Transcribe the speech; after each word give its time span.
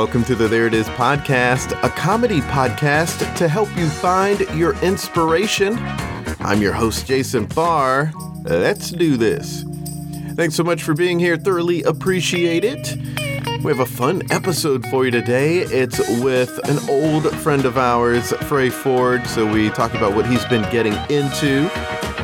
Welcome 0.00 0.24
to 0.24 0.34
the 0.34 0.48
There 0.48 0.66
It 0.66 0.72
Is 0.72 0.88
podcast, 0.88 1.78
a 1.84 1.90
comedy 1.90 2.40
podcast 2.40 3.36
to 3.36 3.46
help 3.46 3.68
you 3.76 3.86
find 3.86 4.40
your 4.54 4.74
inspiration. 4.82 5.76
I'm 6.40 6.62
your 6.62 6.72
host, 6.72 7.06
Jason 7.06 7.46
Farr. 7.46 8.10
Let's 8.42 8.92
do 8.92 9.18
this. 9.18 9.62
Thanks 10.36 10.54
so 10.54 10.64
much 10.64 10.82
for 10.82 10.94
being 10.94 11.18
here. 11.18 11.36
Thoroughly 11.36 11.82
appreciate 11.82 12.64
it. 12.64 12.96
We 13.62 13.70
have 13.70 13.80
a 13.80 13.84
fun 13.84 14.22
episode 14.30 14.86
for 14.86 15.04
you 15.04 15.10
today. 15.10 15.58
It's 15.58 15.98
with 16.22 16.58
an 16.66 16.78
old 16.88 17.30
friend 17.36 17.66
of 17.66 17.76
ours, 17.76 18.32
Frey 18.48 18.70
Ford. 18.70 19.26
So 19.26 19.52
we 19.52 19.68
talk 19.68 19.92
about 19.92 20.14
what 20.14 20.24
he's 20.24 20.46
been 20.46 20.62
getting 20.72 20.94
into. 21.14 21.68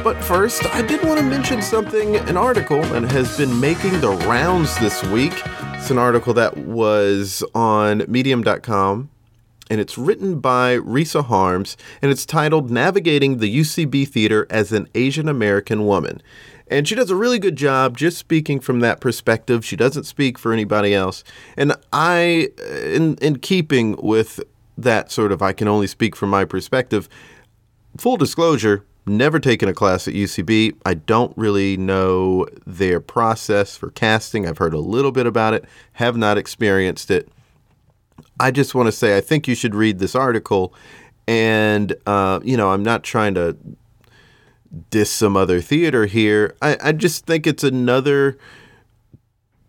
But 0.03 0.25
first, 0.25 0.65
I 0.75 0.81
did 0.81 1.05
want 1.05 1.21
to 1.21 1.27
mention 1.27 1.61
something 1.61 2.17
an 2.17 2.39
article 2.39 2.81
that 2.81 3.11
has 3.13 3.37
been 3.37 3.61
making 3.61 4.01
the 4.01 4.13
rounds 4.27 4.75
this 4.79 5.03
week. 5.09 5.35
It's 5.87 5.93
an 5.93 5.99
article 5.99 6.35
that 6.35 6.57
was 6.57 7.45
on 7.55 8.03
medium.com 8.09 9.09
and 9.71 9.81
it's 9.81 9.97
written 9.97 10.41
by 10.41 10.79
Risa 10.79 11.25
Harms 11.25 11.77
and 12.03 12.11
it's 12.11 12.27
titled 12.27 12.73
Navigating 12.73 13.39
the 13.39 13.61
UCB 13.61 14.09
Theater 14.09 14.49
as 14.51 14.73
an 14.73 14.89
Asian 14.97 15.29
American 15.29 15.87
Woman. 15.87 16.21
And 16.67 16.89
she 16.89 16.97
does 16.97 17.09
a 17.09 17.15
really 17.15 17.39
good 17.39 17.55
job 17.55 17.97
just 17.97 18.19
speaking 18.19 18.59
from 18.59 18.81
that 18.81 19.01
perspective. 19.01 19.65
She 19.65 19.77
doesn't 19.77 20.03
speak 20.03 20.41
for 20.41 20.53
anybody 20.53 20.93
else. 20.93 21.23
And 21.57 21.73
I, 21.93 22.49
in, 22.83 23.15
in 23.19 23.39
keeping 23.39 23.95
with 24.03 24.41
that 24.77 25.13
sort 25.13 25.31
of 25.31 25.41
I 25.41 25.53
can 25.53 25.69
only 25.69 25.87
speak 25.87 26.17
from 26.17 26.31
my 26.31 26.45
perspective, 26.45 27.09
full 27.97 28.17
disclosure, 28.17 28.85
never 29.07 29.39
taken 29.39 29.69
a 29.69 29.75
class 29.75 30.09
at 30.09 30.15
UCB. 30.15 30.77
I 30.85 30.95
don't 30.95 31.37
really 31.37 31.77
know 31.77 32.47
their 32.67 33.01
process 33.01 33.77
for 33.77 33.91
casting. 33.91 34.47
I've 34.47 34.59
heard 34.59 34.75
a 34.75 34.79
little 34.79 35.13
bit 35.13 35.27
about 35.27 35.55
it, 35.55 35.65
have 35.95 36.17
not 36.17 36.39
experienced 36.39 37.11
it. 37.11 37.29
I 38.39 38.51
just 38.51 38.75
want 38.75 38.87
to 38.87 38.93
say 38.93 39.17
I 39.17 39.21
think 39.21 39.49
you 39.49 39.55
should 39.55 39.75
read 39.75 39.99
this 39.99 40.15
article. 40.15 40.75
And, 41.29 41.95
uh, 42.07 42.41
you 42.43 42.57
know, 42.57 42.71
I'm 42.71 42.83
not 42.83 43.03
trying 43.03 43.35
to 43.35 43.57
diss 44.91 45.11
some 45.11 45.37
other 45.37 45.61
theater 45.61 46.07
here. 46.07 46.55
I, 46.61 46.77
I 46.83 46.93
just 46.93 47.27
think 47.27 47.47
it's 47.47 47.65
another 47.65 48.39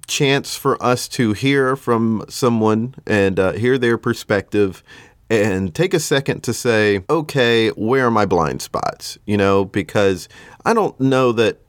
chance 0.08 0.56
for 0.56 0.82
us 0.82 1.08
to 1.10 1.34
hear 1.34 1.76
from 1.76 2.24
someone 2.30 2.96
and 3.06 3.40
uh, 3.40 3.52
hear 3.54 3.78
their 3.78 3.98
perspective 3.98 4.84
and 5.30 5.74
take 5.76 5.94
a 5.94 6.00
second 6.00 6.42
to 6.44 6.54
say, 6.54 7.04
okay, 7.10 7.70
where 7.70 8.08
are 8.08 8.12
my 8.12 8.26
blind 8.26 8.62
spots? 8.62 9.18
You 9.26 9.38
know, 9.38 9.66
because 9.66 10.30
I 10.66 10.74
don't 10.74 11.00
know 11.00 11.32
that 11.34 11.60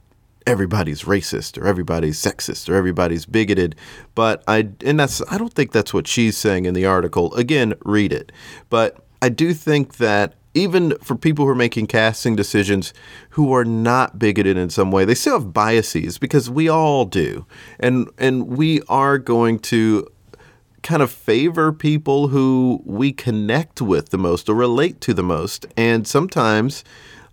everybody's 0.46 1.02
racist 1.02 1.60
or 1.60 1.66
everybody's 1.66 2.20
sexist 2.20 2.68
or 2.68 2.74
everybody's 2.74 3.26
bigoted, 3.26 3.76
but 4.14 4.42
I 4.48 4.70
and 4.84 4.98
that's 4.98 5.22
I 5.30 5.38
don't 5.38 5.52
think 5.52 5.72
that's 5.72 5.92
what 5.92 6.06
she's 6.06 6.36
saying 6.36 6.64
in 6.64 6.74
the 6.74 6.86
article. 6.86 7.34
Again, 7.34 7.74
read 7.84 8.12
it. 8.12 8.32
But 8.70 9.04
I 9.20 9.28
do 9.28 9.52
think 9.52 9.96
that 9.96 10.34
even 10.54 10.96
for 11.02 11.14
people 11.16 11.44
who 11.44 11.50
are 11.50 11.56
making 11.56 11.86
casting 11.86 12.34
decisions 12.34 12.92
who 13.30 13.52
are 13.52 13.64
not 13.64 14.18
bigoted 14.18 14.56
in 14.56 14.70
some 14.70 14.90
way, 14.90 15.04
they 15.04 15.14
still 15.14 15.38
have 15.38 15.52
biases 15.52 16.18
because 16.18 16.48
we 16.48 16.68
all 16.68 17.04
do. 17.04 17.46
And 17.78 18.08
and 18.18 18.48
we 18.48 18.80
are 18.88 19.18
going 19.18 19.58
to 19.60 20.06
kind 20.82 21.02
of 21.02 21.10
favor 21.10 21.72
people 21.72 22.28
who 22.28 22.82
we 22.84 23.12
connect 23.12 23.80
with 23.80 24.10
the 24.10 24.18
most 24.18 24.48
or 24.48 24.54
relate 24.54 25.00
to 25.02 25.14
the 25.14 25.22
most. 25.22 25.66
And 25.76 26.06
sometimes 26.06 26.84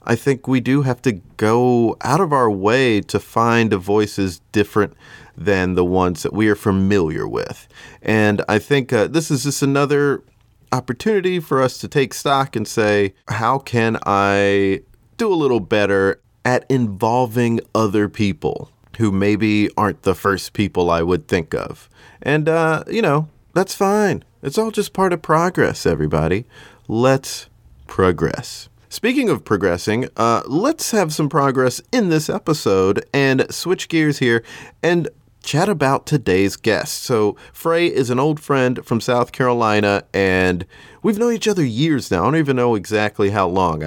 I 0.03 0.15
think 0.15 0.47
we 0.47 0.59
do 0.59 0.83
have 0.83 1.01
to 1.03 1.13
go 1.37 1.97
out 2.01 2.21
of 2.21 2.31
our 2.31 2.49
way 2.49 3.01
to 3.01 3.19
find 3.19 3.73
voices 3.73 4.41
different 4.51 4.93
than 5.35 5.75
the 5.75 5.85
ones 5.85 6.23
that 6.23 6.33
we 6.33 6.47
are 6.47 6.55
familiar 6.55 7.27
with. 7.27 7.67
And 8.01 8.41
I 8.47 8.59
think 8.59 8.93
uh, 8.93 9.07
this 9.07 9.31
is 9.31 9.43
just 9.43 9.61
another 9.61 10.23
opportunity 10.71 11.39
for 11.39 11.61
us 11.61 11.77
to 11.79 11.87
take 11.87 12.13
stock 12.13 12.55
and 12.55 12.67
say, 12.67 13.13
how 13.27 13.59
can 13.59 13.97
I 14.05 14.81
do 15.17 15.33
a 15.33 15.35
little 15.35 15.59
better 15.59 16.21
at 16.43 16.65
involving 16.69 17.59
other 17.73 18.07
people 18.07 18.71
who 18.97 19.11
maybe 19.11 19.69
aren't 19.75 20.03
the 20.03 20.15
first 20.15 20.53
people 20.53 20.89
I 20.89 21.01
would 21.01 21.27
think 21.27 21.53
of? 21.53 21.89
And, 22.21 22.47
uh, 22.47 22.83
you 22.87 23.01
know, 23.01 23.27
that's 23.55 23.73
fine. 23.73 24.23
It's 24.43 24.57
all 24.57 24.69
just 24.69 24.93
part 24.93 25.13
of 25.13 25.21
progress, 25.21 25.85
everybody. 25.85 26.45
Let's 26.89 27.49
progress. 27.87 28.67
Speaking 28.89 29.29
of 29.29 29.45
progressing, 29.45 30.09
uh, 30.17 30.43
let's 30.45 30.91
have 30.91 31.13
some 31.13 31.29
progress 31.29 31.81
in 31.91 32.09
this 32.09 32.29
episode 32.29 33.05
and 33.13 33.51
switch 33.53 33.87
gears 33.87 34.19
here 34.19 34.43
and 34.83 35.07
chat 35.41 35.69
about 35.69 36.05
today's 36.05 36.57
guest. 36.57 37.03
So, 37.03 37.37
Frey 37.53 37.87
is 37.87 38.09
an 38.09 38.19
old 38.19 38.41
friend 38.41 38.85
from 38.85 38.99
South 38.99 39.31
Carolina, 39.31 40.03
and 40.13 40.65
we've 41.01 41.17
known 41.17 41.33
each 41.33 41.47
other 41.47 41.63
years 41.63 42.11
now. 42.11 42.23
I 42.23 42.25
don't 42.25 42.35
even 42.35 42.57
know 42.57 42.75
exactly 42.75 43.29
how 43.29 43.47
long. 43.47 43.83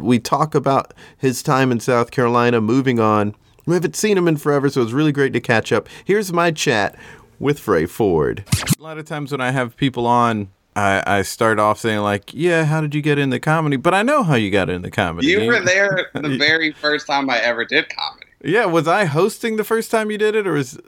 we 0.00 0.18
talk 0.18 0.54
about 0.54 0.94
his 1.18 1.42
time 1.42 1.70
in 1.70 1.78
South 1.78 2.10
Carolina, 2.10 2.60
moving 2.60 3.00
on. 3.00 3.34
We 3.66 3.74
haven't 3.74 3.96
seen 3.96 4.16
him 4.16 4.28
in 4.28 4.36
forever, 4.36 4.68
so 4.70 4.82
it's 4.82 4.92
really 4.92 5.12
great 5.12 5.32
to 5.34 5.40
catch 5.40 5.72
up. 5.72 5.88
Here's 6.04 6.32
my 6.32 6.50
chat 6.50 6.96
with 7.38 7.58
Frey 7.58 7.86
Ford. 7.86 8.44
A 8.78 8.82
lot 8.82 8.98
of 8.98 9.04
times 9.04 9.32
when 9.32 9.40
I 9.40 9.50
have 9.50 9.76
people 9.76 10.06
on, 10.06 10.50
I, 10.76 11.02
I 11.06 11.22
start 11.22 11.58
off 11.58 11.78
saying 11.78 12.00
like, 12.00 12.34
"Yeah, 12.34 12.64
how 12.64 12.80
did 12.80 12.94
you 12.94 13.02
get 13.02 13.18
into 13.18 13.38
comedy?" 13.38 13.76
But 13.76 13.94
I 13.94 14.02
know 14.02 14.22
how 14.22 14.34
you 14.34 14.50
got 14.50 14.68
into 14.68 14.90
comedy. 14.90 15.28
You 15.28 15.46
were 15.46 15.60
there 15.64 16.10
the 16.14 16.36
very 16.36 16.72
first 16.72 17.06
time 17.06 17.30
I 17.30 17.38
ever 17.38 17.64
did 17.64 17.88
comedy. 17.88 18.26
Yeah, 18.42 18.66
was 18.66 18.88
I 18.88 19.04
hosting 19.04 19.56
the 19.56 19.64
first 19.64 19.90
time 19.90 20.10
you 20.10 20.18
did 20.18 20.34
it, 20.34 20.46
or 20.46 20.52
was? 20.52 20.78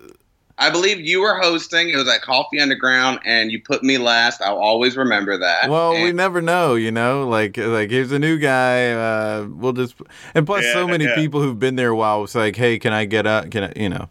I 0.58 0.70
believe 0.70 1.00
you 1.00 1.20
were 1.20 1.38
hosting. 1.38 1.90
It 1.90 1.96
was 1.96 2.08
at 2.08 2.22
Coffee 2.22 2.60
Underground, 2.60 3.20
and 3.26 3.52
you 3.52 3.60
put 3.60 3.82
me 3.82 3.98
last. 3.98 4.40
I'll 4.40 4.58
always 4.58 4.96
remember 4.96 5.36
that. 5.38 5.68
Well, 5.68 5.92
and 5.92 6.02
we 6.02 6.12
never 6.12 6.40
know, 6.40 6.76
you 6.76 6.90
know. 6.90 7.28
Like, 7.28 7.58
like 7.58 7.90
here's 7.90 8.10
a 8.10 8.18
new 8.18 8.38
guy. 8.38 8.92
Uh, 8.92 9.48
we'll 9.50 9.74
just, 9.74 9.96
and 10.34 10.46
plus, 10.46 10.64
yeah, 10.64 10.72
so 10.72 10.88
many 10.88 11.04
yeah. 11.04 11.14
people 11.14 11.42
who've 11.42 11.58
been 11.58 11.76
there 11.76 11.90
a 11.90 11.96
while. 11.96 12.24
It's 12.24 12.34
like, 12.34 12.56
hey, 12.56 12.78
can 12.78 12.94
I 12.94 13.04
get 13.04 13.26
up? 13.26 13.50
Can 13.50 13.64
I, 13.64 13.72
you 13.76 13.90
know? 13.90 14.08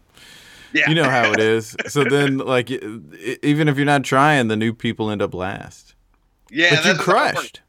Yeah. 0.76 0.88
You 0.90 0.94
know 0.94 1.08
how 1.08 1.32
it 1.32 1.40
is. 1.40 1.74
so 1.86 2.04
then, 2.04 2.36
like, 2.38 2.70
even 2.70 3.66
if 3.68 3.76
you're 3.76 3.86
not 3.86 4.04
trying, 4.04 4.48
the 4.48 4.56
new 4.56 4.74
people 4.74 5.10
end 5.10 5.22
up 5.22 5.32
last. 5.32 5.94
Yeah, 6.50 6.74
but 6.74 6.84
you 6.84 6.94
crushed. 6.94 7.62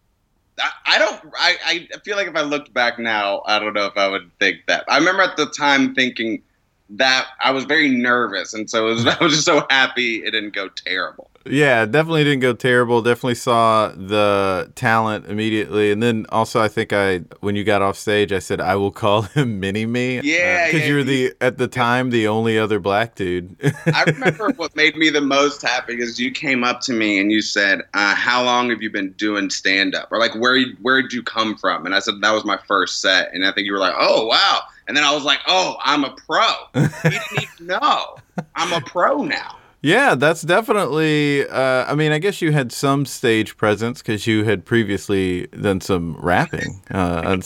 I 0.85 0.97
don't. 0.97 1.21
I, 1.37 1.87
I 1.93 1.99
feel 2.03 2.17
like 2.17 2.27
if 2.27 2.35
I 2.35 2.41
looked 2.41 2.73
back 2.73 2.99
now, 2.99 3.43
I 3.45 3.59
don't 3.59 3.73
know 3.73 3.85
if 3.85 3.95
I 3.95 4.07
would 4.07 4.29
think 4.39 4.57
that. 4.67 4.83
I 4.89 4.97
remember 4.97 5.21
at 5.21 5.37
the 5.37 5.45
time 5.45 5.95
thinking 5.95 6.41
that 6.89 7.27
I 7.41 7.51
was 7.51 7.63
very 7.63 7.89
nervous, 7.89 8.53
and 8.53 8.69
so 8.69 8.85
was, 8.85 9.05
I 9.07 9.17
was 9.23 9.33
just 9.33 9.45
so 9.45 9.65
happy 9.69 10.17
it 10.17 10.31
didn't 10.31 10.53
go 10.53 10.67
terrible. 10.69 11.29
Yeah, 11.49 11.85
definitely 11.85 12.23
didn't 12.23 12.41
go 12.41 12.53
terrible. 12.53 13.01
Definitely 13.01 13.35
saw 13.35 13.89
the 13.89 14.71
talent 14.75 15.25
immediately, 15.27 15.91
and 15.91 16.01
then 16.01 16.25
also 16.29 16.61
I 16.61 16.67
think 16.67 16.93
I 16.93 17.19
when 17.39 17.55
you 17.55 17.63
got 17.63 17.81
off 17.81 17.97
stage, 17.97 18.31
I 18.31 18.39
said 18.39 18.61
I 18.61 18.75
will 18.75 18.91
call 18.91 19.21
him 19.33 19.59
Mini 19.59 19.85
Me. 19.85 20.21
Yeah, 20.21 20.67
because 20.67 20.81
uh, 20.81 20.83
yeah, 20.83 20.89
you're 20.89 21.03
the 21.03 21.33
at 21.41 21.57
the 21.57 21.67
time 21.67 22.09
the 22.09 22.27
only 22.27 22.57
other 22.57 22.79
black 22.79 23.15
dude. 23.15 23.55
I 23.93 24.03
remember 24.03 24.51
what 24.57 24.75
made 24.75 24.95
me 24.95 25.09
the 25.09 25.21
most 25.21 25.61
happy 25.61 25.99
is 25.99 26.19
you 26.19 26.31
came 26.31 26.63
up 26.63 26.81
to 26.81 26.93
me 26.93 27.19
and 27.19 27.31
you 27.31 27.41
said, 27.41 27.81
uh, 27.93 28.15
"How 28.15 28.43
long 28.43 28.69
have 28.69 28.81
you 28.81 28.89
been 28.89 29.11
doing 29.13 29.49
stand 29.49 29.95
up?" 29.95 30.11
Or 30.11 30.19
like, 30.19 30.35
"Where 30.35 30.61
where 30.81 31.01
did 31.01 31.13
you 31.13 31.23
come 31.23 31.57
from?" 31.57 31.85
And 31.85 31.95
I 31.95 31.99
said 31.99 32.15
that 32.21 32.31
was 32.31 32.45
my 32.45 32.57
first 32.67 33.01
set, 33.01 33.33
and 33.33 33.45
I 33.45 33.51
think 33.51 33.65
you 33.65 33.73
were 33.73 33.79
like, 33.79 33.95
"Oh 33.97 34.25
wow." 34.25 34.61
And 34.87 34.95
then 34.95 35.03
I 35.03 35.13
was 35.13 35.23
like, 35.23 35.39
"Oh, 35.47 35.77
I'm 35.83 36.03
a 36.03 36.11
pro." 36.11 36.47
you 36.75 36.89
didn't 37.03 37.41
even 37.41 37.67
know. 37.67 38.15
I'm 38.55 38.71
a 38.73 38.81
pro 38.81 39.23
now. 39.23 39.57
Yeah, 39.81 40.15
that's 40.15 40.41
definitely. 40.41 41.47
Uh, 41.47 41.85
I 41.85 41.93
mean, 41.95 42.11
I 42.11 42.17
guess 42.17 42.41
you 42.41 42.51
had 42.51 42.71
some 42.71 43.05
stage 43.05 43.57
presence 43.57 44.01
because 44.01 44.25
you 44.25 44.43
had 44.43 44.65
previously 44.65 45.47
done 45.47 45.81
some 45.81 46.17
rapping. 46.17 46.81
Uh, 46.89 47.37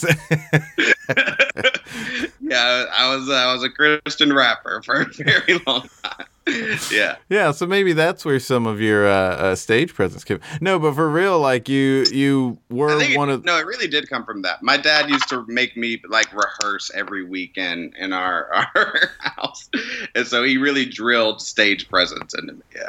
yeah, 2.40 2.86
I 2.98 3.14
was. 3.14 3.28
I 3.28 3.52
was 3.52 3.62
a 3.62 3.68
Christian 3.70 4.32
rapper 4.32 4.82
for 4.82 5.02
a 5.02 5.06
very 5.06 5.60
long 5.66 5.88
time. 6.02 6.26
yeah. 6.92 7.16
Yeah. 7.28 7.50
So 7.52 7.66
maybe 7.66 7.92
that's 7.92 8.24
where 8.24 8.38
some 8.40 8.66
of 8.66 8.80
your 8.80 9.06
uh, 9.06 9.12
uh, 9.12 9.54
stage 9.54 9.94
presence 9.94 10.24
came. 10.24 10.40
No, 10.60 10.78
but 10.78 10.94
for 10.94 11.08
real, 11.08 11.38
like 11.38 11.68
you, 11.68 12.04
you 12.12 12.58
were 12.70 12.98
one 13.16 13.30
it, 13.30 13.34
of. 13.34 13.44
No, 13.44 13.58
it 13.58 13.66
really 13.66 13.88
did 13.88 14.08
come 14.08 14.24
from 14.24 14.42
that. 14.42 14.62
My 14.62 14.76
dad 14.76 15.08
used 15.08 15.28
to 15.28 15.44
make 15.46 15.76
me 15.76 16.00
like 16.08 16.32
rehearse 16.32 16.90
every 16.94 17.24
weekend 17.24 17.94
in 17.96 18.12
our 18.12 18.52
our 18.74 19.10
house, 19.18 19.68
and 20.14 20.26
so 20.26 20.42
he 20.42 20.58
really 20.58 20.84
drilled 20.84 21.40
stage 21.40 21.88
presence 21.88 22.34
into 22.34 22.54
me. 22.54 22.62
Yeah. 22.74 22.88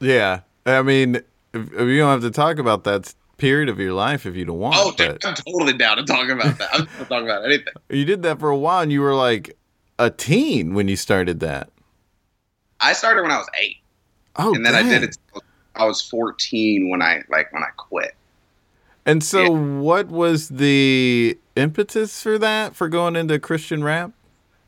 Yeah. 0.00 0.40
I 0.64 0.82
mean, 0.82 1.16
if, 1.16 1.72
if 1.72 1.80
you 1.80 1.98
don't 1.98 2.10
have 2.10 2.22
to 2.22 2.30
talk 2.30 2.58
about 2.58 2.84
that 2.84 3.14
period 3.42 3.68
of 3.68 3.80
your 3.80 3.92
life 3.92 4.24
if 4.24 4.36
you 4.36 4.44
don't 4.44 4.58
want. 4.58 4.76
To. 4.76 4.80
Oh, 4.80 4.92
dude, 4.92 5.24
I'm 5.24 5.34
totally 5.34 5.72
down 5.72 5.96
to 5.96 6.04
talk 6.04 6.28
about 6.28 6.58
that. 6.58 6.68
I'm 6.72 6.86
not 6.98 7.08
talking 7.08 7.28
about 7.28 7.44
anything. 7.44 7.72
you 7.90 8.04
did 8.04 8.22
that 8.22 8.38
for 8.38 8.50
a 8.50 8.56
while, 8.56 8.82
and 8.82 8.92
you 8.92 9.00
were 9.00 9.16
like 9.16 9.56
a 9.98 10.10
teen 10.10 10.74
when 10.74 10.86
you 10.86 10.94
started 10.94 11.40
that. 11.40 11.68
I 12.82 12.92
started 12.92 13.22
when 13.22 13.30
I 13.30 13.38
was 13.38 13.48
eight, 13.60 13.76
Oh, 14.36 14.54
and 14.54 14.64
then 14.66 14.74
I 14.74 14.82
did 14.82 15.04
it. 15.04 15.16
I 15.76 15.84
was 15.86 16.02
14 16.02 16.90
when 16.90 17.00
I 17.00 17.22
like 17.30 17.52
when 17.52 17.62
I 17.62 17.68
quit. 17.76 18.14
And 19.06 19.22
so, 19.24 19.50
what 19.50 20.08
was 20.08 20.48
the 20.48 21.38
impetus 21.56 22.22
for 22.22 22.38
that? 22.38 22.74
For 22.76 22.88
going 22.88 23.16
into 23.16 23.38
Christian 23.38 23.82
rap? 23.82 24.12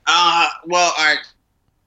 Uh, 0.07 0.49
well, 0.67 0.93
all 0.99 1.05
right. 1.05 1.19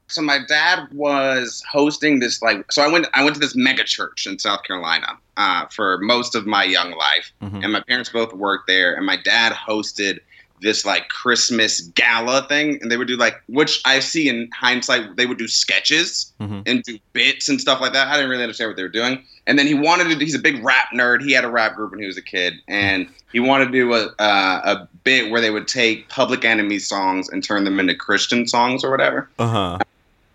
So 0.10 0.22
my 0.22 0.40
dad 0.48 0.88
was 0.94 1.62
hosting 1.70 2.20
this 2.20 2.42
like. 2.42 2.72
So 2.72 2.82
I 2.82 2.88
went. 2.88 3.08
I 3.14 3.24
went 3.24 3.34
to 3.36 3.40
this 3.42 3.56
mega 3.56 3.84
church 3.84 4.26
in 4.26 4.40
South 4.40 4.64
Carolina 4.64 5.18
uh, 5.36 5.66
for 5.68 5.98
most 6.00 6.34
of 6.36 6.46
my 6.48 6.64
young 6.64 6.92
life, 6.92 7.34
Mhm. 7.42 7.64
and 7.64 7.74
my 7.74 7.82
parents 7.82 8.10
both 8.10 8.32
worked 8.34 8.68
there. 8.68 8.94
And 8.96 9.06
my 9.06 9.18
dad 9.18 9.52
hosted 9.52 10.20
this 10.62 10.86
like 10.86 11.08
Christmas 11.10 11.82
gala 11.82 12.48
thing, 12.48 12.80
and 12.82 12.92
they 12.92 12.98
would 12.98 13.08
do 13.08 13.16
like, 13.18 13.36
which 13.48 13.82
I 13.86 14.00
see 14.00 14.28
in 14.28 14.50
hindsight, 14.54 15.16
they 15.16 15.26
would 15.26 15.38
do 15.38 15.48
sketches 15.48 16.34
Mhm. 16.42 16.64
and 16.66 16.84
do 16.84 16.98
bits 17.14 17.48
and 17.50 17.62
stuff 17.62 17.80
like 17.80 17.94
that. 17.94 18.08
I 18.08 18.16
didn't 18.16 18.30
really 18.32 18.44
understand 18.44 18.70
what 18.70 18.78
they 18.78 18.84
were 18.84 18.90
doing. 18.90 19.24
And 19.46 19.58
then 19.60 19.68
he 19.68 19.74
wanted 19.76 20.10
to. 20.10 20.16
He's 20.26 20.36
a 20.36 20.40
big 20.40 20.64
rap 20.64 20.88
nerd. 20.94 21.22
He 21.24 21.32
had 21.32 21.46
a 21.46 21.50
rap 21.50 21.76
group 21.76 21.92
when 21.92 22.00
he 22.00 22.06
was 22.08 22.18
a 22.18 22.22
kid, 22.22 22.56
and 22.68 23.08
he 23.32 23.40
wanted 23.40 23.66
to 23.66 23.72
do 23.72 23.94
a 23.94 24.08
uh, 24.20 24.62
a 24.64 24.88
bit 25.04 25.32
where 25.32 25.40
they 25.40 25.52
would 25.52 25.68
take 25.68 26.10
Public 26.10 26.44
Enemy 26.44 26.80
songs 26.80 27.30
and 27.30 27.44
turn 27.44 27.64
them 27.64 27.80
into 27.80 27.96
Christian 27.96 28.48
songs 28.48 28.84
or 28.84 28.92
whatever. 28.92 29.30
Uh 29.40 29.48
huh. 29.48 29.78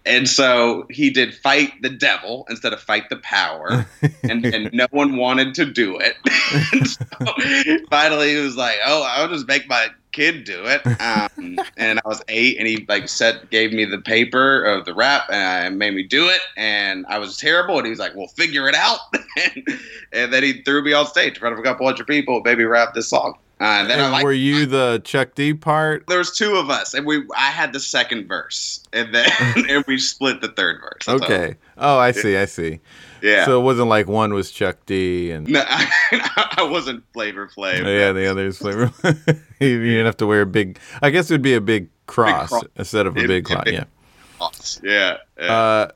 And 0.04 0.28
so 0.28 0.84
he 0.90 1.10
did 1.10 1.32
fight 1.32 1.80
the 1.82 1.88
devil 1.90 2.44
instead 2.50 2.72
of 2.72 2.80
fight 2.80 3.08
the 3.08 3.18
power, 3.18 3.86
and, 4.24 4.44
and 4.46 4.72
no 4.72 4.86
one 4.90 5.16
wanted 5.16 5.54
to 5.56 5.64
do 5.64 5.96
it. 5.98 6.16
and 6.72 6.88
so 6.88 7.04
finally, 7.90 8.30
he 8.30 8.36
was 8.40 8.56
like, 8.56 8.76
"Oh, 8.84 9.02
I'll 9.08 9.28
just 9.28 9.46
make 9.46 9.68
my 9.68 9.88
kid 10.12 10.44
do 10.44 10.64
it." 10.66 10.86
Um, 11.00 11.58
and 11.76 12.00
I 12.04 12.08
was 12.08 12.22
eight, 12.28 12.58
and 12.58 12.66
he 12.66 12.84
like 12.88 13.08
set 13.08 13.50
gave 13.50 13.72
me 13.72 13.84
the 13.84 13.98
paper 13.98 14.64
of 14.64 14.84
the 14.84 14.94
rap, 14.94 15.24
and 15.30 15.78
made 15.78 15.94
me 15.94 16.02
do 16.02 16.28
it, 16.28 16.40
and 16.56 17.06
I 17.08 17.18
was 17.18 17.36
terrible. 17.36 17.78
And 17.78 17.86
he 17.86 17.90
was 17.90 17.98
like, 17.98 18.14
"Well, 18.14 18.28
figure 18.28 18.68
it 18.68 18.74
out." 18.74 19.00
and, 19.44 19.68
and 20.12 20.32
then 20.32 20.42
he 20.42 20.62
threw 20.62 20.82
me 20.82 20.92
on 20.92 21.06
stage 21.06 21.34
in 21.34 21.40
front 21.40 21.54
of 21.54 21.58
a 21.58 21.62
couple 21.62 21.86
hundred 21.86 22.06
people, 22.06 22.40
baby, 22.42 22.64
rap 22.64 22.94
this 22.94 23.08
song. 23.08 23.38
Uh, 23.60 23.64
and 23.64 23.90
then 23.90 24.00
I 24.00 24.04
And 24.04 24.12
like 24.12 24.24
were 24.24 24.32
you 24.32 24.66
the 24.66 25.00
Chuck 25.04 25.36
D 25.36 25.54
part? 25.54 26.08
there 26.08 26.18
was 26.18 26.36
two 26.36 26.56
of 26.56 26.68
us, 26.68 26.94
and 26.94 27.06
we 27.06 27.24
I 27.36 27.50
had 27.50 27.72
the 27.72 27.78
second 27.80 28.26
verse, 28.26 28.80
and 28.92 29.14
then 29.14 29.30
and 29.68 29.84
we 29.86 29.98
split 29.98 30.40
the 30.40 30.48
third 30.48 30.80
verse. 30.80 31.06
That's 31.06 31.22
all. 31.22 31.24
Okay. 31.24 31.56
Oh, 31.78 31.98
I 31.98 32.10
see. 32.10 32.36
I 32.36 32.46
see. 32.46 32.80
Yeah. 33.22 33.44
So 33.44 33.60
it 33.60 33.62
wasn't 33.62 33.88
like 33.88 34.06
one 34.06 34.34
was 34.34 34.50
Chuck 34.50 34.78
D 34.86 35.30
and 35.30 35.48
no, 35.48 35.62
I, 35.66 35.88
I 36.58 36.62
wasn't 36.64 37.04
Flavor 37.12 37.48
Flav. 37.48 37.78
yeah, 37.78 38.12
the 38.12 38.26
other 38.26 38.46
is 38.46 38.58
flavor. 38.58 38.92
you 39.60 39.84
didn't 39.84 40.06
have 40.06 40.16
to 40.18 40.26
wear 40.26 40.42
a 40.42 40.46
big. 40.46 40.78
I 41.00 41.10
guess 41.10 41.30
it 41.30 41.34
would 41.34 41.42
be 41.42 41.54
a 41.54 41.60
big 41.60 41.88
cross, 42.06 42.48
cross. 42.50 42.64
instead 42.76 43.06
of 43.06 43.16
a 43.16 43.20
It'd 43.20 43.28
big 43.28 43.44
be 43.46 43.52
a 43.52 43.56
cross. 43.56 43.66
Yeah. 43.66 43.84
Yeah. 44.82 45.16
yeah. 45.38 45.52
Uh, 45.52 45.90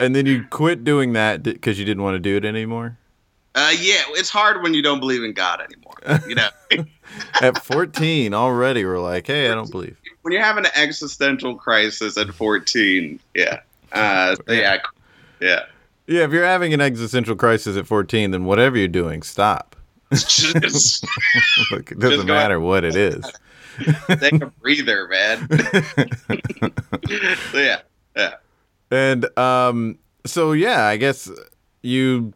and 0.00 0.16
then 0.16 0.26
you 0.26 0.44
quit 0.50 0.82
doing 0.84 1.12
that 1.12 1.42
because 1.42 1.78
you 1.78 1.84
didn't 1.84 2.02
want 2.02 2.14
to 2.14 2.20
do 2.20 2.36
it 2.36 2.44
anymore. 2.44 2.98
Uh, 3.54 3.70
yeah, 3.78 4.00
it's 4.10 4.30
hard 4.30 4.62
when 4.62 4.72
you 4.72 4.82
don't 4.82 4.98
believe 4.98 5.22
in 5.22 5.34
God 5.34 5.60
anymore. 5.60 6.20
You 6.26 6.34
know, 6.36 6.48
At 7.42 7.62
14 7.62 8.32
already, 8.32 8.84
we're 8.84 8.98
like, 8.98 9.26
hey, 9.26 9.50
I 9.50 9.54
don't 9.54 9.70
believe. 9.70 9.96
when 10.22 10.32
you're 10.32 10.42
having 10.42 10.64
an 10.64 10.70
existential 10.74 11.54
crisis 11.54 12.16
at 12.16 12.32
14, 12.32 13.20
yeah, 13.34 13.60
uh, 13.92 14.36
yeah, 14.48 14.78
yeah. 15.40 15.60
Yeah, 16.06 16.24
if 16.24 16.32
you're 16.32 16.44
having 16.44 16.74
an 16.74 16.80
existential 16.80 17.36
crisis 17.36 17.76
at 17.76 17.86
14, 17.86 18.32
then 18.32 18.44
whatever 18.44 18.76
you're 18.76 18.88
doing, 18.88 19.22
stop. 19.22 19.76
Just 20.12 21.06
Look, 21.70 21.92
it 21.92 21.98
doesn't 21.98 22.26
matter 22.26 22.60
what 22.60 22.84
it 22.84 22.96
is. 22.96 23.24
take 24.06 24.42
a 24.42 24.46
breather, 24.60 25.08
man. 25.08 25.48
so 27.50 27.58
yeah, 27.58 27.80
yeah. 28.14 28.34
And 28.90 29.38
um, 29.38 29.98
so 30.26 30.52
yeah, 30.52 30.84
I 30.84 30.98
guess 30.98 31.30
you 31.82 32.34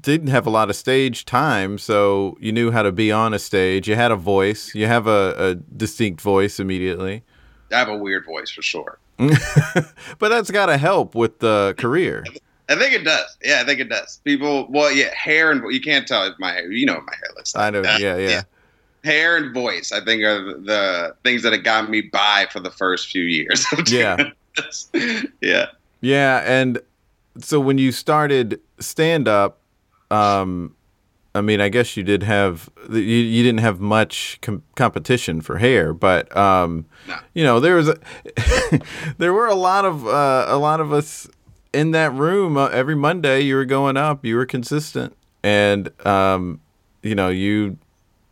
didn't 0.00 0.28
have 0.28 0.46
a 0.46 0.50
lot 0.50 0.70
of 0.70 0.76
stage 0.76 1.24
time, 1.24 1.78
so 1.78 2.36
you 2.40 2.52
knew 2.52 2.70
how 2.70 2.82
to 2.82 2.92
be 2.92 3.10
on 3.10 3.34
a 3.34 3.38
stage. 3.38 3.88
You 3.88 3.96
had 3.96 4.12
a 4.12 4.16
voice. 4.16 4.74
You 4.74 4.86
have 4.86 5.08
a, 5.08 5.34
a 5.36 5.54
distinct 5.76 6.20
voice 6.20 6.60
immediately. 6.60 7.24
I 7.72 7.78
have 7.78 7.88
a 7.88 7.96
weird 7.96 8.24
voice 8.24 8.50
for 8.50 8.62
sure. 8.62 8.98
but 9.16 10.28
that's 10.28 10.50
got 10.50 10.66
to 10.66 10.76
help 10.78 11.16
with 11.16 11.40
the 11.40 11.74
career. 11.76 12.24
I 12.68 12.74
think 12.76 12.92
it 12.92 13.04
does. 13.04 13.36
Yeah, 13.42 13.60
I 13.62 13.64
think 13.64 13.80
it 13.80 13.88
does. 13.88 14.20
People, 14.24 14.66
well, 14.70 14.90
yeah, 14.92 15.14
hair 15.14 15.50
and 15.50 15.62
you 15.72 15.80
can't 15.80 16.06
tell 16.06 16.24
if 16.24 16.34
my 16.38 16.52
hair. 16.52 16.70
You 16.70 16.86
know 16.86 16.94
what 16.94 17.06
my 17.06 17.14
hair 17.16 17.30
looks 17.36 17.54
like. 17.54 17.64
I 17.64 17.70
know. 17.70 17.80
Uh, 17.80 17.96
Yeah, 17.98 18.16
yeah. 18.16 18.42
Hair 19.04 19.36
and 19.38 19.54
voice, 19.54 19.92
I 19.92 20.04
think, 20.04 20.22
are 20.24 20.42
the, 20.44 20.58
the 20.60 21.16
things 21.22 21.42
that 21.44 21.52
have 21.52 21.64
gotten 21.64 21.90
me 21.90 22.02
by 22.02 22.46
for 22.52 22.60
the 22.60 22.70
first 22.70 23.08
few 23.10 23.22
years. 23.22 23.64
Yeah. 23.88 24.30
yeah. 25.40 25.66
Yeah, 26.00 26.42
and 26.44 26.80
so 27.40 27.58
when 27.60 27.78
you 27.78 27.92
started 27.92 28.60
stand 28.80 29.28
up, 29.28 29.58
um, 30.10 30.74
I 31.34 31.40
mean, 31.40 31.60
I 31.60 31.68
guess 31.68 31.96
you 31.96 32.02
did 32.02 32.22
have 32.24 32.68
you, 32.90 32.98
you 33.00 33.42
didn't 33.44 33.60
have 33.60 33.80
much 33.80 34.38
com- 34.42 34.62
competition 34.76 35.40
for 35.40 35.58
hair, 35.58 35.92
but 35.92 36.34
um, 36.36 36.86
No. 37.06 37.16
you 37.34 37.44
know 37.44 37.60
there 37.60 37.76
was 37.76 37.88
a 37.88 37.98
there 39.18 39.32
were 39.32 39.46
a 39.46 39.54
lot 39.54 39.84
of 39.84 40.06
uh, 40.06 40.46
a 40.48 40.56
lot 40.58 40.80
of 40.80 40.92
us 40.92 41.28
in 41.72 41.90
that 41.92 42.12
room 42.12 42.56
uh, 42.56 42.68
every 42.68 42.94
Monday. 42.94 43.40
You 43.42 43.56
were 43.56 43.64
going 43.64 43.96
up, 43.96 44.24
you 44.24 44.36
were 44.36 44.46
consistent, 44.46 45.16
and 45.42 45.90
um, 46.06 46.60
you 47.02 47.14
know 47.14 47.28
you 47.28 47.78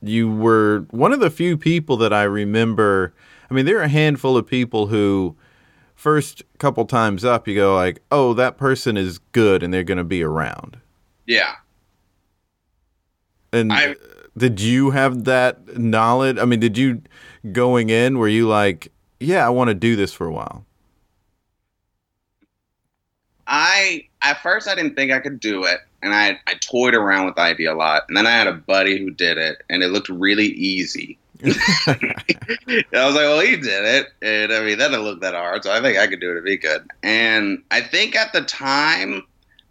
you 0.03 0.31
were 0.31 0.87
one 0.91 1.12
of 1.12 1.21
the 1.21 1.31
few 1.31 1.56
people 1.56 1.97
that 1.99 2.12
I 2.12 2.23
remember. 2.25 3.15
I 3.50 3.55
mean, 3.55 3.65
there 3.67 3.79
are 3.79 3.83
a 3.83 3.88
handful 3.88 4.37
of 4.37 4.47
people 4.47 4.88
who 4.88 5.37
first 5.94 6.43
couple 6.59 6.85
times 6.85 7.25
up, 7.25 7.47
you 7.49 7.55
go 7.55 7.75
like, 7.75 8.03
"Oh, 8.11 8.35
that 8.35 8.56
person 8.56 8.97
is 8.97 9.19
good, 9.33 9.62
and 9.62 9.73
they're 9.73 9.85
going 9.85 9.99
to 9.99 10.05
be 10.05 10.23
around." 10.23 10.79
Yeah. 11.27 11.55
And 13.53 13.73
I- 13.73 13.97
did 14.37 14.61
you 14.61 14.91
have 14.91 15.25
that 15.25 15.79
knowledge? 15.79 16.37
I 16.38 16.44
mean, 16.44 16.61
did 16.61 16.77
you 16.77 17.00
going 17.53 17.88
in? 17.88 18.19
Were 18.19 18.29
you 18.29 18.47
like, 18.47 18.93
"Yeah, 19.19 19.47
I 19.47 19.49
want 19.49 19.69
to 19.69 19.75
do 19.75 19.97
this 19.97 20.12
for 20.12 20.27
a 20.27 20.33
while"? 20.33 20.67
I 23.47 24.07
at 24.23 24.43
first 24.43 24.69
I 24.69 24.75
didn't 24.75 24.95
think 24.95 25.13
I 25.13 25.21
could 25.21 25.41
do 25.41 25.65
it, 25.65 25.81
and 26.03 26.15
I 26.15 26.39
I 26.47 26.55
toyed 26.55 26.95
around 26.95 27.27
with 27.27 27.37
the 27.37 27.43
idea 27.43 27.73
a 27.73 27.77
lot, 27.77 28.05
and 28.09 28.17
then 28.17 28.26
I 28.26 28.31
had 28.31 28.47
a 28.47 28.53
buddy 28.53 28.99
who 28.99 29.11
did 29.11 29.38
it, 29.38 29.62
and 29.71 29.83
it 29.83 29.88
looked 29.88 30.09
really 30.09 30.47
easy. 30.47 31.19
I 31.45 31.57
was 32.93 33.15
like, 33.15 33.15
well, 33.15 33.41
he 33.41 33.57
did 33.57 33.85
it, 33.85 34.09
and 34.23 34.53
I 34.53 34.65
mean 34.65 34.79
that 34.79 34.88
didn't 34.88 35.05
look 35.05 35.21
that 35.21 35.35
hard, 35.35 35.65
so 35.65 35.73
I 35.73 35.81
think 35.81 35.99
I 35.99 36.07
could 36.07 36.21
do 36.21 36.29
it. 36.29 36.33
It'd 36.33 36.45
be 36.45 36.57
good. 36.57 36.88
And 37.03 37.62
I 37.71 37.81
think 37.81 38.17
at 38.17 38.33
the 38.33 38.43
time. 38.43 39.23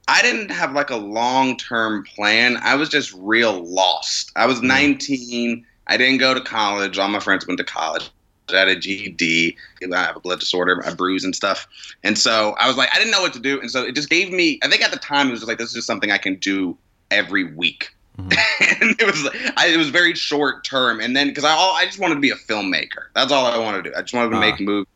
I 0.08 0.22
didn't 0.22 0.52
have 0.52 0.74
like 0.74 0.92
a 0.92 0.98
long 0.98 1.58
term 1.58 2.04
plan. 2.04 2.58
I 2.62 2.76
was 2.76 2.90
just 2.90 3.12
real 3.18 3.66
lost. 3.66 4.32
I 4.36 4.46
was 4.46 4.60
mm. 4.60 4.68
19. 4.68 5.66
I 5.88 5.98
didn't 5.98 6.20
go 6.20 6.36
to 6.36 6.42
college. 6.42 7.00
All 7.00 7.08
my 7.08 7.20
friends 7.20 7.48
went 7.48 7.58
to 7.58 7.64
college. 7.64 8.12
I 8.54 8.58
had 8.58 8.68
a 8.68 8.76
GED. 8.76 9.58
I 9.92 9.98
have 9.98 10.16
a 10.16 10.20
blood 10.20 10.40
disorder, 10.40 10.82
a 10.86 10.96
bruise 10.96 11.24
and 11.24 11.36
stuff. 11.36 11.68
And 12.04 12.18
so 12.18 12.56
I 12.60 12.68
was 12.68 12.78
like, 12.78 12.90
I 12.94 12.98
didn't 12.98 13.12
know 13.12 13.22
what 13.22 13.34
to 13.34 13.40
do. 13.40 13.60
And 13.60 13.72
so 13.72 13.84
it 13.84 13.96
just 13.96 14.10
gave 14.10 14.32
me, 14.32 14.60
I 14.64 14.68
think 14.70 14.84
at 14.84 14.92
the 14.92 14.98
time 15.00 15.28
it 15.28 15.32
was 15.32 15.40
just 15.42 15.48
like, 15.48 15.58
this 15.58 15.70
is 15.70 15.74
just 15.76 15.88
something 15.88 16.12
I 16.12 16.18
can 16.18 16.36
do 16.36 16.78
every 17.12 17.44
week. 17.44 17.92
Mhm. 18.20 18.32
and 18.82 18.96
it 19.02 19.06
was, 19.06 19.28
I, 19.58 19.68
it 19.68 19.78
was 19.78 19.90
very 19.90 20.14
short 20.14 20.64
term. 20.64 21.00
And 21.00 21.16
then, 21.16 21.34
cause 21.34 21.44
I, 21.44 21.52
all, 21.52 21.76
I 21.76 21.86
just 21.86 22.00
wanted 22.00 22.16
to 22.16 22.22
be 22.22 22.30
a 22.30 22.36
filmmaker. 22.36 23.06
That's 23.14 23.32
all 23.32 23.46
I 23.46 23.58
wanted 23.58 23.84
to 23.84 23.90
do. 23.90 23.96
I 23.96 24.02
just 24.02 24.14
wanted 24.14 24.30
to 24.32 24.38
Ah. 24.38 24.40
make 24.42 24.60
movies. 24.60 24.88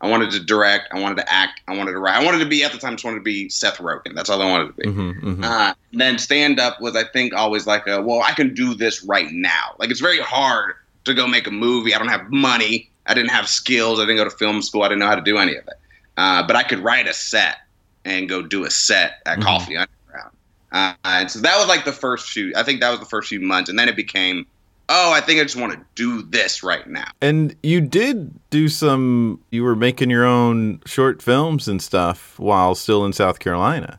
I 0.00 0.08
wanted 0.08 0.30
to 0.30 0.38
direct. 0.40 0.94
I 0.94 1.00
wanted 1.00 1.16
to 1.16 1.28
act. 1.32 1.60
I 1.66 1.76
wanted 1.76 1.90
to 1.92 1.98
write. 1.98 2.14
I 2.14 2.24
wanted 2.24 2.38
to 2.38 2.46
be, 2.46 2.62
at 2.62 2.70
the 2.70 2.78
time, 2.78 2.92
I 2.92 2.94
just 2.94 3.04
wanted 3.04 3.16
to 3.18 3.24
be 3.24 3.48
Seth 3.48 3.78
Rogen. 3.78 4.14
That's 4.14 4.30
all 4.30 4.40
I 4.40 4.48
wanted 4.48 4.66
to 4.68 4.72
be. 4.74 4.86
Mhm, 4.88 5.20
mhm. 5.20 5.44
Uh, 5.44 5.74
then 5.92 6.18
stand 6.18 6.60
up 6.60 6.80
was, 6.80 6.94
I 6.94 7.02
think, 7.02 7.34
always 7.34 7.66
like, 7.66 7.84
a, 7.88 8.00
well, 8.00 8.22
I 8.22 8.30
can 8.30 8.54
do 8.54 8.74
this 8.74 9.02
right 9.02 9.26
now. 9.32 9.74
Like, 9.80 9.90
it's 9.90 9.98
very 9.98 10.20
hard 10.20 10.76
to 11.04 11.14
go 11.14 11.26
make 11.26 11.48
a 11.48 11.50
movie. 11.50 11.94
I 11.96 11.98
don't 11.98 12.06
have 12.06 12.30
money. 12.30 12.88
I 13.08 13.14
didn't 13.14 13.30
have 13.30 13.48
skills. 13.48 13.98
I 13.98 14.02
didn't 14.02 14.18
go 14.18 14.24
to 14.24 14.30
film 14.30 14.62
school. 14.62 14.82
I 14.82 14.88
didn't 14.88 15.00
know 15.00 15.06
how 15.08 15.14
to 15.16 15.22
do 15.22 15.38
any 15.38 15.56
of 15.56 15.66
it. 15.66 15.74
Uh, 16.16 16.46
but 16.46 16.56
I 16.56 16.62
could 16.62 16.80
write 16.80 17.06
a 17.08 17.14
set 17.14 17.56
and 18.04 18.28
go 18.28 18.42
do 18.42 18.64
a 18.64 18.70
set 18.70 19.20
at 19.26 19.38
Mhm. 19.38 19.42
Coffee 19.42 19.76
Underground. 19.76 20.36
Uh, 20.72 20.92
and 21.04 21.30
so 21.30 21.38
that 21.40 21.56
was 21.58 21.66
like 21.68 21.84
the 21.84 21.92
first 21.92 22.28
few, 22.30 22.52
I 22.56 22.62
think 22.62 22.80
that 22.80 22.90
was 22.90 23.00
the 23.00 23.06
first 23.06 23.28
few 23.28 23.40
months. 23.40 23.70
And 23.70 23.78
then 23.78 23.88
it 23.88 23.96
became, 23.96 24.46
oh, 24.90 25.12
I 25.12 25.20
think 25.20 25.40
I 25.40 25.44
just 25.44 25.56
want 25.56 25.72
to 25.72 25.80
do 25.94 26.22
this 26.22 26.62
right 26.62 26.86
now. 26.86 27.08
And 27.20 27.54
you 27.62 27.80
did 27.80 28.38
do 28.50 28.68
some. 28.68 29.40
You 29.50 29.64
were 29.64 29.76
making 29.76 30.10
your 30.10 30.24
own 30.24 30.80
short 30.86 31.22
films 31.22 31.68
and 31.68 31.80
stuff 31.82 32.38
while 32.38 32.74
still 32.74 33.04
in 33.06 33.12
South 33.12 33.38
Carolina. 33.38 33.98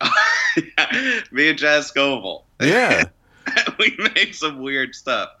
Me 1.30 1.50
and 1.50 1.58
Chaz 1.58 1.84
Scoville. 1.84 2.44
Yeah. 2.60 3.04
we 3.78 3.96
made 4.14 4.34
some 4.34 4.60
weird 4.60 4.94
stuff. 4.94 5.30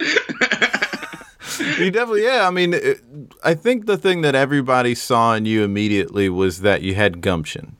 you 1.60 1.90
definitely 1.90 2.24
yeah 2.24 2.46
i 2.46 2.50
mean 2.50 2.74
it, 2.74 3.00
i 3.44 3.54
think 3.54 3.86
the 3.86 3.96
thing 3.96 4.22
that 4.22 4.34
everybody 4.34 4.94
saw 4.94 5.34
in 5.34 5.44
you 5.46 5.62
immediately 5.62 6.28
was 6.28 6.60
that 6.60 6.82
you 6.82 6.94
had 6.94 7.20
gumption 7.20 7.76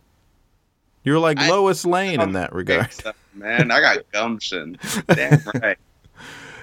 you 1.04 1.12
were 1.12 1.18
like 1.18 1.38
I- 1.38 1.48
lois 1.48 1.84
lane 1.84 2.20
in 2.20 2.32
that 2.32 2.52
regard 2.52 2.92
Stuff 2.92 3.16
man. 3.34 3.70
I 3.70 3.80
got 3.80 4.10
gumption. 4.12 4.78
Damn 5.08 5.40
right. 5.60 5.78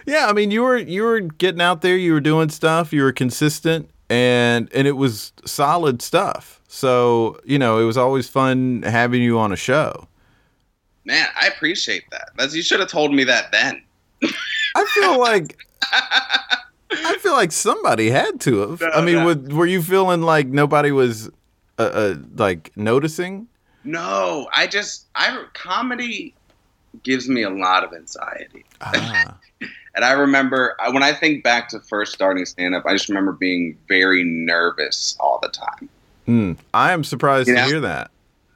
Yeah, 0.06 0.28
I 0.28 0.34
mean, 0.34 0.52
you 0.52 0.64
were 0.64 0.78
you 0.78 1.04
were 1.04 1.20
getting 1.20 1.62
out 1.62 1.82
there, 1.82 1.98
you 1.98 2.14
were 2.14 2.22
doing 2.22 2.50
stuff, 2.50 2.94
you 2.94 3.04
were 3.04 3.12
consistent, 3.12 3.90
and 4.10 4.70
and 4.74 4.88
it 4.88 4.94
was 4.94 5.34
solid 5.46 6.02
stuff. 6.02 6.62
So 6.68 7.40
you 7.44 7.60
know, 7.60 7.80
it 7.80 7.84
was 7.84 7.98
always 7.98 8.30
fun 8.30 8.84
having 8.84 9.22
you 9.22 9.38
on 9.38 9.52
a 9.52 9.58
show. 9.58 10.08
Man, 11.04 11.28
I 11.40 11.48
appreciate 11.48 12.04
that. 12.12 12.30
That's, 12.38 12.54
you 12.54 12.62
should 12.62 12.82
have 12.82 12.90
told 12.90 13.14
me 13.14 13.24
that 13.26 13.52
then. 13.52 13.82
I 14.76 14.86
feel 14.94 15.20
like 15.20 15.58
I 16.92 17.18
feel 17.18 17.34
like 17.34 17.52
somebody 17.52 18.10
had 18.10 18.40
to 18.42 18.60
have. 18.60 18.82
No, 18.82 18.90
I 18.90 19.02
mean, 19.02 19.16
no. 19.16 19.26
would, 19.26 19.54
were 19.54 19.66
you 19.66 19.82
feeling 19.82 20.22
like 20.22 20.48
nobody 20.48 20.92
was 20.92 21.30
uh, 21.78 21.82
uh, 21.82 22.16
like 22.36 22.72
noticing? 22.78 23.48
No, 23.84 24.48
I 24.56 24.68
just 24.68 25.08
I 25.16 25.44
comedy 25.54 26.34
gives 27.04 27.28
me 27.30 27.44
a 27.44 27.50
lot 27.50 27.84
of 27.84 27.94
anxiety. 27.94 28.66
Ah. 28.82 29.38
And 29.96 30.06
I 30.06 30.12
remember 30.12 30.78
when 30.92 31.02
I 31.02 31.12
think 31.12 31.44
back 31.44 31.70
to 31.70 31.80
first 31.80 32.14
starting 32.14 32.46
stand 32.46 32.76
up, 32.76 32.86
I 32.86 32.94
just 32.94 33.10
remember 33.10 33.32
being 33.32 33.76
very 33.88 34.24
nervous 34.24 35.18
all 35.20 35.40
the 35.42 35.48
time. 35.50 35.90
Hmm. 36.28 36.52
I 36.72 36.92
am 36.94 37.04
surprised 37.04 37.50
Yeah. 37.50 37.64
to 37.64 37.68
hear 37.68 37.80
that. 37.80 38.12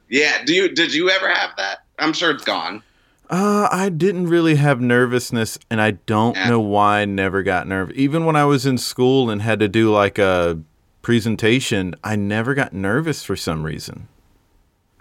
Yeah, 0.07 0.43
do 0.45 0.53
you 0.53 0.69
did 0.69 0.93
you 0.93 1.09
ever 1.09 1.27
have 1.27 1.49
that? 1.57 1.79
I'm 1.97 2.13
sure 2.13 2.29
it's 2.29 2.43
gone. 2.43 2.83
Uh, 3.31 3.69
I 3.71 3.87
didn't 3.87 4.27
really 4.27 4.55
have 4.55 4.81
nervousness, 4.81 5.57
and 5.69 5.81
I 5.81 5.91
don't 5.91 6.35
know 6.47 6.59
why 6.59 6.99
I 6.99 7.05
never 7.05 7.43
got 7.43 7.65
nervous. 7.65 7.95
Even 7.97 8.25
when 8.25 8.35
I 8.35 8.43
was 8.43 8.65
in 8.65 8.77
school 8.77 9.29
and 9.29 9.41
had 9.41 9.59
to 9.61 9.69
do 9.69 9.89
like 9.89 10.19
a 10.19 10.59
presentation, 11.01 11.95
I 12.03 12.17
never 12.17 12.53
got 12.53 12.73
nervous 12.73 13.23
for 13.23 13.37
some 13.37 13.63
reason. 13.63 14.09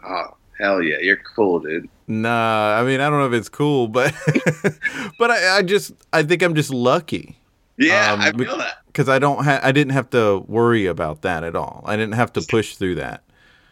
Oh, 0.07 0.37
hell 0.59 0.81
yeah, 0.81 0.99
you're 1.01 1.21
cool, 1.35 1.59
dude. 1.59 1.89
Nah, 2.07 2.79
I 2.81 2.85
mean, 2.85 3.01
I 3.01 3.11
don't 3.11 3.19
know 3.19 3.27
if 3.27 3.33
it's 3.33 3.49
cool, 3.49 3.89
but 3.89 4.15
but 5.19 5.31
I, 5.31 5.59
I 5.59 5.63
just 5.63 5.93
I 6.13 6.23
think 6.23 6.43
I'm 6.43 6.55
just 6.55 6.71
lucky 6.73 7.39
Yeah, 7.79 8.13
Um, 8.13 8.21
I 8.21 8.33
feel 8.33 8.59
that. 8.59 8.79
because 8.87 9.09
I 9.09 9.19
don't 9.19 9.45
have 9.45 9.63
I 9.65 9.73
didn't 9.73 9.93
have 9.93 10.11
to 10.11 10.45
worry 10.49 10.87
about 10.87 11.23
that 11.23 11.45
at 11.45 11.55
all. 11.57 11.83
I 11.87 11.97
didn't 11.97 12.15
have 12.15 12.33
to 12.35 12.43
push 12.43 12.77
through 12.77 12.97
that. 12.97 13.23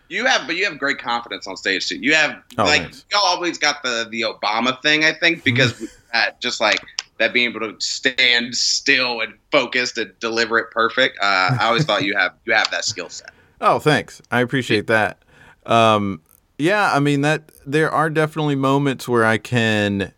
You 0.08 0.24
have, 0.26 0.46
but 0.46 0.56
you 0.56 0.64
have 0.64 0.78
great 0.78 0.98
confidence 0.98 1.46
on 1.46 1.56
stage 1.56 1.88
too. 1.88 1.96
You 1.96 2.14
have 2.14 2.42
Oh, 2.56 2.64
like 2.64 2.82
thanks. 2.82 3.04
you 3.10 3.18
always 3.22 3.58
got 3.58 3.82
the 3.82 4.06
the 4.10 4.22
Obama 4.22 4.80
thing, 4.82 5.04
I 5.04 5.12
think, 5.12 5.44
because 5.44 5.78
that 6.12 6.40
just 6.40 6.60
like 6.60 6.80
that 7.18 7.32
being 7.32 7.50
able 7.50 7.60
to 7.60 7.74
stand 7.84 8.54
still 8.54 9.20
and 9.20 9.34
focused 9.52 9.98
and 9.98 10.12
deliver 10.20 10.58
it 10.58 10.70
perfect. 10.70 11.18
Uh, 11.20 11.56
I 11.60 11.66
always 11.66 11.84
thought 11.84 12.04
you 12.04 12.16
have 12.16 12.32
you 12.46 12.52
have 12.54 12.70
that 12.70 12.84
skill 12.84 13.08
set. 13.08 13.30
Oh, 13.60 13.80
thanks. 13.80 14.22
I 14.30 14.40
appreciate 14.40 14.86
that. 14.86 15.18
Um, 15.66 16.22
yeah, 16.58 16.92
I 16.94 17.00
mean 17.00 17.22
that 17.22 17.50
there 17.66 17.90
are 17.90 18.08
definitely 18.08 18.54
moments 18.54 19.08
where 19.08 19.24
I 19.24 19.36
can. 19.38 20.12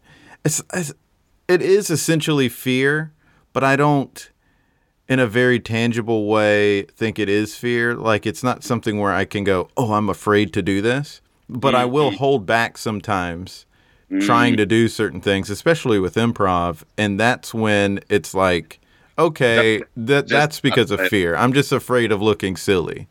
It's, 0.44 0.62
it's 0.74 0.92
it 1.48 1.62
is 1.62 1.88
essentially 1.88 2.50
fear, 2.50 3.12
but 3.54 3.64
I 3.64 3.76
don't, 3.76 4.29
in 5.10 5.18
a 5.18 5.26
very 5.26 5.58
tangible 5.58 6.26
way, 6.26 6.82
think 6.84 7.18
it 7.18 7.28
is 7.28 7.56
fear. 7.56 7.94
Like 7.94 8.26
it's 8.26 8.44
not 8.44 8.62
something 8.62 8.98
where 8.98 9.12
I 9.12 9.26
can 9.26 9.44
go, 9.44 9.68
"Oh, 9.76 9.92
I'm 9.92 10.08
afraid 10.08 10.52
to 10.54 10.62
do 10.62 10.80
this," 10.80 11.20
but 11.48 11.74
I 11.74 11.84
will 11.84 12.12
hold 12.12 12.46
back 12.46 12.78
sometimes 12.78 13.66
trying 14.20 14.56
to 14.56 14.66
do 14.66 14.88
certain 14.88 15.20
things, 15.20 15.50
especially 15.50 15.98
with 16.00 16.14
improv, 16.14 16.82
and 16.98 17.18
that's 17.20 17.54
when 17.54 18.00
it's 18.08 18.34
like, 18.34 18.80
okay, 19.18 19.82
that 19.96 20.28
that's 20.28 20.60
because 20.60 20.90
of 20.90 21.00
fear. 21.08 21.36
I'm 21.36 21.52
just 21.52 21.70
afraid 21.72 22.10
of 22.10 22.22
looking 22.22 22.56
silly. 22.56 23.08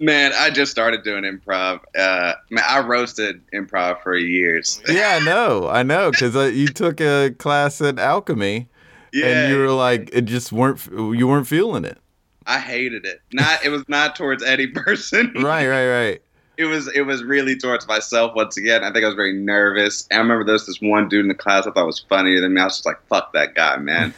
Man, 0.00 0.32
I 0.36 0.50
just 0.50 0.72
started 0.72 1.04
doing 1.04 1.22
improv. 1.22 1.80
Uh, 1.96 2.34
man, 2.50 2.64
I 2.68 2.80
roasted 2.80 3.40
improv 3.54 4.02
for 4.02 4.16
years. 4.16 4.82
yeah, 4.88 5.18
I 5.20 5.24
know, 5.24 5.68
I 5.68 5.82
know, 5.82 6.10
because 6.10 6.34
uh, 6.34 6.44
you 6.46 6.68
took 6.68 7.00
a 7.00 7.30
class 7.38 7.80
at 7.80 7.98
alchemy, 7.98 8.68
and 9.14 9.52
you 9.52 9.58
were 9.58 9.70
like, 9.70 10.10
it 10.12 10.22
just 10.22 10.52
weren't, 10.52 10.84
you 10.90 11.28
weren't 11.28 11.46
feeling 11.46 11.84
it. 11.84 11.98
I 12.46 12.58
hated 12.58 13.06
it. 13.06 13.20
Not 13.32 13.64
it 13.64 13.70
was 13.70 13.88
not 13.88 14.16
towards 14.16 14.42
any 14.42 14.66
person. 14.66 15.32
Right, 15.44 15.66
right, 15.66 15.88
right. 15.88 16.22
It 16.56 16.66
was 16.66 16.88
it 16.94 17.02
was 17.02 17.24
really 17.24 17.56
towards 17.56 17.88
myself 17.88 18.34
once 18.36 18.56
again. 18.56 18.84
I 18.84 18.92
think 18.92 19.04
I 19.04 19.08
was 19.08 19.16
very 19.16 19.32
nervous. 19.32 20.06
And 20.10 20.18
I 20.18 20.22
remember 20.22 20.44
there 20.44 20.52
was 20.52 20.66
this 20.66 20.80
one 20.80 21.08
dude 21.08 21.20
in 21.20 21.28
the 21.28 21.34
class 21.34 21.66
I 21.66 21.72
thought 21.72 21.86
was 21.86 22.04
funnier 22.08 22.40
than 22.40 22.54
me. 22.54 22.60
I 22.60 22.64
was 22.64 22.74
just 22.74 22.86
like, 22.86 23.04
"Fuck 23.08 23.32
that 23.32 23.54
guy, 23.54 23.76
man." 23.78 24.14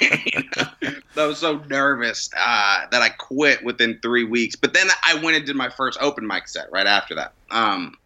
You 0.00 0.42
know? 0.56 0.92
I 1.16 1.26
was 1.26 1.38
so 1.38 1.58
nervous 1.68 2.30
uh, 2.38 2.86
that 2.90 3.02
I 3.02 3.08
quit 3.08 3.64
within 3.64 3.98
three 4.00 4.24
weeks. 4.24 4.54
But 4.54 4.74
then 4.74 4.88
I 5.04 5.14
went 5.14 5.36
and 5.36 5.44
did 5.44 5.56
my 5.56 5.70
first 5.70 5.98
open 6.00 6.26
mic 6.26 6.46
set 6.46 6.70
right 6.70 6.86
after 6.86 7.14
that. 7.16 7.32
Um, 7.50 7.96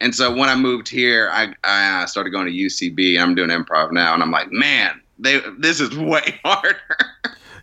and 0.00 0.14
so 0.14 0.34
when 0.34 0.48
I 0.48 0.56
moved 0.56 0.88
here, 0.88 1.30
I, 1.30 1.52
I 1.62 2.02
uh, 2.02 2.06
started 2.06 2.30
going 2.30 2.46
to 2.46 2.52
UCB. 2.52 3.18
I'm 3.20 3.34
doing 3.34 3.50
improv 3.50 3.92
now, 3.92 4.14
and 4.14 4.22
I'm 4.22 4.30
like, 4.30 4.50
man, 4.50 5.00
they 5.24 5.40
this 5.58 5.80
is 5.80 5.96
way 5.96 6.38
harder. 6.44 6.76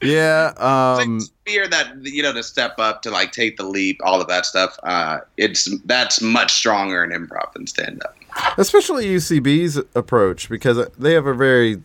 Yeah, 0.04 0.50
It's 0.50 0.60
like 0.60 1.08
um, 1.08 1.20
fear 1.46 1.68
that 1.68 1.94
you 2.02 2.24
know 2.24 2.34
to 2.34 2.42
step 2.42 2.80
up 2.80 3.04
to 3.04 3.12
like 3.12 3.32
take 3.32 3.58
the 3.58 3.64
leap, 3.66 4.00
all 4.04 4.20
of 4.20 4.28
that 4.30 4.46
stuff. 4.48 4.76
Uh, 4.84 5.20
it's 5.38 5.70
that's 5.86 6.22
much 6.22 6.54
stronger 6.54 7.04
in 7.04 7.12
improv 7.12 7.54
than 7.54 7.68
stand 7.68 8.02
up. 8.04 8.16
especially 8.58 9.06
UCB's 9.06 9.78
approach 9.94 10.50
because 10.50 10.88
they 10.98 11.14
have 11.14 11.28
a 11.28 11.36
very, 11.36 11.84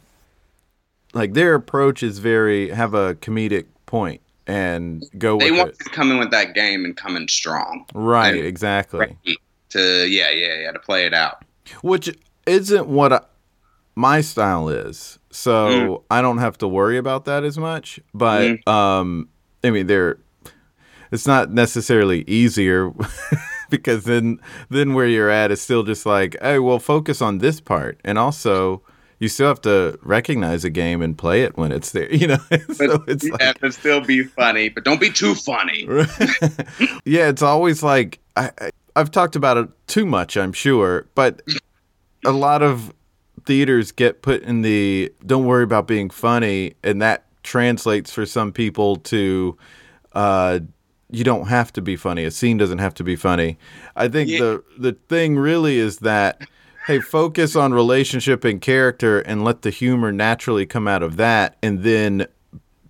like 1.13 1.35
their 1.35 1.55
approach 1.55 2.03
is 2.03 2.19
very 2.19 2.71
have 2.71 2.95
a 2.95 3.15
comedic 3.17 3.67
point 3.85 4.23
and 4.47 5.05
go 5.19 5.39
They 5.39 5.51
with 5.51 5.59
want 5.59 5.71
it. 5.73 5.79
to 5.81 5.91
come 5.91 6.11
in 6.11 6.19
with 6.19 6.31
that 6.31 6.55
game 6.55 6.87
and 6.87 6.97
come 6.97 7.17
in 7.17 7.29
strong. 7.29 7.85
Right, 7.95 8.35
exactly. 8.35 9.15
To 9.71 10.07
yeah, 10.09 10.31
yeah, 10.31 10.55
yeah, 10.63 10.71
to 10.73 10.79
play 10.79 11.05
it 11.05 11.13
out. 11.13 11.45
which 11.83 12.17
isn't 12.47 12.87
what 12.87 13.13
I, 13.13 13.21
my 13.95 14.23
style 14.23 14.69
is. 14.71 15.19
So 15.37 15.67
Mm. 15.69 16.03
I 16.11 16.23
don't 16.23 16.39
have 16.39 16.57
to 16.59 16.69
worry 16.69 16.97
about 16.97 17.27
that 17.27 17.45
as 17.45 17.59
much. 17.59 18.01
But 18.15 18.41
Mm-hmm. 18.43 18.69
um, 18.69 19.29
I 19.63 19.71
mean, 19.71 19.87
they're 19.87 20.19
it's 21.13 21.27
not 21.27 21.53
necessarily 21.53 22.23
easier 22.27 22.91
because 23.71 24.05
then 24.05 24.41
then 24.71 24.95
where 24.95 25.07
you're 25.07 25.31
at 25.31 25.51
is 25.51 25.61
still 25.61 25.83
just 25.83 26.07
like, 26.07 26.37
hey, 26.43 26.59
well, 26.59 26.79
focus 26.79 27.21
on 27.23 27.39
this 27.39 27.61
part, 27.61 28.01
and 28.05 28.19
also 28.19 28.83
you 29.19 29.29
still 29.29 29.49
have 29.49 29.61
to 29.63 29.99
recognize 30.03 30.63
a 30.65 30.69
game 30.71 31.01
and 31.03 31.17
play 31.17 31.43
it 31.43 31.57
when 31.57 31.71
it's 31.73 31.91
there. 31.93 32.09
You 32.21 32.29
know, 32.29 32.39
so 32.73 32.99
But 32.99 33.09
it's 33.09 33.25
you 33.25 33.33
like, 33.33 33.59
to 33.61 33.73
still 33.73 34.01
be 34.01 34.25
funny, 34.25 34.69
but 34.71 34.85
don't 34.85 35.01
be 35.01 35.11
too 35.11 35.35
funny. 35.35 35.87
yeah, 37.05 37.29
it's 37.29 37.43
always 37.43 37.83
like 37.83 38.19
I, 38.37 38.51
I've 38.95 39.11
talked 39.11 39.37
about 39.37 39.57
it 39.59 39.69
too 39.87 40.07
much, 40.07 40.37
I'm 40.37 40.53
sure, 40.53 41.07
but 41.15 41.43
a 42.25 42.33
lot 42.33 42.63
of 42.63 42.93
theaters 43.47 43.93
get 43.93 44.21
put 44.23 44.43
in 44.43 44.63
the 44.63 45.13
don't 45.25 45.45
worry 45.47 45.63
about 45.65 45.87
being 45.87 46.11
funny, 46.11 46.75
and 46.83 47.01
that 47.01 47.25
translates 47.43 48.13
for 48.13 48.27
some 48.27 48.53
people 48.53 48.97
to 48.97 49.57
uh, 50.13 50.59
you 51.11 51.23
don't 51.25 51.47
have 51.47 51.73
to 51.75 51.81
be 51.81 51.95
funny. 51.97 52.25
A 52.25 52.31
scene 52.31 52.57
doesn't 52.59 52.79
have 52.79 52.95
to 52.95 53.05
be 53.05 53.15
funny. 53.17 53.59
I 53.95 54.09
think 54.09 54.29
Yeah. 54.29 54.39
the 54.41 54.65
the 54.79 54.93
thing 55.09 55.37
really 55.39 55.79
is 55.79 55.99
that 55.99 56.43
hey, 56.87 57.01
focus 57.01 57.57
on 57.57 57.73
relationship 57.75 58.45
and 58.45 58.61
character, 58.61 59.21
and 59.21 59.43
let 59.45 59.63
the 59.63 59.71
humor 59.71 60.13
naturally 60.13 60.67
come 60.67 60.87
out 60.87 61.03
of 61.03 61.17
that, 61.17 61.57
and 61.63 61.83
then 61.83 62.27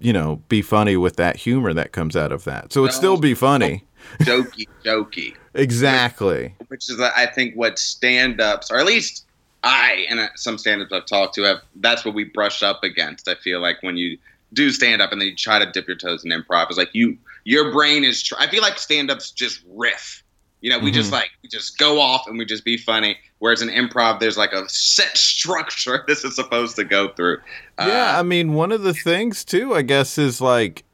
you 0.00 0.12
know 0.12 0.42
be 0.48 0.62
funny 0.62 0.96
with 0.96 1.16
that 1.16 1.36
humor 1.36 1.72
that 1.74 1.92
comes 1.92 2.16
out 2.16 2.32
of 2.32 2.44
that. 2.44 2.72
So 2.72 2.84
it 2.84 2.92
still 2.92 3.16
be 3.18 3.34
funny. 3.34 3.84
jokey, 4.20 4.66
jokey. 4.84 5.34
Exactly. 5.56 6.54
which 6.68 6.90
is 6.90 7.00
I 7.00 7.24
think 7.26 7.54
what 7.54 7.78
stand-ups, 7.78 8.70
or 8.70 8.78
at 8.78 8.84
least 8.84 9.25
I 9.66 10.06
and 10.08 10.30
some 10.36 10.58
stand-ups 10.58 10.92
I've 10.92 11.06
talked 11.06 11.34
to 11.34 11.42
have. 11.42 11.58
That's 11.76 12.04
what 12.04 12.14
we 12.14 12.24
brush 12.24 12.62
up 12.62 12.84
against. 12.84 13.26
I 13.28 13.34
feel 13.34 13.60
like 13.60 13.82
when 13.82 13.96
you 13.96 14.16
do 14.52 14.70
stand-up 14.70 15.10
and 15.10 15.20
then 15.20 15.28
you 15.28 15.34
try 15.34 15.58
to 15.58 15.66
dip 15.66 15.88
your 15.88 15.96
toes 15.96 16.24
in 16.24 16.30
improv, 16.30 16.68
it's 16.68 16.78
like 16.78 16.94
you 16.94 17.18
your 17.44 17.72
brain 17.72 18.04
is. 18.04 18.22
Tr- 18.22 18.36
I 18.38 18.46
feel 18.46 18.62
like 18.62 18.78
stand-ups 18.78 19.32
just 19.32 19.62
riff. 19.68 20.22
You 20.60 20.70
know, 20.70 20.78
we 20.78 20.90
just 20.90 21.12
like 21.12 21.30
we 21.42 21.48
just 21.48 21.78
go 21.78 22.00
off 22.00 22.26
and 22.26 22.38
we 22.38 22.44
just 22.44 22.64
be 22.64 22.76
funny. 22.76 23.18
Whereas 23.38 23.60
in 23.60 23.68
improv, 23.68 24.20
there's 24.20 24.38
like 24.38 24.52
a 24.52 24.68
set 24.68 25.16
structure 25.16 26.04
this 26.08 26.24
is 26.24 26.34
supposed 26.36 26.76
to 26.76 26.84
go 26.84 27.08
through. 27.08 27.38
Yeah, 27.78 28.14
Uh, 28.16 28.20
I 28.20 28.22
mean, 28.22 28.54
one 28.54 28.72
of 28.72 28.82
the 28.82 28.94
things 28.94 29.44
too, 29.44 29.74
I 29.74 29.82
guess, 29.82 30.16
is 30.16 30.40
like, 30.40 30.84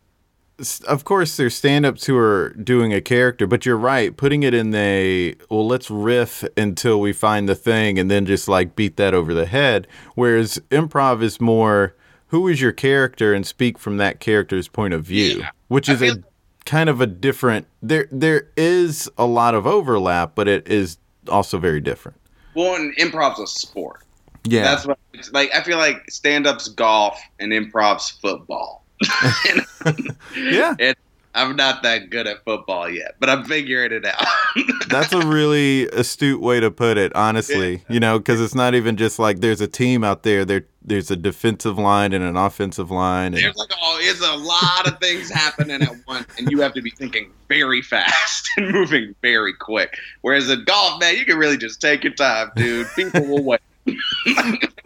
of 0.89 1.05
course, 1.05 1.37
there's 1.37 1.55
stand-ups 1.55 2.07
who 2.07 2.17
are 2.17 2.51
doing 2.51 2.93
a 2.93 3.01
character, 3.01 3.47
but 3.47 3.65
you're 3.67 3.77
right, 3.77 4.17
putting 4.17 4.43
it 4.43 4.55
in 4.55 4.71
the 4.71 5.37
well, 5.51 5.67
let's 5.67 5.91
riff 5.91 6.45
until 6.57 7.01
we 7.01 7.13
find 7.13 7.49
the 7.49 7.55
thing, 7.55 7.99
and 7.99 8.11
then 8.11 8.27
just 8.27 8.49
like 8.49 8.77
beat 8.77 8.97
that 8.97 9.15
over 9.15 9.35
the 9.35 9.47
head. 9.47 9.87
Whereas 10.15 10.61
improv 10.71 11.23
is 11.23 11.41
more, 11.41 11.95
who 12.29 12.49
is 12.49 12.61
your 12.61 12.73
character, 12.73 13.33
and 13.35 13.47
speak 13.47 13.79
from 13.79 13.97
that 13.99 14.21
character's 14.21 14.69
point 14.69 14.95
of 14.95 15.05
view, 15.05 15.41
Yeah. 15.41 15.51
which 15.69 15.89
is 15.89 16.01
a 16.03 16.23
kind 16.65 16.89
of 16.89 17.01
a 17.01 17.07
different. 17.07 17.67
There, 17.83 18.09
there 18.13 18.49
is 18.57 19.11
a 19.19 19.27
lot 19.27 19.55
of 19.55 19.67
overlap, 19.67 20.35
but 20.35 20.49
it 20.49 20.69
is 20.69 20.99
also 21.29 21.59
very 21.59 21.81
different. 21.81 22.19
well, 22.55 22.75
and 22.77 22.93
improv's 22.99 23.41
a 23.41 23.47
sport. 23.47 24.03
Yeah, 24.45 24.63
That's 24.65 24.87
what 24.87 24.99
it's 25.15 25.31
like. 25.33 25.51
I 25.55 25.63
feel 25.63 25.79
like 25.79 26.11
stand-up's 26.11 26.69
golf 26.69 27.21
and 27.39 27.53
improv's 27.53 28.11
football. 28.11 28.82
Yeah. 30.37 30.75
It, 30.79 30.99
I'm 31.35 31.57
not 31.57 31.83
that 31.83 32.11
good 32.11 32.27
at 32.27 32.45
football 32.45 32.91
yet, 32.91 33.17
but 33.19 33.31
I'm 33.31 33.45
figuring 33.45 33.93
it 33.93 34.05
out. 34.05 34.27
That's 34.89 35.13
a 35.15 35.27
really 35.27 35.89
astute 35.89 36.43
way 36.43 36.61
to 36.61 36.71
put 36.71 36.99
it, 36.99 37.15
honestly. 37.15 37.83
You 37.89 38.01
know, 38.01 38.19
because 38.19 38.39
it's 38.41 38.55
not 38.55 38.75
even 38.75 38.99
just 38.99 39.19
like 39.19 39.41
there's 39.41 39.63
a 39.63 39.67
team 39.67 40.05
out 40.05 40.25
there. 40.25 40.45
There, 40.45 40.67
there's 40.83 41.11
a 41.11 41.17
defensive 41.17 41.79
line 41.79 42.13
and 42.13 42.23
an 42.23 42.37
offensive 42.37 42.91
line. 42.91 43.33
And... 43.33 43.43
There's 43.43 43.57
like 43.57 43.71
oh, 43.81 43.99
it's 44.03 44.21
a 44.21 44.37
lot 44.37 44.87
of 44.87 45.01
things 45.01 45.31
happening 45.31 45.81
at 45.81 45.95
once, 46.07 46.27
and 46.37 46.51
you 46.51 46.61
have 46.61 46.75
to 46.75 46.83
be 46.83 46.91
thinking 46.91 47.33
very 47.49 47.81
fast 47.81 48.51
and 48.59 48.71
moving 48.71 49.15
very 49.23 49.55
quick. 49.55 49.97
Whereas 50.21 50.51
in 50.51 50.65
golf, 50.65 51.01
man, 51.01 51.17
you 51.17 51.25
can 51.25 51.39
really 51.39 51.57
just 51.57 51.81
take 51.81 52.05
your 52.05 52.13
time, 52.13 52.51
dude. 52.57 52.89
People 52.95 53.27
will 53.27 53.43
wait. 53.43 53.61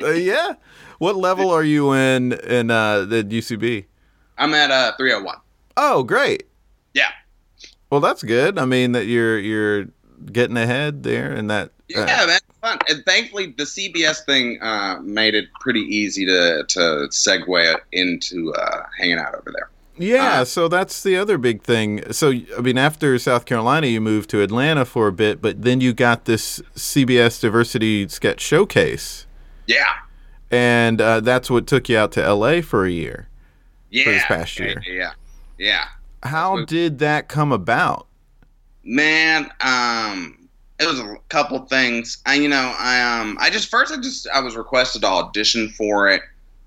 uh, 0.01 0.11
yeah. 0.11 0.55
What 0.99 1.17
level 1.17 1.51
are 1.51 1.65
you 1.65 1.93
in 1.93 2.35
in 2.35 2.71
uh, 2.71 3.05
the 3.05 3.25
UCB? 3.25 3.87
I'm 4.39 4.55
at 4.55 4.71
uh 4.71 4.93
301. 4.97 5.37
Oh, 5.77 6.03
great. 6.03 6.45
Yeah. 6.95 7.11
Well, 7.91 8.01
that's 8.01 8.23
good. 8.23 8.59
I 8.59 8.65
mean 8.65 8.93
that 8.93 9.07
you're 9.07 9.39
you're 9.39 9.87
getting 10.33 10.57
ahead 10.57 11.03
there 11.03 11.33
and 11.33 11.51
that 11.51 11.71
uh, 11.95 12.01
yeah, 12.01 12.27
that's 12.27 12.45
fun. 12.61 12.79
And 12.89 13.05
thankfully, 13.05 13.55
the 13.57 13.63
CBS 13.63 14.25
thing 14.25 14.61
uh, 14.61 14.99
made 15.03 15.35
it 15.35 15.47
pretty 15.61 15.83
easy 15.83 16.27
to 16.27 16.65
to 16.67 16.81
segue 17.11 17.77
into 17.93 18.53
uh, 18.55 18.83
hanging 18.99 19.19
out 19.19 19.35
over 19.35 19.53
there. 19.55 19.71
Yeah, 19.99 20.41
uh, 20.41 20.45
so 20.45 20.69
that's 20.69 21.03
the 21.03 21.17
other 21.17 21.39
big 21.39 21.63
thing. 21.63 22.13
So, 22.13 22.31
I 22.31 22.61
mean, 22.61 22.77
after 22.77 23.19
South 23.19 23.47
Carolina, 23.47 23.87
you 23.87 24.01
moved 24.01 24.29
to 24.31 24.43
Atlanta 24.43 24.85
for 24.85 25.07
a 25.07 25.13
bit, 25.13 25.41
but 25.41 25.63
then 25.63 25.81
you 25.81 25.95
got 25.95 26.27
this 26.27 26.61
CBS 26.75 27.41
Diversity 27.41 28.07
Sketch 28.09 28.41
Showcase. 28.43 29.27
Yeah. 29.67 29.87
And 30.51 31.01
uh, 31.01 31.21
that's 31.21 31.51
what 31.51 31.67
took 31.67 31.89
you 31.89 31.97
out 31.97 32.13
to 32.13 32.35
LA 32.35 32.61
for 32.61 32.85
a 32.85 32.91
year. 32.91 33.29
Yeah. 33.97 34.05
For 34.05 34.11
this 34.11 34.25
past 34.27 34.59
year. 34.59 34.83
Yeah. 34.87 35.13
Yeah. 35.59 35.85
How 36.23 36.65
did 36.67 36.99
that 36.99 37.29
come 37.29 37.51
about? 37.51 38.07
Man, 38.85 39.51
um, 39.61 40.49
it 40.79 40.87
was 40.87 41.01
a 41.01 41.17
couple 41.31 41.59
things. 41.61 42.19
I, 42.27 42.35
you 42.35 42.49
know, 42.49 42.75
I 42.79 43.01
um, 43.01 43.39
I 43.41 43.49
just 43.49 43.71
first 43.71 43.93
I 43.93 43.97
just 43.97 44.29
I 44.29 44.41
was 44.41 44.55
requested 44.55 45.01
to 45.01 45.09
audition 45.09 45.71
for 45.71 46.11
it. 46.11 46.21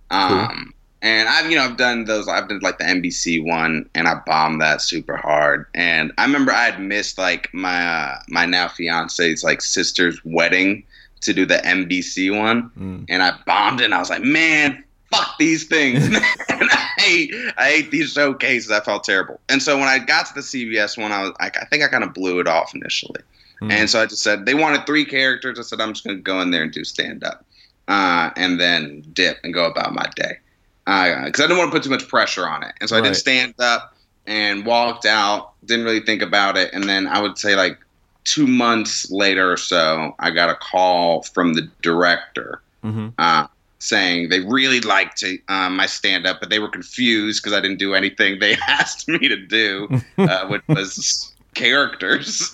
Um, 0.09 0.47
cool. 0.47 0.73
and 1.03 1.29
I've 1.29 1.51
you 1.51 1.55
know 1.55 1.65
I've 1.65 1.77
done 1.77 2.05
those. 2.05 2.27
I've 2.27 2.49
done 2.49 2.61
like 2.61 2.79
the 2.79 2.85
NBC 2.85 3.45
one, 3.45 3.87
and 3.93 4.07
I 4.07 4.15
bombed 4.25 4.59
that 4.61 4.81
super 4.81 5.15
hard. 5.15 5.67
And 5.75 6.11
I 6.17 6.25
remember 6.25 6.51
I 6.51 6.65
had 6.65 6.81
missed 6.81 7.19
like 7.19 7.53
my 7.53 7.85
uh, 7.85 8.19
my 8.27 8.45
now 8.45 8.69
fiance's 8.69 9.43
like 9.43 9.61
sister's 9.61 10.19
wedding 10.25 10.83
to 11.21 11.33
do 11.33 11.45
the 11.45 11.57
NBC 11.57 12.35
one, 12.35 12.71
mm. 12.71 13.05
and 13.07 13.21
I 13.21 13.37
bombed 13.45 13.81
it. 13.81 13.85
and 13.85 13.93
I 13.93 13.99
was 13.99 14.09
like, 14.09 14.23
man, 14.23 14.83
fuck 15.11 15.37
these 15.37 15.65
things. 15.65 16.09
I 16.49 16.89
hate, 16.97 17.33
I 17.57 17.65
hate 17.69 17.91
these 17.91 18.13
showcases. 18.13 18.71
I 18.71 18.79
felt 18.81 19.03
terrible. 19.03 19.39
And 19.49 19.61
so 19.61 19.77
when 19.77 19.87
I 19.87 19.99
got 19.99 20.27
to 20.27 20.33
the 20.33 20.41
CBS 20.41 21.01
one, 21.01 21.11
I 21.11 21.21
was 21.21 21.31
like, 21.39 21.57
I 21.57 21.65
think 21.65 21.83
I 21.83 21.87
kind 21.87 22.03
of 22.03 22.13
blew 22.13 22.39
it 22.39 22.47
off 22.47 22.73
initially. 22.75 23.21
Mm. 23.61 23.71
And 23.71 23.89
so 23.89 24.01
I 24.01 24.05
just 24.05 24.21
said, 24.21 24.45
they 24.45 24.53
wanted 24.53 24.85
three 24.85 25.05
characters. 25.05 25.59
I 25.59 25.63
said, 25.63 25.81
I'm 25.81 25.93
just 25.93 26.05
going 26.05 26.17
to 26.17 26.21
go 26.21 26.41
in 26.41 26.51
there 26.51 26.63
and 26.63 26.71
do 26.71 26.83
stand 26.83 27.23
up 27.23 27.45
uh, 27.87 28.31
and 28.35 28.59
then 28.59 29.03
dip 29.13 29.39
and 29.43 29.53
go 29.53 29.65
about 29.65 29.93
my 29.93 30.05
day. 30.15 30.37
Because 30.85 31.39
uh, 31.39 31.43
I 31.43 31.47
didn't 31.47 31.57
want 31.57 31.71
to 31.71 31.75
put 31.75 31.83
too 31.83 31.89
much 31.89 32.07
pressure 32.07 32.47
on 32.47 32.63
it. 32.63 32.73
And 32.79 32.89
so 32.89 32.95
right. 32.95 33.05
I 33.05 33.09
did 33.09 33.15
stand 33.15 33.53
up 33.59 33.95
and 34.25 34.65
walked 34.65 35.05
out, 35.05 35.53
didn't 35.65 35.85
really 35.85 35.99
think 35.99 36.21
about 36.21 36.57
it. 36.57 36.73
And 36.73 36.85
then 36.85 37.07
I 37.07 37.21
would 37.21 37.37
say, 37.37 37.55
like, 37.55 37.77
two 38.23 38.47
months 38.47 39.09
later 39.11 39.51
or 39.51 39.57
so, 39.57 40.15
I 40.19 40.31
got 40.31 40.49
a 40.49 40.55
call 40.55 41.23
from 41.23 41.53
the 41.53 41.69
director. 41.81 42.61
Mm-hmm. 42.83 43.09
Uh, 43.17 43.47
saying 43.79 44.29
they 44.29 44.41
really 44.41 44.81
liked 44.81 45.23
um, 45.47 45.77
my 45.77 45.85
stand 45.85 46.27
up, 46.27 46.39
but 46.39 46.49
they 46.49 46.59
were 46.59 46.67
confused 46.67 47.41
because 47.41 47.57
I 47.57 47.61
didn't 47.61 47.79
do 47.79 47.95
anything 47.95 48.39
they 48.39 48.55
asked 48.67 49.07
me 49.07 49.27
to 49.27 49.37
do, 49.37 49.89
uh, 50.17 50.47
which 50.47 50.61
was 50.67 51.33
characters. 51.55 52.53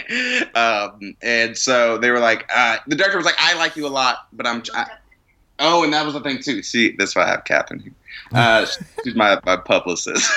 um, 0.54 1.16
and 1.22 1.56
so 1.56 1.98
they 1.98 2.10
were 2.10 2.20
like, 2.20 2.48
uh, 2.54 2.78
the 2.86 2.96
director 2.96 3.16
was 3.16 3.26
like, 3.26 3.36
I 3.38 3.54
like 3.54 3.76
you 3.76 3.86
a 3.86 3.88
lot, 3.88 4.26
but 4.32 4.46
I'm. 4.46 4.62
I, 4.74 4.86
oh, 5.60 5.84
and 5.84 5.92
that 5.92 6.04
was 6.04 6.14
the 6.14 6.20
thing 6.20 6.42
too. 6.42 6.62
See, 6.62 6.94
that's 6.96 7.14
why 7.16 7.22
I 7.22 7.28
have 7.28 7.44
Catherine 7.44 7.80
here. 7.80 7.92
Uh, 8.32 8.66
she's 9.04 9.14
my, 9.14 9.38
my 9.44 9.56
publicist. 9.56 10.30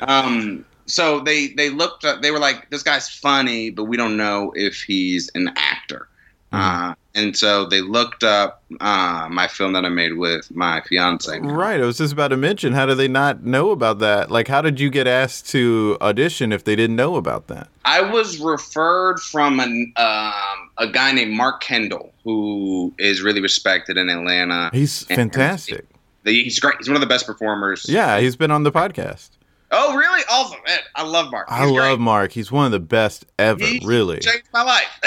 um, 0.00 0.64
so 0.86 1.20
they 1.20 1.48
they 1.48 1.70
looked. 1.70 2.04
They 2.20 2.30
were 2.30 2.38
like, 2.38 2.68
this 2.70 2.82
guy's 2.82 3.08
funny, 3.08 3.70
but 3.70 3.84
we 3.84 3.96
don't 3.96 4.16
know 4.16 4.52
if 4.54 4.82
he's 4.82 5.30
an 5.34 5.50
actor. 5.56 6.08
Mm-hmm. 6.52 6.92
And 7.18 7.36
so 7.36 7.64
they 7.64 7.80
looked 7.80 8.22
up 8.22 8.62
uh, 8.80 9.26
my 9.28 9.48
film 9.48 9.72
that 9.72 9.84
I 9.84 9.88
made 9.88 10.12
with 10.12 10.54
my 10.54 10.80
fiance. 10.82 11.36
Right. 11.40 11.80
I 11.80 11.84
was 11.84 11.98
just 11.98 12.12
about 12.12 12.28
to 12.28 12.36
mention, 12.36 12.74
how 12.74 12.86
do 12.86 12.94
they 12.94 13.08
not 13.08 13.42
know 13.42 13.72
about 13.72 13.98
that? 13.98 14.30
Like, 14.30 14.46
how 14.46 14.62
did 14.62 14.78
you 14.78 14.88
get 14.88 15.08
asked 15.08 15.48
to 15.50 15.98
audition 16.00 16.52
if 16.52 16.62
they 16.62 16.76
didn't 16.76 16.94
know 16.94 17.16
about 17.16 17.48
that? 17.48 17.68
I 17.84 18.02
was 18.02 18.38
referred 18.38 19.18
from 19.18 19.58
an, 19.58 19.92
um, 19.96 20.70
a 20.78 20.86
guy 20.92 21.10
named 21.10 21.32
Mark 21.32 21.60
Kendall, 21.60 22.12
who 22.22 22.94
is 23.00 23.20
really 23.20 23.40
respected 23.40 23.96
in 23.96 24.08
Atlanta. 24.08 24.70
He's 24.72 25.02
fantastic. 25.02 25.86
He's 26.24 26.60
great. 26.60 26.76
He's 26.78 26.88
one 26.88 26.96
of 26.96 27.00
the 27.00 27.06
best 27.06 27.26
performers. 27.26 27.84
Yeah, 27.88 28.20
he's 28.20 28.36
been 28.36 28.52
on 28.52 28.62
the 28.62 28.70
podcast. 28.70 29.30
Oh, 29.72 29.96
really? 29.96 30.22
Awesome. 30.30 30.60
Man, 30.64 30.78
I 30.94 31.02
love 31.02 31.32
Mark. 31.32 31.48
He's 31.48 31.58
I 31.58 31.64
love 31.64 31.74
great. 31.74 31.98
Mark. 31.98 32.32
He's 32.32 32.52
one 32.52 32.66
of 32.66 32.70
the 32.70 32.78
best 32.78 33.26
ever, 33.40 33.64
he 33.64 33.80
really. 33.84 34.20
changed 34.20 34.48
my 34.52 34.62
life. 34.62 35.00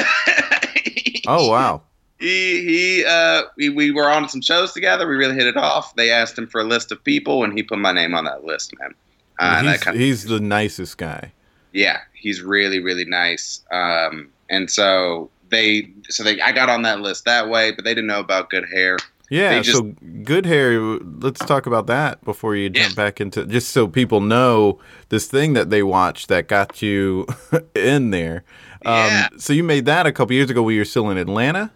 oh, 1.28 1.50
wow 1.50 1.84
he 2.22 2.62
he 2.64 3.06
uh 3.06 3.44
we, 3.58 3.70
we 3.70 3.92
were 3.92 4.10
on 4.10 4.30
some 4.30 4.42
shows 4.42 4.72
together. 4.72 5.08
We 5.08 5.16
really 5.16 5.36
hit 5.36 5.48
it 5.48 5.58
off. 5.58 5.96
They 5.96 6.12
asked 6.12 6.38
him 6.38 6.48
for 6.48 6.62
a 6.62 6.64
list 6.64 6.92
of 6.92 7.04
people, 7.04 7.44
and 7.44 7.54
he 7.54 7.64
put 7.64 7.80
my 7.80 7.92
name 7.92 8.14
on 8.14 8.26
that 8.26 8.44
list, 8.44 8.74
man. 8.80 8.94
Uh, 9.40 9.64
he's, 9.64 9.82
kind 9.82 9.96
of, 9.96 10.02
he's 10.02 10.24
the 10.26 10.40
nicest 10.40 10.98
guy. 10.98 11.34
Yeah, 11.74 12.00
he's 12.14 12.42
really 12.42 12.80
really 12.80 13.06
nice. 13.06 13.64
Um, 13.72 14.30
and 14.50 14.70
so 14.70 15.32
they 15.50 15.92
so 16.10 16.24
they 16.24 16.40
I 16.40 16.52
got 16.52 16.70
on 16.70 16.84
that 16.84 17.02
list 17.02 17.26
that 17.26 17.50
way, 17.50 17.72
but 17.72 17.84
they 17.84 17.94
didn't 17.94 18.08
know 18.08 18.20
about 18.20 18.50
good 18.50 18.68
hair. 18.70 18.98
Yeah, 19.32 19.62
just, 19.62 19.78
so 19.78 19.96
good 20.24 20.46
hair. 20.46 20.78
Let's 20.80 21.40
talk 21.40 21.66
about 21.66 21.88
that 21.88 22.22
before 22.26 22.54
you 22.56 22.70
jump 22.70 22.90
yeah. 22.90 22.96
back 22.96 23.22
into 23.22 23.46
just 23.46 23.70
so 23.70 23.88
people 23.88 24.20
know 24.20 24.80
this 25.08 25.26
thing 25.26 25.54
that 25.54 25.70
they 25.70 25.84
watched 25.84 26.28
that 26.28 26.50
got 26.50 26.82
you 26.82 27.26
in 27.76 28.10
there. 28.12 28.44
Um, 28.86 28.94
yeah. 28.94 29.30
So 29.38 29.54
you 29.54 29.64
made 29.64 29.86
that 29.86 30.06
a 30.06 30.12
couple 30.12 30.36
years 30.36 30.50
ago. 30.50 30.62
when 30.62 30.76
you 30.76 30.82
were 30.82 30.86
still 30.86 31.10
in 31.10 31.18
Atlanta. 31.18 31.72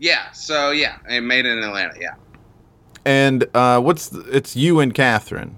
Yeah. 0.00 0.32
So 0.32 0.70
yeah, 0.72 0.96
I 1.08 1.20
made 1.20 1.46
it 1.46 1.56
in 1.56 1.62
Atlanta. 1.62 1.94
Yeah. 2.00 2.14
And 3.04 3.46
uh, 3.54 3.80
what's 3.80 4.08
the, 4.08 4.20
it's 4.34 4.56
you 4.56 4.80
and 4.80 4.92
Catherine. 4.92 5.56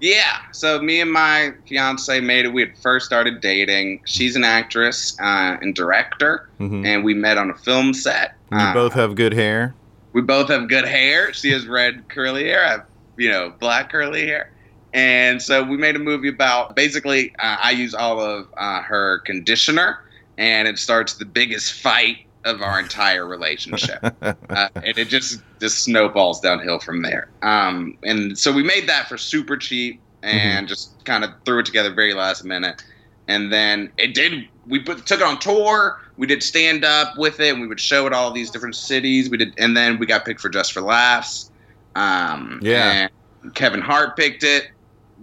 Yeah. 0.00 0.38
So 0.52 0.82
me 0.82 1.00
and 1.00 1.10
my 1.10 1.54
fiance 1.66 2.20
made 2.20 2.44
it. 2.44 2.52
We 2.52 2.62
had 2.62 2.76
first 2.78 3.06
started 3.06 3.40
dating. 3.40 4.02
She's 4.04 4.36
an 4.36 4.44
actress 4.44 5.18
uh, 5.20 5.56
and 5.62 5.74
director, 5.74 6.50
mm-hmm. 6.60 6.84
and 6.84 7.02
we 7.02 7.14
met 7.14 7.38
on 7.38 7.50
a 7.50 7.54
film 7.54 7.94
set. 7.94 8.34
You 8.52 8.58
uh, 8.58 8.74
both 8.74 8.92
have 8.92 9.14
good 9.14 9.32
hair. 9.32 9.74
We 10.12 10.20
both 10.20 10.48
have 10.48 10.68
good 10.68 10.84
hair. 10.84 11.32
She 11.32 11.50
has 11.52 11.66
red 11.66 12.08
curly 12.08 12.44
hair. 12.44 12.64
I 12.64 12.70
have 12.72 12.84
you 13.16 13.30
know 13.30 13.54
black 13.58 13.90
curly 13.90 14.26
hair. 14.26 14.50
And 14.92 15.42
so 15.42 15.62
we 15.62 15.76
made 15.76 15.94
a 15.94 15.98
movie 15.98 16.28
about 16.28 16.74
basically 16.74 17.34
uh, 17.38 17.58
I 17.62 17.72
use 17.72 17.94
all 17.94 18.20
of 18.20 18.48
uh, 18.56 18.82
her 18.82 19.20
conditioner, 19.20 19.98
and 20.38 20.66
it 20.66 20.78
starts 20.78 21.14
the 21.14 21.24
biggest 21.24 21.72
fight 21.72 22.25
of 22.46 22.62
our 22.62 22.80
entire 22.80 23.26
relationship, 23.26 23.98
uh, 24.22 24.68
and 24.76 24.96
it 24.96 25.08
just 25.08 25.42
just 25.60 25.80
snowballs 25.80 26.40
downhill 26.40 26.78
from 26.78 27.02
there. 27.02 27.28
Um, 27.42 27.98
and 28.02 28.38
so 28.38 28.52
we 28.52 28.62
made 28.62 28.88
that 28.88 29.08
for 29.08 29.18
super 29.18 29.56
cheap 29.56 30.00
and 30.22 30.40
mm-hmm. 30.40 30.66
just 30.66 31.04
kind 31.04 31.24
of 31.24 31.30
threw 31.44 31.58
it 31.58 31.66
together 31.66 31.92
very 31.92 32.14
last 32.14 32.44
minute. 32.44 32.82
And 33.28 33.52
then 33.52 33.92
it 33.96 34.14
did. 34.14 34.48
We 34.66 34.80
put, 34.80 35.04
took 35.06 35.20
it 35.20 35.26
on 35.26 35.38
tour. 35.38 36.00
We 36.16 36.26
did 36.26 36.42
stand 36.42 36.84
up 36.84 37.18
with 37.18 37.40
it. 37.40 37.52
and 37.52 37.60
We 37.60 37.66
would 37.66 37.80
show 37.80 38.06
it 38.06 38.12
all 38.12 38.30
these 38.30 38.50
different 38.50 38.76
cities. 38.76 39.28
We 39.28 39.36
did, 39.36 39.54
and 39.58 39.76
then 39.76 39.98
we 39.98 40.06
got 40.06 40.24
picked 40.24 40.40
for 40.40 40.48
Just 40.48 40.72
for 40.72 40.80
Laughs. 40.80 41.50
Um, 41.94 42.60
yeah. 42.62 43.08
Kevin 43.54 43.80
Hart 43.80 44.16
picked 44.16 44.44
it. 44.44 44.68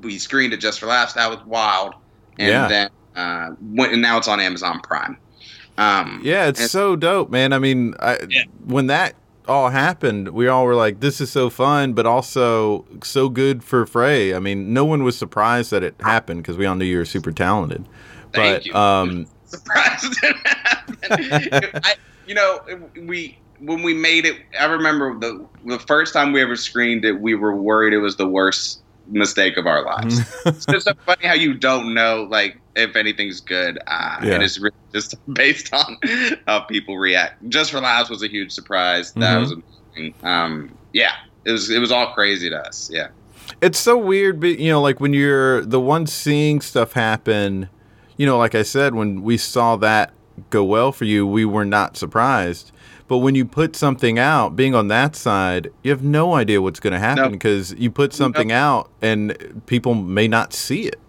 We 0.01 0.17
screened 0.19 0.53
it 0.53 0.57
Just 0.57 0.79
for 0.79 0.87
Laughs. 0.87 1.13
That 1.13 1.29
was 1.29 1.39
wild. 1.45 1.95
And 2.37 2.49
yeah. 2.49 2.67
then 2.67 2.89
uh, 3.15 3.55
went, 3.61 3.93
and 3.93 4.01
now 4.01 4.17
it's 4.17 4.27
on 4.27 4.39
Amazon 4.39 4.81
Prime. 4.81 5.17
Um, 5.77 6.21
yeah, 6.23 6.47
it's 6.47 6.61
and, 6.61 6.69
so 6.69 6.95
dope, 6.95 7.29
man. 7.29 7.53
I 7.53 7.59
mean, 7.59 7.95
I, 7.99 8.19
yeah. 8.29 8.43
when 8.65 8.87
that 8.87 9.15
all 9.47 9.69
happened, 9.69 10.29
we 10.29 10.47
all 10.47 10.65
were 10.65 10.75
like, 10.75 10.99
"This 10.99 11.19
is 11.19 11.31
so 11.31 11.49
fun," 11.49 11.93
but 11.93 12.05
also 12.05 12.85
so 13.03 13.29
good 13.29 13.63
for 13.63 13.85
Frey. 13.85 14.33
I 14.33 14.39
mean, 14.39 14.73
no 14.73 14.85
one 14.85 15.03
was 15.03 15.17
surprised 15.17 15.71
that 15.71 15.83
it 15.83 15.95
happened 15.99 16.43
because 16.43 16.57
we 16.57 16.65
all 16.65 16.75
knew 16.75 16.85
you 16.85 16.97
were 16.97 17.05
super 17.05 17.31
talented. 17.31 17.85
Thank 18.33 18.57
but 18.57 18.65
you. 18.65 18.73
um, 18.75 19.27
surprised 19.45 20.15
it 20.23 20.35
happened. 20.45 21.81
I, 21.83 21.95
you 22.27 22.35
know, 22.35 22.61
we 23.01 23.37
when 23.59 23.81
we 23.81 23.93
made 23.93 24.25
it, 24.25 24.37
I 24.59 24.65
remember 24.65 25.17
the 25.17 25.45
the 25.65 25.79
first 25.79 26.13
time 26.13 26.33
we 26.33 26.41
ever 26.41 26.55
screened 26.55 27.03
it, 27.03 27.19
we 27.19 27.33
were 27.33 27.55
worried 27.55 27.93
it 27.93 27.99
was 27.99 28.15
the 28.15 28.27
worst 28.27 28.82
mistake 29.07 29.57
of 29.57 29.67
our 29.67 29.83
lives. 29.83 30.19
it's 30.45 30.65
just 30.65 30.85
so 30.85 30.93
funny 31.05 31.27
how 31.27 31.33
you 31.33 31.53
don't 31.53 31.93
know, 31.93 32.27
like 32.29 32.59
if 32.75 32.95
anything's 32.95 33.39
good, 33.39 33.79
uh, 33.87 34.17
yeah. 34.23 34.33
and 34.33 34.43
it's 34.43 34.59
really 34.59 34.75
just 34.93 35.15
based 35.33 35.73
on 35.73 35.97
how 36.47 36.61
people 36.61 36.97
react. 36.97 37.47
Just 37.49 37.71
for 37.71 37.79
Laughs 37.79 38.09
was 38.09 38.23
a 38.23 38.27
huge 38.27 38.51
surprise. 38.51 39.13
That 39.13 39.21
mm-hmm. 39.21 39.41
was 39.41 39.51
amazing. 39.51 40.15
Um, 40.23 40.77
yeah, 40.93 41.13
it 41.45 41.51
was 41.51 41.69
it 41.69 41.79
was 41.79 41.91
all 41.91 42.13
crazy 42.13 42.49
to 42.49 42.57
us. 42.57 42.89
Yeah. 42.91 43.09
It's 43.61 43.79
so 43.79 43.97
weird, 43.97 44.39
but 44.39 44.59
you 44.59 44.71
know, 44.71 44.81
like 44.81 44.99
when 44.99 45.13
you're 45.13 45.65
the 45.65 45.79
one 45.79 46.07
seeing 46.07 46.61
stuff 46.61 46.93
happen, 46.93 47.69
you 48.17 48.25
know, 48.25 48.37
like 48.37 48.55
I 48.55 48.63
said, 48.63 48.95
when 48.95 49.21
we 49.21 49.37
saw 49.37 49.75
that 49.77 50.13
go 50.49 50.63
well 50.63 50.91
for 50.91 51.05
you, 51.05 51.27
we 51.27 51.45
were 51.45 51.65
not 51.65 51.97
surprised. 51.97 52.71
But 53.13 53.19
when 53.19 53.35
you 53.35 53.45
put 53.45 53.75
something 53.75 54.17
out, 54.17 54.55
being 54.55 54.73
on 54.73 54.87
that 54.87 55.15
side, 55.15 55.69
you 55.83 55.91
have 55.91 56.01
no 56.01 56.33
idea 56.33 56.63
what's 56.63 56.79
going 56.79 56.93
to 56.93 56.99
happen 56.99 57.33
because 57.33 57.71
you 57.75 57.91
put 57.91 58.11
something 58.11 58.51
out 58.51 58.89
and 59.03 59.61
people 59.67 59.93
may 59.93 60.27
not 60.27 60.51
see 60.51 60.87
it. 60.87 60.99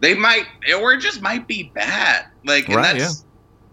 They 0.00 0.14
might, 0.14 0.46
or 0.80 0.94
it 0.94 1.00
just 1.00 1.20
might 1.20 1.46
be 1.46 1.70
bad. 1.74 2.24
Like, 2.46 2.68
and 2.68 2.76
Right, 2.76 2.96
that's, 2.96 3.26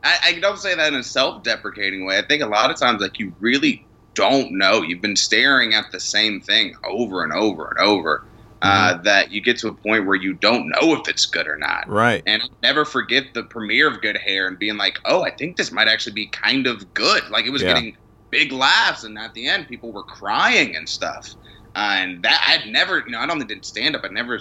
I, 0.04 0.18
I 0.26 0.40
don't 0.42 0.60
say 0.60 0.76
that 0.76 0.92
in 0.92 1.00
a 1.00 1.04
self-deprecating 1.04 2.06
way. 2.06 2.18
I 2.18 2.24
think 2.24 2.44
a 2.44 2.48
lot 2.48 2.70
of 2.70 2.76
times, 2.76 3.02
like, 3.02 3.18
you 3.18 3.34
really 3.40 3.86
don't 4.14 4.52
know. 4.52 4.82
You've 4.82 5.02
been 5.02 5.16
staring 5.16 5.74
at 5.74 5.90
the 5.94 6.02
same 6.02 6.42
thing 6.42 6.76
over 6.84 7.24
and 7.24 7.32
over 7.32 7.70
and 7.70 7.80
over. 7.80 8.26
Uh, 8.64 8.94
Mm-hmm. 8.94 9.04
that 9.04 9.30
you 9.32 9.42
get 9.42 9.58
to 9.60 9.68
a 9.68 9.74
point 9.74 10.06
where 10.08 10.16
you 10.16 10.34
don't 10.34 10.70
know 10.70 10.94
if 10.94 11.08
it's 11.10 11.26
good 11.26 11.48
or 11.48 11.58
not. 11.58 11.84
Right. 11.88 12.24
And 12.26 12.42
I'll 12.42 12.50
never 12.64 12.86
forget 12.86 13.26
the 13.34 13.44
premiere 13.44 13.90
of 13.90 14.00
Good 14.02 14.18
Hair 14.18 14.48
and 14.48 14.58
being 14.58 14.78
like, 14.78 14.98
oh, 15.06 15.22
I 15.24 15.32
think 15.32 15.58
this 15.58 15.70
might 15.72 15.90
actually 15.90 16.14
be 16.14 16.30
kind 16.30 16.66
of 16.66 16.94
good. 16.94 17.30
Like 17.30 17.46
it 17.46 17.50
was 17.50 17.62
Yeah. 17.62 17.74
getting 17.74 17.94
big 18.32 18.52
laughs, 18.54 19.04
and 19.04 19.18
at 19.20 19.34
the 19.34 19.48
end, 19.48 19.68
people 19.68 19.92
were 19.92 20.04
crying 20.04 20.76
and 20.78 20.88
stuff. 20.88 21.36
Uh, 21.76 21.96
and 21.98 22.24
that 22.24 22.42
I'd 22.48 22.72
never, 22.72 23.00
you 23.06 23.12
know, 23.12 23.20
I 23.20 23.26
don't 23.26 23.38
think 23.38 23.50
did 23.50 23.66
stand 23.66 23.96
up. 23.98 24.04
I'd 24.06 24.12
never 24.12 24.40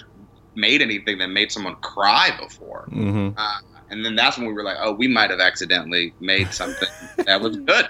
made 0.54 0.82
anything 0.82 1.18
that 1.18 1.28
made 1.28 1.50
someone 1.50 1.74
cry 1.82 2.30
before. 2.38 2.84
hmm 2.90 3.30
Uh, 3.36 3.54
and 3.90 4.04
then 4.04 4.14
that's 4.14 4.38
when 4.38 4.46
we 4.46 4.52
were 4.52 4.62
like, 4.62 4.76
oh, 4.80 4.92
we 4.92 5.08
might 5.08 5.30
have 5.30 5.40
accidentally 5.40 6.14
made 6.20 6.52
something 6.54 6.88
that 7.26 7.40
was 7.40 7.56
good. 7.66 7.88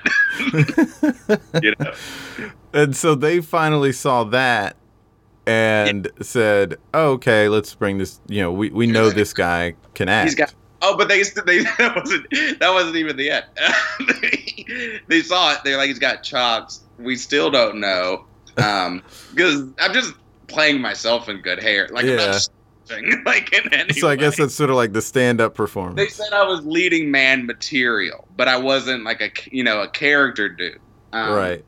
you 1.63 1.75
know? 1.79 1.93
And 2.73 2.97
so 2.97 3.15
they 3.15 3.41
finally 3.41 3.93
saw 3.93 4.25
that 4.25 4.77
and 5.47 6.11
said, 6.21 6.77
oh, 6.95 7.13
"Okay, 7.13 7.49
let's 7.49 7.75
bring 7.75 7.99
this. 7.99 8.21
You 8.29 8.43
know, 8.43 8.53
we, 8.53 8.71
we 8.71 8.87
know 8.87 9.11
this 9.11 9.33
guy 9.35 9.75
can 9.95 10.09
act." 10.09 10.37
Got. 10.37 10.55
Oh, 10.83 10.97
but 10.97 11.09
they 11.09 11.23
they 11.23 11.63
that 11.79 11.93
wasn't 11.97 12.31
that 12.61 12.71
wasn't 12.73 12.97
even 12.97 13.17
the 13.17 13.31
end. 13.31 13.45
they 15.09 15.23
saw 15.23 15.53
it. 15.53 15.59
They're 15.65 15.77
like, 15.77 15.89
he's 15.89 15.99
got 15.99 16.23
chops. 16.23 16.83
We 16.99 17.17
still 17.17 17.51
don't 17.51 17.81
know, 17.81 18.27
um, 18.57 19.03
because 19.35 19.63
I'm 19.81 19.93
just 19.93 20.15
playing 20.49 20.81
myself 20.81 21.29
in 21.29 21.41
good 21.41 21.63
hair, 21.63 21.89
like 21.93 22.05
Yeah. 22.05 22.39
like 23.25 23.53
in 23.53 23.73
any 23.73 23.93
so 23.95 24.09
I 24.09 24.17
guess 24.17 24.37
that's 24.37 24.55
sort 24.55 24.71
of 24.71 24.77
like 24.77 24.93
the 24.93 25.01
stand-up 25.03 25.55
performance. 25.55 25.97
They 25.97 26.09
said 26.09 26.33
I 26.33 26.45
was 26.45 26.65
leading 26.67 27.11
man 27.11 27.47
material, 27.47 28.27
but 28.37 28.49
I 28.49 28.57
wasn't 28.57 29.05
like 29.05 29.21
a 29.21 29.31
you 29.51 29.65
know 29.65 29.83
a 29.83 29.89
character 29.89 30.49
dude. 30.49 30.81
Um, 31.13 31.33
right. 31.33 31.65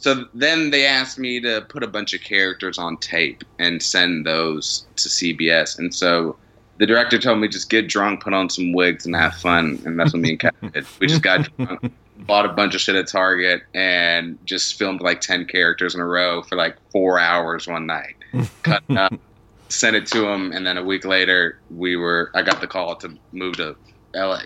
So 0.00 0.24
then 0.32 0.70
they 0.70 0.86
asked 0.86 1.18
me 1.18 1.40
to 1.40 1.60
put 1.68 1.82
a 1.82 1.86
bunch 1.86 2.14
of 2.14 2.22
characters 2.22 2.78
on 2.78 2.96
tape 2.96 3.44
and 3.58 3.82
send 3.82 4.26
those 4.26 4.86
to 4.96 5.08
CBS. 5.10 5.78
And 5.78 5.94
so 5.94 6.36
the 6.78 6.86
director 6.86 7.18
told 7.18 7.38
me 7.38 7.48
just 7.48 7.68
get 7.68 7.86
drunk, 7.86 8.22
put 8.22 8.32
on 8.32 8.48
some 8.48 8.72
wigs, 8.72 9.04
and 9.04 9.14
have 9.14 9.34
fun. 9.34 9.78
And 9.84 10.00
that's 10.00 10.14
what 10.14 10.22
me 10.22 10.30
and 10.30 10.40
Kat 10.40 10.54
did. 10.72 10.86
We 10.98 11.06
just 11.06 11.20
got 11.20 11.54
drunk, 11.58 11.92
bought 12.20 12.46
a 12.46 12.48
bunch 12.48 12.74
of 12.74 12.80
shit 12.80 12.94
at 12.94 13.08
Target, 13.08 13.62
and 13.74 14.38
just 14.46 14.78
filmed 14.78 15.02
like 15.02 15.20
ten 15.20 15.44
characters 15.44 15.94
in 15.94 16.00
a 16.00 16.06
row 16.06 16.42
for 16.42 16.56
like 16.56 16.76
four 16.90 17.18
hours 17.18 17.68
one 17.68 17.84
night. 17.84 18.16
Cut 18.62 18.82
up, 18.96 19.12
sent 19.68 19.96
it 19.96 20.06
to 20.06 20.26
him, 20.26 20.52
and 20.52 20.66
then 20.66 20.78
a 20.78 20.82
week 20.82 21.04
later, 21.04 21.60
we 21.70 21.96
were. 21.96 22.30
I 22.34 22.40
got 22.40 22.62
the 22.62 22.66
call 22.66 22.96
to 22.96 23.14
move 23.32 23.56
to 23.58 23.76
LA. 24.14 24.40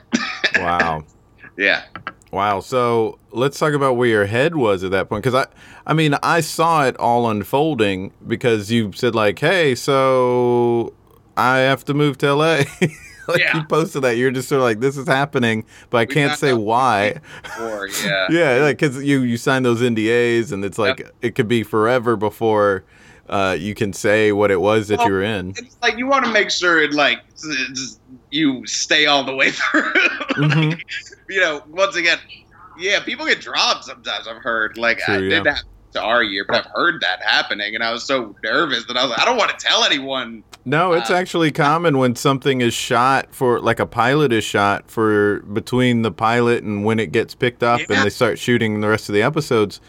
Wow. 0.57 1.05
yeah. 1.57 1.85
Wow. 2.35 2.61
So 2.61 3.19
let's 3.31 3.59
talk 3.59 3.75
about 3.75 3.97
where 3.97 4.09
your 4.09 4.27
head 4.27 4.57
was 4.57 4.83
at 4.83 4.91
that 4.91 5.09
point, 5.09 5.23
because 5.23 5.47
I, 5.47 5.47
I 5.87 5.95
mean, 5.95 6.15
I 6.23 6.41
saw 6.41 6.85
it 6.85 6.97
all 6.97 7.31
unfolding 7.31 8.13
because 8.27 8.71
you 8.73 8.93
said 8.93 9.15
like, 9.15 9.39
"Hey, 9.39 9.75
so 9.75 10.93
I 11.37 11.59
have 11.59 11.85
to 11.87 11.95
move 11.95 12.19
to 12.19 12.35
LA." 12.35 12.65
like 13.29 13.39
Yeah. 13.41 13.57
you 13.59 13.65
posted 13.65 14.03
that, 14.03 14.17
you're 14.17 14.33
just 14.33 14.49
sort 14.49 14.59
of 14.59 14.65
like, 14.65 14.81
"This 14.81 14.97
is 14.97 15.07
happening," 15.07 15.65
but 15.91 15.99
I 15.99 16.01
We 16.03 16.07
can't 16.15 16.37
say 16.39 16.53
why. 16.53 17.21
Or 17.61 17.89
yeah. 18.05 18.27
yeah, 18.31 18.63
like 18.65 18.79
because 18.79 19.03
you 19.03 19.23
you 19.23 19.37
sign 19.37 19.63
those 19.63 19.81
NDAs, 19.81 20.51
and 20.53 20.65
it's 20.65 20.79
like 20.79 21.09
it 21.23 21.37
could 21.37 21.49
be 21.49 21.63
forever 21.63 22.17
before 22.17 22.85
uh, 23.29 23.57
you 23.59 23.75
can 23.75 23.93
say 23.93 24.33
what 24.33 24.51
it 24.51 24.61
was 24.61 24.89
that 24.89 25.03
you 25.07 25.13
were 25.13 25.23
in. 25.23 25.51
it's 25.57 25.77
like 25.81 25.97
you 25.97 26.07
want 26.07 26.25
to 26.27 26.31
make 26.31 26.51
sure 26.51 26.83
it 26.83 26.93
like 26.93 27.21
you 28.35 28.67
stay 28.67 29.07
all 29.07 29.25
the 29.25 29.35
way 29.35 29.51
through. 29.53 29.93
Mhm. 30.35 30.71
Like, 30.73 30.87
you 31.29 31.41
know, 31.41 31.63
once 31.69 31.95
again, 31.97 32.19
yeah, 32.79 33.01
people 33.01 33.25
get 33.27 33.41
dropped 33.41 33.85
sometimes. 33.85 34.27
I've 34.27 34.43
heard 34.43 34.77
like 34.77 35.01
I 35.09 35.19
True, 35.19 35.29
did 35.31 35.45
yeah. 35.45 35.53
that 35.55 35.63
to 35.93 36.01
our 36.03 36.25
year, 36.25 36.45
but 36.47 36.57
I've 36.57 36.71
heard 36.75 37.01
that 37.03 37.23
happening, 37.23 37.77
and 37.77 37.85
I 37.85 37.93
was 37.93 38.03
so 38.03 38.35
nervous 38.43 38.85
that 38.87 38.97
I 38.97 39.03
was 39.03 39.11
like, 39.11 39.21
I 39.21 39.25
don't 39.25 39.37
want 39.37 39.57
to 39.57 39.65
tell 39.65 39.85
anyone. 39.85 40.43
No, 40.65 40.93
it's 40.95 41.11
Uh, 41.11 41.15
actually 41.15 41.53
common 41.53 41.99
when 41.99 42.17
something 42.17 42.61
is 42.61 42.75
shot 42.75 43.33
for 43.33 43.61
like 43.61 43.79
a 43.79 43.87
pilot 43.87 44.33
is 44.33 44.43
shot 44.43 44.91
for 44.91 45.41
between 45.41 46.03
the 46.03 46.11
pilot 46.11 46.65
and 46.65 46.85
when 46.85 46.99
it 46.99 47.13
gets 47.13 47.35
picked 47.37 47.63
up 47.63 47.79
Yeah. 47.81 47.87
and 47.97 48.05
they 48.05 48.11
start 48.11 48.39
shooting 48.41 48.81
the 48.81 48.89
rest 48.89 49.09
of 49.09 49.15
the 49.15 49.23
episodes. 49.23 49.81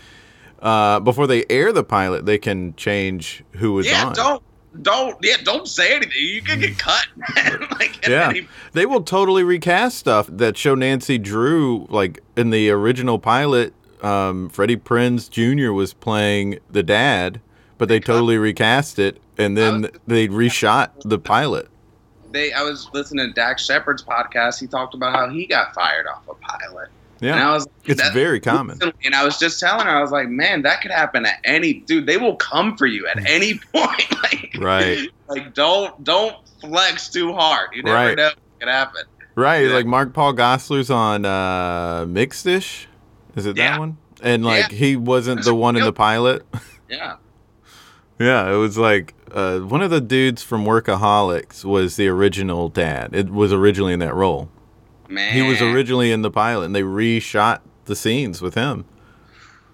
Uh, 0.62 1.00
before 1.00 1.26
they 1.28 1.46
air 1.50 1.72
the 1.74 1.84
pilot, 1.84 2.26
they 2.26 2.38
can 2.38 2.76
change 2.76 3.44
who 3.54 3.74
was 3.74 3.88
yeah, 3.88 4.06
on. 4.06 4.14
don't. 4.14 4.44
Don't 4.82 5.18
yeah, 5.24 5.38
don't 5.44 5.68
say 5.68 5.96
anything. 5.96 6.12
You 6.18 6.42
can 6.42 6.60
get 6.60 6.78
cut. 6.78 7.08
like 7.80 8.06
Yeah. 8.08 8.30
any- 8.30 8.48
They 8.74 8.86
will 8.86 9.04
totally 9.04 9.44
recast 9.44 9.98
stuff 9.98 10.28
that 10.32 10.58
show 10.58 10.76
Nancy 10.76 11.18
Drew 11.18 11.88
like 11.90 12.22
in 12.36 12.50
the 12.50 12.70
original 12.70 13.20
pilot. 13.20 13.74
Um, 14.02 14.50
Freddie 14.50 14.78
Prinze 14.78 15.30
Jr. 15.30 15.72
was 15.72 15.94
playing 15.94 16.60
the 16.70 16.84
dad, 16.84 17.40
but 17.78 17.88
they 17.90 18.00
totally 18.00 18.38
recast 18.38 19.00
it, 19.00 19.20
and 19.38 19.58
then 19.58 19.90
they 20.06 20.28
reshot 20.28 20.90
the 21.04 21.18
pilot. 21.18 21.70
they 22.32 22.52
I 22.54 22.62
was 22.64 22.88
listening 22.94 23.28
to 23.28 23.34
Dax 23.34 23.66
Shepard's 23.66 24.04
podcast. 24.04 24.60
He 24.60 24.68
talked 24.68 24.94
about 24.94 25.16
how 25.16 25.30
he 25.30 25.46
got 25.48 25.74
fired 25.74 26.06
off 26.08 26.28
a 26.30 26.36
pilot. 26.36 26.90
And 27.26 27.40
Yeah, 27.40 27.50
I 27.50 27.54
was 27.54 27.68
it's 27.86 28.10
very 28.10 28.40
common. 28.40 28.80
And 29.04 29.16
I 29.16 29.24
was 29.26 29.38
just 29.40 29.60
telling 29.60 29.86
her, 29.86 29.92
I 29.92 30.02
was 30.02 30.12
like, 30.12 30.30
man, 30.30 30.62
that 30.64 30.82
could 30.82 30.92
happen 30.92 31.26
at 31.26 31.40
any 31.44 31.74
dude. 31.74 32.06
They 32.06 32.18
will 32.18 32.36
come 32.36 32.78
for 32.78 32.86
you 32.86 33.08
at 33.08 33.26
any 33.30 33.56
point. 33.74 34.12
like, 34.24 34.56
Right. 34.60 35.10
Like, 35.28 35.54
don't 35.54 36.04
don't 36.04 36.36
flex 36.62 37.10
too 37.10 37.34
hard. 37.34 37.70
You 37.74 37.84
never 37.84 37.96
Right. 37.96 38.18
know 38.18 38.26
what 38.26 38.38
could 38.60 38.70
happen. 38.70 39.02
Right, 39.36 39.68
Yeah. 39.68 39.74
like 39.74 39.86
Mark 39.86 40.14
Paul 40.14 40.34
Gosselaar's 40.34 40.90
on 40.90 41.26
uh 41.26 42.06
Mixedish. 42.06 42.86
Is 43.36 43.46
it 43.46 43.56
that 43.58 43.62
Yeah. 43.62 43.80
one? 43.80 43.98
And 44.22 44.46
like 44.46 44.72
Yeah. 44.72 44.78
he 44.78 44.96
wasn't 44.96 45.44
the 45.44 45.54
one 45.56 45.76
in 45.76 45.84
the 45.84 45.94
pilot. 45.94 46.46
Yeah. 46.90 47.16
yeah, 48.20 48.52
it 48.54 48.58
was 48.58 48.78
like 48.78 49.14
uh, 49.34 49.60
one 49.60 49.82
of 49.82 49.90
the 49.90 50.00
dudes 50.00 50.42
from 50.44 50.64
Workaholics 50.66 51.66
was 51.66 51.96
the 51.98 52.08
original 52.08 52.70
dad. 52.70 53.10
It 53.14 53.30
was 53.32 53.52
originally 53.52 53.92
in 53.94 54.00
that 54.00 54.14
role. 54.14 54.50
Man. 55.08 55.34
He 55.34 55.42
was 55.42 55.62
originally 55.62 56.12
in 56.12 56.22
the 56.22 56.32
pilot, 56.32 56.66
and 56.66 56.76
they 56.76 56.82
reshot 56.82 57.62
the 57.86 57.96
scenes 57.96 58.42
with 58.42 58.56
him. 58.56 58.86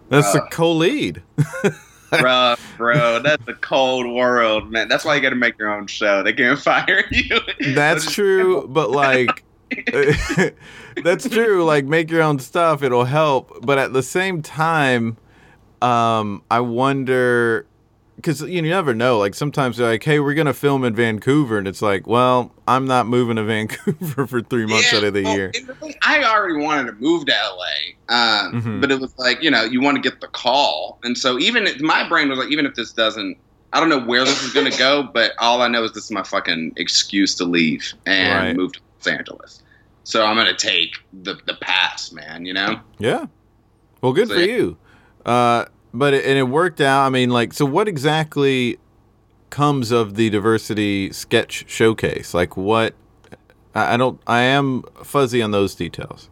That's 0.09 0.33
the 0.33 0.41
co-lead. 0.51 1.23
bro, 2.19 2.55
bro, 2.77 3.19
that's 3.19 3.47
a 3.47 3.53
cold 3.53 4.13
world, 4.13 4.69
man. 4.69 4.87
That's 4.89 5.05
why 5.05 5.15
you 5.15 5.21
got 5.21 5.29
to 5.29 5.35
make 5.35 5.57
your 5.57 5.71
own 5.71 5.87
show. 5.87 6.21
They 6.23 6.33
can't 6.33 6.59
fire 6.63 7.05
you. 7.09 7.39
That's 7.73 8.11
true, 8.11 8.67
but 8.67 8.91
like 8.91 9.43
that's 11.03 11.29
true. 11.29 11.63
Like 11.63 11.85
make 11.85 12.11
your 12.11 12.21
own 12.21 12.39
stuff, 12.39 12.83
it'll 12.83 13.05
help. 13.05 13.65
But 13.65 13.77
at 13.77 13.93
the 13.93 14.03
same 14.03 14.41
time, 14.41 15.17
um, 15.81 16.43
I 16.51 16.59
wonder 16.59 17.65
because 18.21 18.41
you 18.41 18.61
never 18.61 18.93
know. 18.93 19.17
Like 19.17 19.33
sometimes 19.33 19.77
they're 19.77 19.87
like, 19.89 20.03
"Hey, 20.03 20.19
we're 20.19 20.33
gonna 20.35 20.53
film 20.53 20.83
in 20.83 20.93
Vancouver," 20.95 21.57
and 21.57 21.67
it's 21.67 21.81
like, 21.81 22.05
"Well, 22.07 22.51
I'm 22.67 22.85
not 22.85 23.07
moving 23.07 23.35
to 23.37 23.43
Vancouver 23.55 24.27
for 24.27 24.41
three 24.41 24.65
months 24.65 24.91
Yeah, 24.91 24.99
out 24.99 25.03
of 25.05 25.13
the 25.13 25.23
well, 25.23 25.35
year." 25.35 25.51
and 25.55 25.67
the 25.67 25.73
thing- 25.75 25.95
I 26.03 26.23
already 26.23 26.63
wanted 26.63 26.85
to 26.91 26.93
move 27.01 27.25
to 27.25 27.33
LA, 27.33 27.95
um, 28.15 28.61
Mhm. 28.61 28.81
but 28.81 28.91
it 28.91 28.99
was 28.99 29.13
like 29.17 29.41
you 29.41 29.49
know 29.51 29.63
you 29.63 29.81
want 29.81 29.95
to 29.95 30.01
get 30.01 30.21
the 30.21 30.27
call, 30.27 30.99
and 31.03 31.17
so 31.17 31.39
even 31.39 31.65
if, 31.67 31.81
my 31.81 32.07
brain 32.07 32.29
was 32.29 32.37
like, 32.39 32.51
even 32.51 32.65
if 32.65 32.75
this 32.75 32.91
doesn't, 32.91 33.37
I 33.73 33.79
don't 33.79 33.89
know 33.89 33.99
where 33.99 34.23
this 34.23 34.43
is 34.43 34.53
gonna 34.53 34.75
go, 34.77 35.03
but 35.03 35.31
all 35.39 35.61
I 35.61 35.67
know 35.67 35.83
is 35.83 35.91
this 35.93 36.05
is 36.05 36.11
my 36.11 36.23
fucking 36.23 36.73
excuse 36.77 37.35
to 37.35 37.45
leave 37.45 37.93
and 38.05 38.45
Right. 38.47 38.55
move 38.55 38.73
to 38.73 38.79
Los 38.99 39.07
Angeles. 39.07 39.63
So 40.03 40.25
I'm 40.25 40.35
gonna 40.35 40.55
take 40.55 40.95
the 41.23 41.37
the 41.45 41.53
pass, 41.55 42.11
man. 42.11 42.45
You 42.45 42.53
know? 42.53 42.79
Yeah. 42.99 43.25
Well, 44.01 44.13
good 44.13 44.27
So, 44.27 44.33
for 44.35 44.39
yeah. 44.41 44.45
you. 44.55 44.77
Uh, 45.25 45.65
but 45.93 46.13
it, 46.13 46.25
and 46.25 46.37
it 46.37 46.43
worked 46.43 46.81
out. 46.81 47.05
I 47.05 47.09
mean, 47.09 47.29
like, 47.29 47.53
so 47.53 47.65
what 47.65 47.87
exactly 47.87 48.79
comes 49.49 49.91
of 49.91 50.15
the 50.15 50.29
diversity 50.29 51.11
sketch 51.11 51.65
showcase? 51.67 52.33
Like, 52.33 52.55
what? 52.57 52.95
I, 53.75 53.93
I 53.93 53.97
don't. 53.97 54.21
I 54.27 54.41
am 54.41 54.83
fuzzy 55.03 55.41
on 55.41 55.51
those 55.51 55.75
details. 55.75 56.29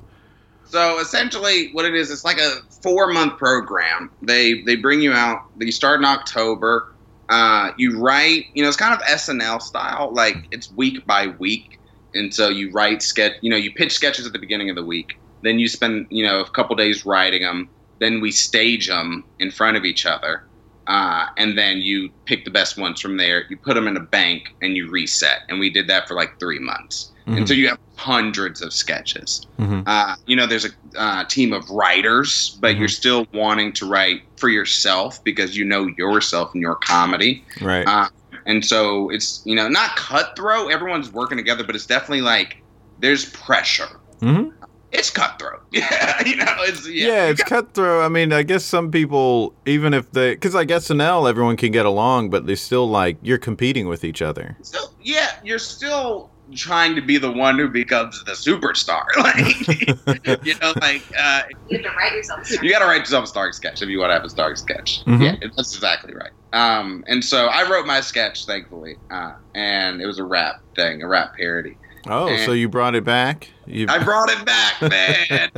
So 0.66 1.00
essentially, 1.00 1.72
what 1.74 1.86
it 1.86 1.96
is, 1.96 2.12
it's 2.12 2.24
like 2.24 2.38
a 2.38 2.58
four 2.84 3.12
month 3.12 3.38
program. 3.38 4.12
They 4.22 4.62
they 4.62 4.76
bring 4.76 5.02
you 5.02 5.12
out. 5.14 5.44
You 5.58 5.72
start 5.72 6.00
in 6.00 6.06
October. 6.06 6.94
Uh, 7.28 7.72
you 7.78 8.00
write. 8.00 8.46
You 8.54 8.64
know, 8.64 8.70
it's 8.70 8.78
kind 8.78 8.94
of 8.94 9.02
SNL 9.02 9.62
style. 9.62 10.12
Like 10.14 10.36
it's 10.52 10.72
week 10.74 11.06
by 11.08 11.28
week, 11.28 11.80
and 12.14 12.34
so 12.34 12.50
you 12.50 12.72
write 12.72 13.02
sketch. 13.02 13.34
You 13.42 13.50
know, 13.50 13.58
you 13.58 13.74
pitch 13.74 13.94
sketches 13.94 14.28
at 14.28 14.34
the 14.34 14.40
beginning 14.40 14.70
of 14.70 14.76
the 14.76 14.86
week. 14.86 15.18
Then 15.42 15.58
you 15.58 15.68
spend 15.68 16.08
you 16.12 16.24
know 16.24 16.42
a 16.42 16.50
couple 16.50 16.76
days 16.76 17.06
writing 17.06 17.42
them. 17.42 17.70
Then 18.00 18.22
we 18.22 18.32
stage 18.32 18.88
them 18.88 19.24
in 19.40 19.52
front 19.52 19.78
of 19.78 19.86
each 19.86 20.06
other. 20.06 20.44
uh, 20.88 21.28
and 21.38 21.56
then 21.56 21.78
you 21.78 22.10
pick 22.26 22.46
the 22.46 22.50
best 22.50 22.76
ones 22.76 23.00
from 23.00 23.18
there. 23.18 23.44
You 23.48 23.56
put 23.58 23.76
them 23.76 23.88
in 23.88 23.96
a 23.96 24.00
bank 24.00 24.56
and 24.64 24.76
you 24.76 24.90
reset. 24.90 25.42
And 25.48 25.60
we 25.60 25.70
did 25.70 25.86
that 25.88 26.08
for 26.08 26.16
like 26.16 26.40
three 26.40 26.58
months 26.58 27.12
Mhm. 27.28 27.48
so 27.48 27.54
you 27.54 27.68
have 27.68 27.78
hundreds 27.96 28.60
of 28.64 28.74
sketches. 28.74 29.46
Mhm. 29.60 29.84
Uh, 29.86 30.16
you 30.26 30.36
know, 30.36 30.48
there's 30.48 30.66
a 30.66 30.70
uh, 30.98 31.26
team 31.26 31.54
of 31.54 31.70
writers, 31.70 32.58
but 32.60 32.74
Mhm. 32.76 32.80
you're 32.80 32.88
still 32.88 33.28
wanting 33.36 33.72
to 33.74 33.86
write 33.86 34.24
for 34.38 34.50
yourself 34.50 35.24
because 35.24 35.56
you 35.56 35.64
know 35.64 35.92
yourself 35.96 36.50
and 36.56 36.62
your 36.64 36.74
comedy. 36.78 37.44
Right. 37.62 37.86
Uh, 37.86 38.08
and 38.48 38.66
so 38.66 39.12
it's 39.12 39.42
you 39.46 39.56
know 39.56 39.68
not 39.68 39.96
cutthroat. 39.96 40.72
Everyone's 40.72 41.12
working 41.14 41.38
together, 41.38 41.64
but 41.64 41.76
it's 41.76 41.86
definitely 41.86 42.22
like 42.22 42.58
there's 42.98 43.26
pressure. 43.26 44.00
Mhm. 44.24 44.54
It's 44.92 45.10
cutthroat. 45.10 45.62
Yeah, 45.72 46.26
you 46.26 46.36
know, 46.36 46.46
it's 46.60 46.88
yeah. 46.90 47.08
Yeah, 47.08 47.26
it's 47.30 47.44
cutthroat. 47.44 48.04
I 48.04 48.10
mean, 48.10 48.34
I 48.34 48.42
guess 48.44 48.66
some 48.66 48.90
people, 48.90 49.54
even 49.68 49.94
if 49.94 50.12
they, 50.12 50.32
because 50.34 50.56
like 50.56 50.70
SNL, 50.70 51.30
everyone 51.30 51.58
can 51.58 51.72
get 51.72 51.86
along, 51.86 52.32
but 52.32 52.48
they're 52.48 52.56
still 52.56 52.90
like 52.90 53.18
you're 53.22 53.38
competing 53.38 53.88
with 53.88 54.04
each 54.04 54.22
other. 54.22 54.58
So 54.64 54.80
yeah, 55.02 55.30
you're 55.44 55.60
still 55.60 56.32
trying 56.56 56.96
to 56.96 57.02
be 57.04 57.20
the 57.20 57.32
one 57.32 57.60
who 57.60 57.68
becomes 57.70 58.24
the 58.26 58.32
superstar. 58.32 59.04
Like 59.18 60.44
you 60.46 60.56
know, 60.60 60.74
like 60.82 61.04
uh, 61.18 61.44
You 61.68 61.78
have 61.78 61.86
to 61.86 61.92
write 61.96 62.14
yourself. 62.14 62.42
a 62.42 62.46
script. 62.46 62.64
you 62.64 62.72
got 62.72 62.80
to 62.80 62.86
write 62.86 63.00
yourself 63.02 63.26
a 63.26 63.28
stark 63.28 63.54
sketch 63.54 63.84
if 63.84 63.90
you 63.90 64.00
want 64.00 64.10
to 64.10 64.16
have 64.16 64.24
a 64.26 64.30
stark 64.30 64.58
sketch. 64.58 65.04
Mhm. 65.06 65.22
Yeah, 65.24 65.48
that's 65.56 65.76
exactly 65.76 66.16
right. 66.16 66.32
Um, 66.52 67.04
and 67.06 67.24
so 67.24 67.46
I 67.46 67.70
wrote 67.70 67.86
my 67.86 68.02
sketch, 68.02 68.48
thankfully, 68.48 68.96
uh, 69.12 69.34
and 69.54 70.02
it 70.02 70.08
was 70.08 70.18
a 70.18 70.24
rap 70.24 70.56
thing, 70.76 71.04
a 71.04 71.08
rap 71.08 71.36
parody. 71.38 71.78
Oh, 72.10 72.36
so 72.38 72.54
you 72.54 72.68
brought 72.68 72.96
it 72.96 73.04
back? 73.04 73.50
You... 73.68 73.86
I 73.88 74.04
brought 74.04 74.30
it 74.30 74.44
back, 74.46 74.82
man. 74.82 75.52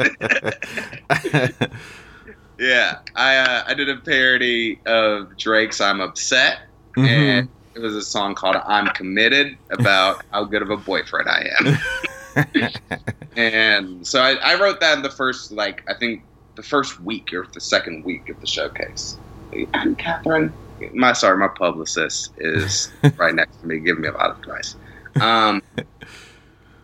yeah, 2.59 2.99
I 3.15 3.37
uh, 3.37 3.63
I 3.67 3.73
did 3.73 3.89
a 3.89 3.97
parody 3.97 4.79
of 4.85 5.37
Drake's 5.37 5.79
"I'm 5.81 6.01
Upset," 6.01 6.59
Mhm. 6.97 7.07
and 7.07 7.49
it 7.75 7.79
was 7.79 7.95
a 7.95 8.01
song 8.01 8.35
called 8.35 8.57
"I'm 8.57 8.87
Committed" 8.89 9.57
about 9.69 10.23
how 10.31 10.43
good 10.43 10.61
of 10.61 10.69
a 10.69 10.77
boyfriend 10.77 11.29
I 11.29 11.49
am. 11.59 11.77
and 13.35 14.05
so 14.05 14.21
I, 14.21 14.33
I 14.35 14.59
wrote 14.59 14.79
that 14.81 14.97
in 14.97 15.03
the 15.03 15.09
first, 15.09 15.51
like, 15.51 15.83
I 15.89 15.93
think 15.93 16.23
the 16.55 16.63
first 16.63 16.99
week 17.01 17.33
or 17.33 17.47
the 17.53 17.61
second 17.61 18.03
week 18.05 18.29
of 18.29 18.39
the 18.41 18.47
showcase. 18.47 19.17
And 19.73 19.97
Catherine, 19.97 20.53
my 20.93 21.13
sorry, 21.13 21.37
my 21.37 21.47
publicist 21.49 22.31
is 22.37 22.91
right 23.17 23.33
next 23.35 23.59
to 23.61 23.67
me, 23.67 23.79
giving 23.79 24.01
me 24.01 24.07
a 24.09 24.13
lot 24.13 24.31
of 24.31 24.39
advice. 24.39 24.75
Um, 25.19 25.61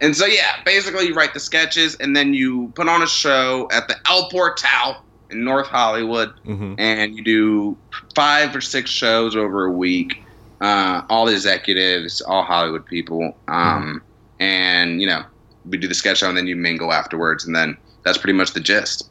and 0.02 0.16
so 0.16 0.26
yeah, 0.26 0.62
basically 0.66 1.08
you 1.08 1.14
write 1.14 1.34
the 1.34 1.40
sketches 1.40 1.96
and 1.96 2.16
then 2.16 2.34
you 2.34 2.72
put 2.76 2.88
on 2.88 3.02
a 3.02 3.08
show 3.08 3.68
at 3.72 3.88
the 3.88 3.96
El 4.10 4.30
Portal 4.30 4.98
in 5.30 5.44
North 5.44 5.68
Hollywood, 5.68 6.32
Mhm. 6.48 6.76
and 6.80 7.16
you 7.18 7.24
do 7.24 7.78
five 8.16 8.56
or 8.56 8.62
six 8.62 8.90
shows 8.90 9.36
over 9.36 9.66
a 9.66 9.72
week. 9.72 10.24
Uh, 10.62 11.04
all 11.10 11.28
executives, 11.28 12.20
all 12.22 12.42
Hollywood 12.44 12.84
people, 12.86 13.36
um, 13.48 14.02
and 14.40 15.00
you 15.02 15.06
know 15.08 15.24
we 15.70 15.78
do 15.78 15.88
the 15.88 15.94
sketch 15.94 16.18
show 16.20 16.30
and 16.30 16.38
then 16.38 16.48
you 16.48 16.56
mingle 16.56 16.92
afterwards, 16.94 17.46
and 17.46 17.56
then 17.56 17.78
that's 18.04 18.18
pretty 18.18 18.34
much 18.38 18.54
the 18.54 18.60
gist. 18.60 19.10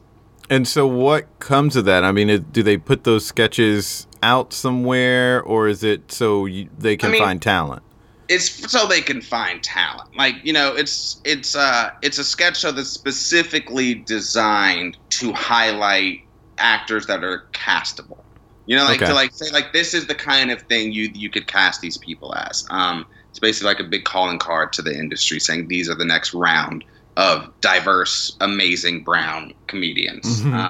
And 0.49 0.67
so, 0.67 0.85
what 0.87 1.25
comes 1.39 1.75
of 1.75 1.85
that? 1.85 2.03
I 2.03 2.11
mean, 2.11 2.45
do 2.51 2.63
they 2.63 2.77
put 2.77 3.03
those 3.05 3.25
sketches 3.25 4.07
out 4.23 4.51
somewhere, 4.53 5.41
or 5.41 5.67
is 5.69 5.83
it 5.83 6.11
so 6.11 6.45
you, 6.45 6.67
they 6.77 6.97
can 6.97 7.09
I 7.09 7.11
mean- 7.13 7.21
find 7.21 7.41
talent? 7.41 7.83
It's 8.29 8.69
so 8.71 8.87
they 8.87 9.01
can 9.01 9.21
find 9.21 9.63
talent. 9.63 10.09
Like 10.17 10.35
you 10.43 10.53
know, 10.53 10.75
it's 10.75 11.19
it's 11.23 11.55
uh 11.55 11.89
it's 12.01 12.17
a 12.17 12.23
sketch 12.25 12.59
show 12.59 12.71
that's 12.71 12.89
specifically 12.89 13.95
designed 13.95 14.97
to 15.11 15.31
highlight 15.33 16.19
actors 16.57 17.07
that 17.07 17.23
are 17.23 17.43
castable. 17.55 18.25
You 18.65 18.75
know, 18.75 18.83
like 18.83 19.01
Okay. 19.01 19.05
to 19.05 19.13
like 19.13 19.31
say 19.33 19.49
like 19.51 19.71
this 19.73 19.93
is 19.93 20.07
the 20.07 20.15
kind 20.15 20.51
of 20.51 20.61
thing 20.63 20.91
you 20.91 21.09
you 21.13 21.29
could 21.29 21.47
cast 21.47 21.81
these 21.81 21.97
people 21.97 22.35
as. 22.35 22.63
Um, 22.69 23.05
it's 23.29 23.39
basically 23.39 23.67
like 23.67 23.79
a 23.79 23.85
big 23.89 24.03
calling 24.03 24.39
card 24.39 24.73
to 24.73 24.81
the 24.81 24.93
industry, 24.93 25.39
saying 25.39 25.67
these 25.69 25.89
are 25.89 25.95
the 25.95 26.05
next 26.05 26.33
round 26.33 26.83
of 27.15 27.49
diverse, 27.61 28.35
amazing 28.41 29.03
brown 29.03 29.53
comedians. 29.67 30.25
Mhm. 30.25 30.53
Uh, 30.53 30.69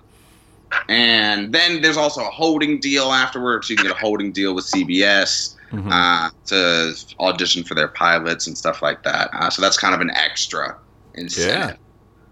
and 0.90 1.54
then 1.54 1.82
there's 1.82 1.98
also 1.98 2.22
a 2.22 2.30
holding 2.32 2.80
deal 2.80 3.12
afterwards. 3.12 3.70
You 3.70 3.78
can 3.78 3.84
get 3.88 3.96
a 3.96 4.00
holding 4.00 4.32
deal 4.32 4.54
with 4.56 4.66
CBS 4.66 5.57
Mhm. 5.72 5.92
uh, 5.92 6.30
to 6.48 6.96
audition 7.20 7.64
for 7.64 7.76
their 7.76 7.88
pilots 7.90 8.48
and 8.48 8.58
stuff 8.58 8.82
like 8.82 9.04
that. 9.04 9.30
Uh, 9.34 9.50
so 9.50 9.62
that's 9.62 9.78
kind 9.78 9.94
of 9.94 10.02
an 10.02 10.12
extra 10.12 10.78
incentive. 11.16 11.78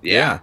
yeah, 0.01 0.39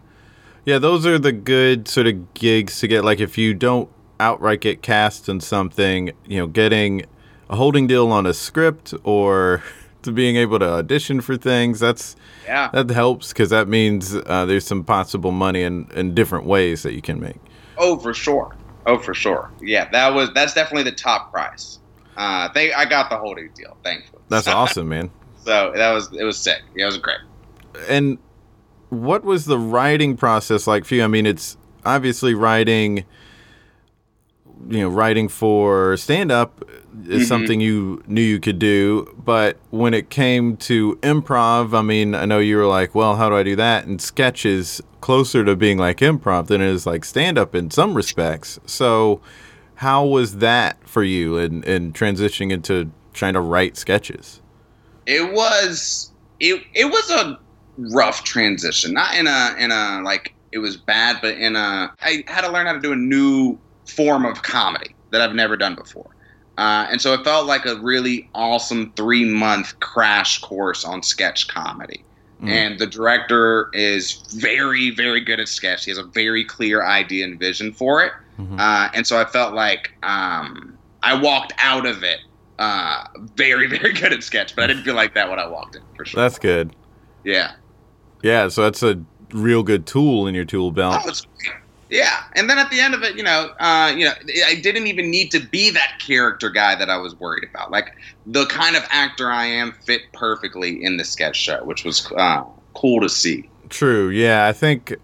yeah. 0.65 0.79
Those 0.79 1.07
are 1.07 1.19
the 1.19 1.33
good 1.33 1.89
sort 1.89 2.07
of 2.07 2.35
gigs 2.35 2.81
to 2.81 2.89
get. 2.89 3.05
Like, 3.05 3.21
if 3.21 3.39
you 3.39 3.55
don't 3.55 3.89
outright 4.21 4.61
get 4.61 4.83
cast 4.83 5.29
in 5.29 5.41
something, 5.41 6.11
you 6.27 6.39
know, 6.39 6.47
getting 6.47 7.05
a 7.49 7.57
holding 7.57 7.87
deal 7.87 8.11
on 8.13 8.27
a 8.27 8.35
script 8.35 8.93
or 9.05 9.63
to 10.03 10.13
being 10.13 10.37
able 10.37 10.59
to 10.59 10.69
audition 10.69 11.21
for 11.21 11.37
things. 11.37 11.81
That's 11.81 12.17
Yeah. 12.45 12.69
that 12.73 12.91
helps 12.91 13.29
because 13.29 13.51
that 13.51 13.69
means 13.69 14.15
uh, 14.15 14.45
there's 14.47 14.67
some 14.67 14.85
possible 14.85 15.31
money 15.31 15.63
in 15.63 15.87
in 15.95 16.15
different 16.15 16.45
ways 16.45 16.83
that 16.83 16.93
you 16.95 17.01
can 17.03 17.21
make. 17.21 17.39
Oh, 17.79 17.97
for 17.99 18.13
sure. 18.13 18.55
Oh, 18.85 18.99
for 18.99 19.15
sure. 19.15 19.51
Yeah, 19.61 19.89
that 19.93 20.13
was 20.13 20.31
that's 20.35 20.55
definitely 20.55 20.83
the 20.91 20.97
top 20.97 21.31
prize. 21.33 21.79
Uh, 22.17 22.49
they, 22.53 22.73
I 22.73 22.85
got 22.85 23.09
the 23.11 23.17
holding 23.17 23.51
deal, 23.55 23.77
thankfully. 23.85 24.23
That's 24.29 24.47
awesome, 24.61 24.89
man. 24.89 25.11
So 25.45 25.73
that 25.75 25.93
was 25.93 26.13
it 26.13 26.25
was 26.25 26.39
sick. 26.39 26.63
Yeah, 26.77 26.85
it 26.85 26.87
was 26.87 26.99
great. 26.99 27.19
and 27.89 28.19
what 28.91 29.25
was 29.25 29.47
the 29.47 29.59
writing 29.59 30.17
process 30.17 30.67
like 30.67 30.85
for 30.85 30.95
you? 30.95 31.05
I 31.05 31.07
mean, 31.07 31.25
it's 31.27 31.57
obviously 31.85 32.35
writing, 32.35 33.05
you 34.69 34.81
know, 34.81 34.89
writing 34.89 35.29
for 35.29 35.97
stand 35.97 36.31
up 36.31 36.63
is 37.09 37.23
Mhm. 37.23 37.27
something 37.29 37.61
you 37.61 38.03
knew 38.07 38.21
you 38.21 38.39
could 38.39 38.59
do. 38.59 39.13
But 39.25 39.57
when 39.71 39.95
it 39.95 40.11
came 40.11 40.57
to 40.59 40.97
improv, 40.97 41.77
I 41.77 41.81
mean, 41.83 42.15
I 42.15 42.27
know 42.27 42.39
you 42.39 42.59
were 42.59 42.67
like, 42.67 42.95
well, 42.95 43.17
how 43.17 43.31
do 43.31 43.35
I 43.37 43.43
do 43.43 43.57
that? 43.57 43.87
And 43.87 44.01
sketch 44.01 44.45
is 44.45 44.83
closer 45.01 45.43
to 45.45 45.57
being 45.57 45.79
like 45.79 45.99
improv 45.99 46.47
than 46.49 46.61
it 46.61 46.69
is 46.69 46.87
like 46.87 47.05
stand 47.07 47.39
up 47.39 47.55
in 47.55 47.71
some 47.71 47.95
respects. 47.95 48.61
So, 48.67 49.21
how 49.83 50.05
was 50.05 50.37
that 50.37 50.79
for 50.89 51.03
you 51.03 51.39
in, 51.39 51.65
in 51.65 51.93
transitioning 51.93 52.53
into 52.53 52.89
trying 53.13 53.35
to 53.35 53.41
write 53.41 53.77
sketches? 53.77 54.41
It 55.07 55.33
was 55.33 56.13
it 56.39 56.63
it 56.73 56.85
was 56.85 57.11
a 57.11 57.37
rough 57.93 58.23
transition. 58.23 58.93
Not 58.93 59.17
in 59.17 59.27
a 59.27 59.57
in 59.59 59.73
a 59.73 60.01
like 60.05 60.35
it 60.53 60.59
was 60.59 60.77
bad, 60.77 61.19
but 61.21 61.37
in 61.37 61.57
a 61.57 61.93
I 62.01 62.23
had 62.29 62.43
to 62.43 62.53
learn 62.53 62.67
how 62.67 62.75
to 62.75 62.81
do 62.81 62.93
a 62.93 62.97
new 62.97 63.59
form 63.85 64.25
of 64.25 64.45
comedy 64.45 64.95
that 65.11 65.21
I've 65.21 65.35
never 65.35 65.57
done 65.57 65.75
before. 65.75 66.11
Uh, 66.59 66.87
and 66.89 67.01
so 67.01 67.13
it 67.13 67.25
felt 67.25 67.47
like 67.47 67.67
a 67.67 67.75
really 67.81 68.31
awesome 68.37 68.93
three 68.95 69.25
month 69.25 69.81
crash 69.81 70.41
course 70.43 70.85
on 70.85 71.03
sketch 71.03 71.49
comedy. 71.49 72.05
Mm. 72.41 72.49
And 72.49 72.79
the 72.79 72.87
director 72.87 73.69
is 73.73 74.23
very, 74.33 74.91
very 74.91 75.21
good 75.21 75.41
at 75.41 75.49
sketch. 75.49 75.87
He 75.87 75.91
has 75.91 75.99
a 75.99 76.05
very 76.05 76.45
clear 76.45 76.85
idea 76.85 77.25
and 77.25 77.37
vision 77.37 77.73
for 77.73 78.05
it. 78.05 78.13
Mhm. 78.39 78.59
Uh, 78.59 78.91
and 78.95 79.07
so 79.07 79.21
I 79.21 79.25
felt 79.25 79.55
like 79.55 79.93
um, 80.03 80.77
I 81.03 81.15
walked 81.21 81.53
out 81.59 81.87
of 81.87 82.03
it 82.03 82.21
uh, 82.59 83.05
very, 83.37 83.67
very 83.79 83.93
good 83.93 84.13
at 84.13 84.23
sketch, 84.23 84.55
but 84.57 84.65
I 84.65 84.67
didn't 84.69 84.85
feel 84.85 84.95
like 84.95 85.15
that 85.15 85.29
when 85.29 85.39
I 85.39 85.47
walked 85.47 85.77
in, 85.77 85.83
for 85.97 86.05
sure. 86.05 86.23
That's 86.23 86.39
good. 86.39 86.75
yeah. 87.25 87.53
Yeah, 88.23 88.47
so 88.49 88.63
that's 88.63 88.85
a 88.85 89.03
real 89.33 89.65
good 89.65 89.85
tool 89.85 90.29
in 90.29 90.35
your 90.37 90.45
tool 90.45 90.71
belt. 90.71 91.03
Oh. 91.05 91.13
Yeah, 91.91 92.23
and 92.37 92.49
then 92.49 92.57
at 92.57 92.71
the 92.71 92.81
end 92.81 92.95
of 92.95 93.03
it, 93.03 93.17
you 93.17 93.23
know, 93.23 93.51
uh, 93.61 93.93
you 93.95 94.07
know, 94.07 94.13
I 94.47 94.55
didn't 94.55 94.87
even 94.87 95.11
need 95.11 95.31
to 95.33 95.41
be 95.41 95.69
that 95.71 95.99
character 95.99 96.49
guy 96.49 96.75
that 96.77 96.89
I 96.89 96.97
was 96.97 97.15
worried 97.19 97.45
about. 97.51 97.71
Like 97.71 97.97
the 98.25 98.47
kind 98.47 98.77
of 98.77 98.83
actor 98.91 99.31
I 99.31 99.45
am 99.45 99.73
fit 99.73 100.01
perfectly 100.15 100.83
in 100.83 100.97
the 100.97 101.05
sketch 101.05 101.37
show, 101.37 101.63
which 101.65 101.85
was 101.85 102.11
uh, 102.17 102.45
cool 102.75 103.03
to 103.03 103.11
see. 103.11 103.51
True. 103.69 104.09
Yeah, 104.09 104.47
I 104.47 104.53
think 104.53 104.95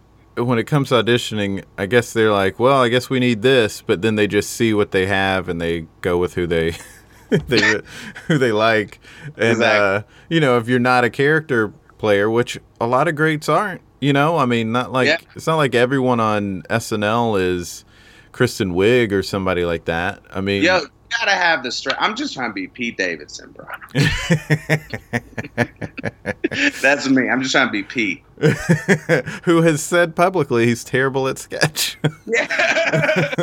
when 0.45 0.59
it 0.59 0.65
comes 0.65 0.89
to 0.91 0.97
auditioning, 0.97 1.65
I 1.77 1.87
guess 1.87 2.13
they're 2.13 2.33
like, 2.33 2.59
well, 2.59 2.83
I 2.83 2.89
guess 2.89 3.09
we 3.11 3.21
need 3.21 3.43
this, 3.43 3.83
but 3.83 4.03
then 4.03 4.17
they 4.17 4.27
just 4.27 4.51
see 4.51 4.75
what 4.75 4.91
they 4.91 5.07
have 5.07 5.49
and 5.49 5.61
they 5.61 5.87
go 6.01 6.19
with 6.19 6.35
who 6.35 6.47
they 6.47 6.75
they 7.31 7.81
who 8.27 8.39
they 8.39 8.53
like. 8.53 9.01
And 9.37 9.63
uh, 9.63 10.03
you 10.29 10.41
know, 10.41 10.59
if 10.59 10.69
you're 10.69 10.79
not 10.79 11.05
a 11.05 11.11
character 11.11 11.73
player, 11.99 12.31
which 12.31 12.59
a 12.81 12.87
lot 12.87 13.09
of 13.09 13.17
greats 13.17 13.49
aren't, 13.49 13.81
you 14.01 14.13
know, 14.13 14.37
I 14.37 14.47
mean, 14.47 14.73
not 14.73 14.93
like 14.93 15.09
Yeah. 15.09 15.17
it's 15.35 15.47
not 15.47 15.57
like 15.57 15.75
everyone 15.75 16.21
on 16.21 16.63
SNL 16.71 17.41
is 17.41 17.85
Kristen 18.33 18.73
Wiig 18.75 19.13
or 19.13 19.23
somebody 19.23 19.65
like 19.65 19.87
that. 19.87 20.23
I 20.33 20.41
mean, 20.41 20.63
Yo, 20.63 20.81
gotta 21.11 21.33
have 21.33 21.63
the 21.65 21.73
strength. 21.73 21.99
I'm 22.01 22.15
just 22.15 22.35
trying 22.35 22.51
to 22.51 22.55
be 22.55 22.69
Pete 22.69 22.97
Davidson, 22.97 23.51
bro. 23.53 23.67
That's 26.81 27.09
me. 27.09 27.29
I'm 27.29 27.43
just 27.43 27.53
trying 27.53 27.69
to 27.69 27.73
be 27.73 27.83
Pete. 27.83 28.23
who 29.45 29.63
has 29.63 29.83
said 29.83 30.15
publicly 30.15 30.67
he's 30.67 30.85
terrible 30.85 31.27
at 31.29 31.39
sketch. 31.39 31.99
Yeah, 32.27 32.47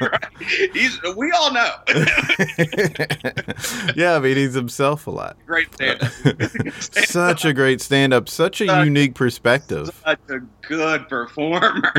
right. 0.00 0.24
He's. 0.72 1.00
We 1.16 1.32
all 1.32 1.52
know. 1.52 1.70
yeah, 3.96 4.14
I 4.14 4.18
mean 4.20 4.36
he's 4.36 4.54
himself 4.54 5.06
a 5.06 5.10
lot. 5.10 5.36
Great 5.46 5.72
stand. 5.74 6.02
Up. 6.02 6.12
Such 6.80 7.44
a 7.44 7.52
great 7.52 7.80
stand-up, 7.80 8.28
such 8.28 8.60
a 8.60 8.66
Such- 8.66 8.84
unique 8.84 9.14
perspective. 9.14 9.90
Such 10.04 10.20
a 10.28 10.40
good 10.66 11.08
performer. 11.08 11.92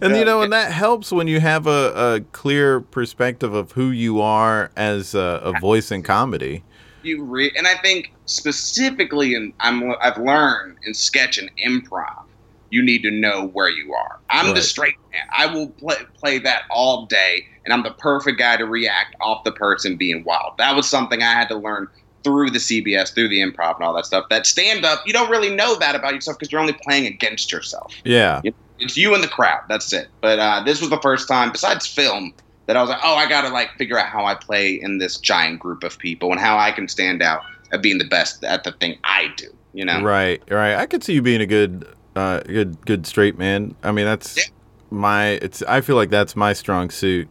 and 0.00 0.16
you 0.16 0.24
know, 0.24 0.42
and 0.42 0.52
that 0.52 0.70
helps 0.72 1.10
when 1.12 1.26
you 1.28 1.40
have 1.40 1.66
a, 1.66 2.14
a 2.16 2.20
clear 2.32 2.80
perspective 2.80 3.54
of 3.54 3.72
who 3.72 3.90
you 3.90 4.20
are 4.20 4.70
as 4.76 5.14
a, 5.14 5.40
a 5.42 5.58
voice 5.60 5.90
in 5.90 6.02
comedy. 6.02 6.62
You 7.04 7.22
re- 7.22 7.52
and 7.56 7.66
I 7.66 7.74
think 7.76 8.12
specifically 8.26 9.34
and 9.34 9.52
I'm 9.60 9.94
I've 10.00 10.18
learned 10.18 10.78
in 10.84 10.94
sketch 10.94 11.38
and 11.38 11.50
improv, 11.64 12.24
you 12.70 12.82
need 12.82 13.02
to 13.02 13.10
know 13.10 13.48
where 13.48 13.68
you 13.68 13.94
are. 13.94 14.18
I'm 14.30 14.54
the 14.54 14.62
straight 14.62 14.96
man. 15.12 15.22
I 15.36 15.46
will 15.46 15.68
play 15.68 15.96
play 16.18 16.38
that 16.40 16.62
all 16.70 17.06
day, 17.06 17.44
and 17.64 17.72
I'm 17.72 17.82
the 17.82 17.92
perfect 17.92 18.38
guy 18.38 18.56
to 18.56 18.66
react 18.66 19.14
off 19.20 19.44
the 19.44 19.52
person 19.52 19.96
being 19.96 20.24
wild. 20.24 20.54
That 20.58 20.74
was 20.74 20.88
something 20.88 21.22
I 21.22 21.32
had 21.32 21.48
to 21.48 21.56
learn 21.56 21.88
through 22.24 22.50
the 22.50 22.58
CBS, 22.58 23.14
through 23.14 23.28
the 23.28 23.40
improv, 23.40 23.76
and 23.76 23.84
all 23.84 23.94
that 23.94 24.06
stuff. 24.06 24.24
That 24.30 24.46
stand 24.46 24.84
up, 24.84 25.02
you 25.06 25.12
don't 25.12 25.30
really 25.30 25.54
know 25.54 25.76
that 25.76 25.94
about 25.94 26.14
yourself 26.14 26.38
because 26.38 26.50
you're 26.50 26.60
only 26.60 26.76
playing 26.82 27.06
against 27.06 27.52
yourself. 27.52 27.94
Yeah. 28.04 28.40
It's 28.78 28.96
you 28.96 29.14
and 29.14 29.22
the 29.22 29.28
crowd. 29.28 29.60
That's 29.68 29.92
it. 29.92 30.08
But 30.20 30.38
uh, 30.38 30.62
this 30.64 30.80
was 30.80 30.90
the 30.90 31.00
first 31.00 31.28
time, 31.28 31.52
besides 31.52 31.86
film, 31.86 32.34
that 32.66 32.76
I 32.76 32.80
was 32.80 32.90
like, 32.90 33.00
oh, 33.02 33.14
I 33.14 33.28
gotta 33.28 33.48
like 33.50 33.70
figure 33.76 33.98
out 33.98 34.06
how 34.06 34.24
I 34.24 34.34
play 34.34 34.72
in 34.80 34.98
this 34.98 35.18
giant 35.18 35.60
group 35.60 35.84
of 35.84 35.98
people 35.98 36.30
and 36.30 36.40
how 36.40 36.56
I 36.58 36.70
can 36.72 36.88
stand 36.88 37.22
out 37.22 37.42
at 37.72 37.82
being 37.82 37.98
the 37.98 38.06
best 38.08 38.42
at 38.44 38.64
the 38.64 38.72
thing 38.72 38.98
I 39.04 39.28
do. 39.36 39.46
You 39.72 39.84
know? 39.84 40.02
Right, 40.02 40.42
right. 40.50 40.76
I 40.76 40.86
could 40.86 41.02
see 41.02 41.14
you 41.14 41.22
being 41.22 41.40
a 41.40 41.46
good, 41.46 41.86
uh, 42.14 42.40
good, 42.40 42.84
good 42.86 43.06
straight 43.06 43.36
man. 43.38 43.74
I 43.82 43.90
mean, 43.92 44.04
that's 44.04 44.36
Yeah. 44.36 44.44
my. 44.90 45.30
It's. 45.42 45.62
I 45.62 45.80
feel 45.80 45.96
like 45.96 46.10
that's 46.10 46.36
my 46.36 46.52
strong 46.52 46.90
suit. 46.90 47.28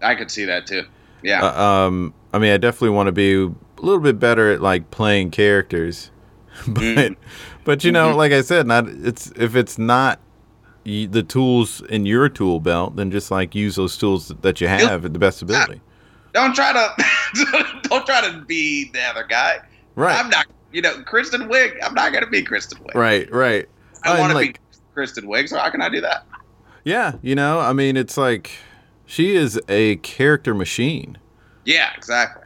I 0.00 0.14
could 0.14 0.30
see 0.30 0.44
that 0.44 0.66
too. 0.66 0.84
Yeah. 1.22 1.42
Uh, 1.44 1.62
um, 1.62 2.14
I 2.32 2.38
mean, 2.38 2.52
I 2.52 2.56
definitely 2.58 2.90
want 2.90 3.08
to 3.08 3.12
be 3.12 3.34
a 3.34 3.50
little 3.82 4.00
bit 4.00 4.18
better 4.20 4.52
at 4.52 4.62
like 4.62 4.90
playing 4.92 5.30
characters, 5.32 6.10
but, 6.68 6.82
Mm. 6.82 7.16
but 7.64 7.82
you 7.84 7.90
know, 7.92 8.12
Mhm. 8.14 8.16
like 8.16 8.32
I 8.32 8.40
said, 8.42 8.66
not 8.68 8.86
it's 8.88 9.32
if 9.36 9.56
it's 9.56 9.76
not 9.76 10.20
the 10.84 11.22
tools 11.22 11.80
in 11.82 12.06
your 12.06 12.28
tool 12.28 12.60
belt, 12.60 12.96
then 12.96 13.10
just 13.10 13.30
like 13.30 13.54
use 13.54 13.76
those 13.76 13.96
tools 13.96 14.28
that 14.40 14.60
you 14.60 14.68
have 14.68 15.04
at 15.04 15.12
the 15.12 15.18
best 15.18 15.42
ability. 15.42 15.80
don't 16.32 16.54
try 16.54 16.72
to 16.72 17.04
don't 17.82 18.06
try 18.06 18.20
to 18.30 18.40
be 18.46 18.90
the 18.92 19.02
other 19.02 19.24
guy. 19.28 19.58
Right, 19.94 20.16
I'm 20.18 20.30
not. 20.30 20.46
You 20.72 20.82
know, 20.82 21.02
Kristen 21.02 21.48
Wiig. 21.48 21.76
I'm 21.82 21.94
not 21.94 22.12
gonna 22.12 22.28
be 22.28 22.42
Kristen 22.42 22.78
Wiig. 22.78 22.94
right, 22.94 23.30
right. 23.32 23.68
I 24.04 24.18
want 24.18 24.30
to 24.30 24.36
like- 24.36 24.54
be 24.54 24.78
Kristen 24.94 25.26
Wiig. 25.26 25.48
So 25.48 25.58
how 25.58 25.68
can 25.70 25.82
I 25.82 25.88
do 25.88 26.00
that? 26.00 26.24
Yeah, 26.84 27.14
you 27.22 27.34
know, 27.34 27.60
I 27.60 27.72
mean, 27.74 27.96
it's 27.96 28.16
like 28.16 28.52
she 29.04 29.34
is 29.36 29.60
a 29.68 29.96
character 29.96 30.54
machine. 30.54 31.18
Yeah, 31.66 31.90
exactly. 31.96 32.44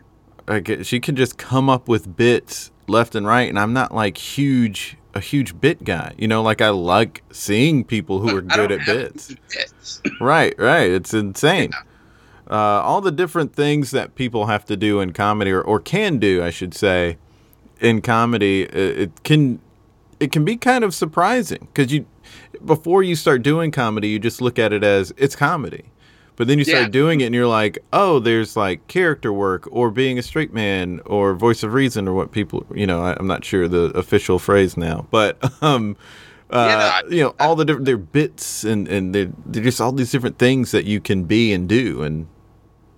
like 0.49 0.85
she 0.85 0.99
can 0.99 1.14
just 1.16 1.38
come 1.38 1.68
up 1.70 1.87
with 1.88 2.16
bits 2.16 2.70
left 2.88 3.14
and 3.14 3.27
right 3.27 3.49
and 3.49 3.59
i'm 3.59 3.73
not 3.73 3.94
like 3.94 4.18
huge 4.18 4.99
a 5.14 5.20
huge 5.20 5.59
bit 5.61 5.85
guy 5.85 6.12
you 6.18 6.27
know 6.27 6.42
like 6.42 6.61
i 6.61 6.68
like 6.68 7.22
seeing 7.31 7.85
people 7.85 8.20
who 8.20 8.37
are 8.37 8.40
good 8.40 8.72
at 8.72 8.85
bits. 8.85 9.35
bits. 9.55 10.03
right 10.20 10.55
right 10.59 10.90
it's 10.90 11.14
insane. 11.14 11.70
Uh, 12.50 12.55
all 12.55 13.00
the 13.00 13.12
different 13.12 13.55
things 13.55 13.90
that 13.90 14.14
people 14.16 14.46
have 14.46 14.66
to 14.66 14.77
do 14.77 15.00
in 15.00 15.12
comedy 15.12 15.50
or, 15.50 15.62
or 15.62 15.81
can 15.81 16.18
do 16.18 16.42
i 16.42 16.50
should 16.50 16.74
say 16.74 17.16
in 17.81 18.03
comedy 18.03 18.62
it, 18.62 18.98
it 19.00 19.22
can 19.22 19.61
it 20.20 20.33
can 20.33 20.44
be 20.44 20.57
kind 20.57 20.85
of 20.85 20.94
surprising 20.94 21.68
because 21.72 21.92
you 21.92 22.07
before 22.64 23.03
you 23.03 23.16
start 23.16 23.42
doing 23.42 23.70
comedy 23.70 24.09
you 24.09 24.18
just 24.18 24.40
look 24.40 24.59
at 24.59 24.72
it 24.72 24.85
as 24.85 25.12
it's 25.16 25.37
comedy 25.37 25.85
but 26.37 26.47
then 26.49 26.59
you 26.59 26.64
start 26.64 26.83
Yeah. 26.85 26.88
doing 26.88 27.20
it 27.20 27.27
and 27.27 27.35
you're 27.35 27.47
like 27.47 27.79
oh 27.92 28.18
there's 28.18 28.57
like 28.57 28.87
character 28.88 29.33
work 29.33 29.68
or 29.70 29.90
being 29.90 30.18
a 30.18 30.23
straight 30.23 30.53
man 30.53 31.01
or 31.07 31.35
voice 31.35 31.62
of 31.62 31.73
reason 31.73 32.09
or 32.09 32.14
what 32.14 32.33
people 32.33 32.66
you 32.75 32.87
know 32.87 33.03
I, 33.03 33.16
i'm 33.18 33.27
not 33.27 33.44
sure 33.44 33.68
the 33.68 33.85
official 33.97 34.38
phrase 34.38 34.77
now 34.77 35.07
but 35.11 35.38
um 35.62 35.97
uh, 36.51 36.66
Yeah, 36.68 36.77
no, 36.77 36.85
I- 36.85 37.03
you 37.14 37.23
know 37.23 37.35
all 37.40 37.57
the 37.57 37.64
different 37.64 37.87
they're 37.87 37.97
bits 37.97 38.64
and 38.64 38.87
and 38.88 39.14
they're, 39.14 39.31
they're 39.47 39.62
just 39.64 39.81
all 39.81 39.92
these 39.92 40.11
different 40.12 40.38
things 40.38 40.70
that 40.73 40.85
you 40.85 41.01
can 41.01 41.25
be 41.25 41.53
and 41.53 41.68
do 41.68 42.03
and 42.03 42.27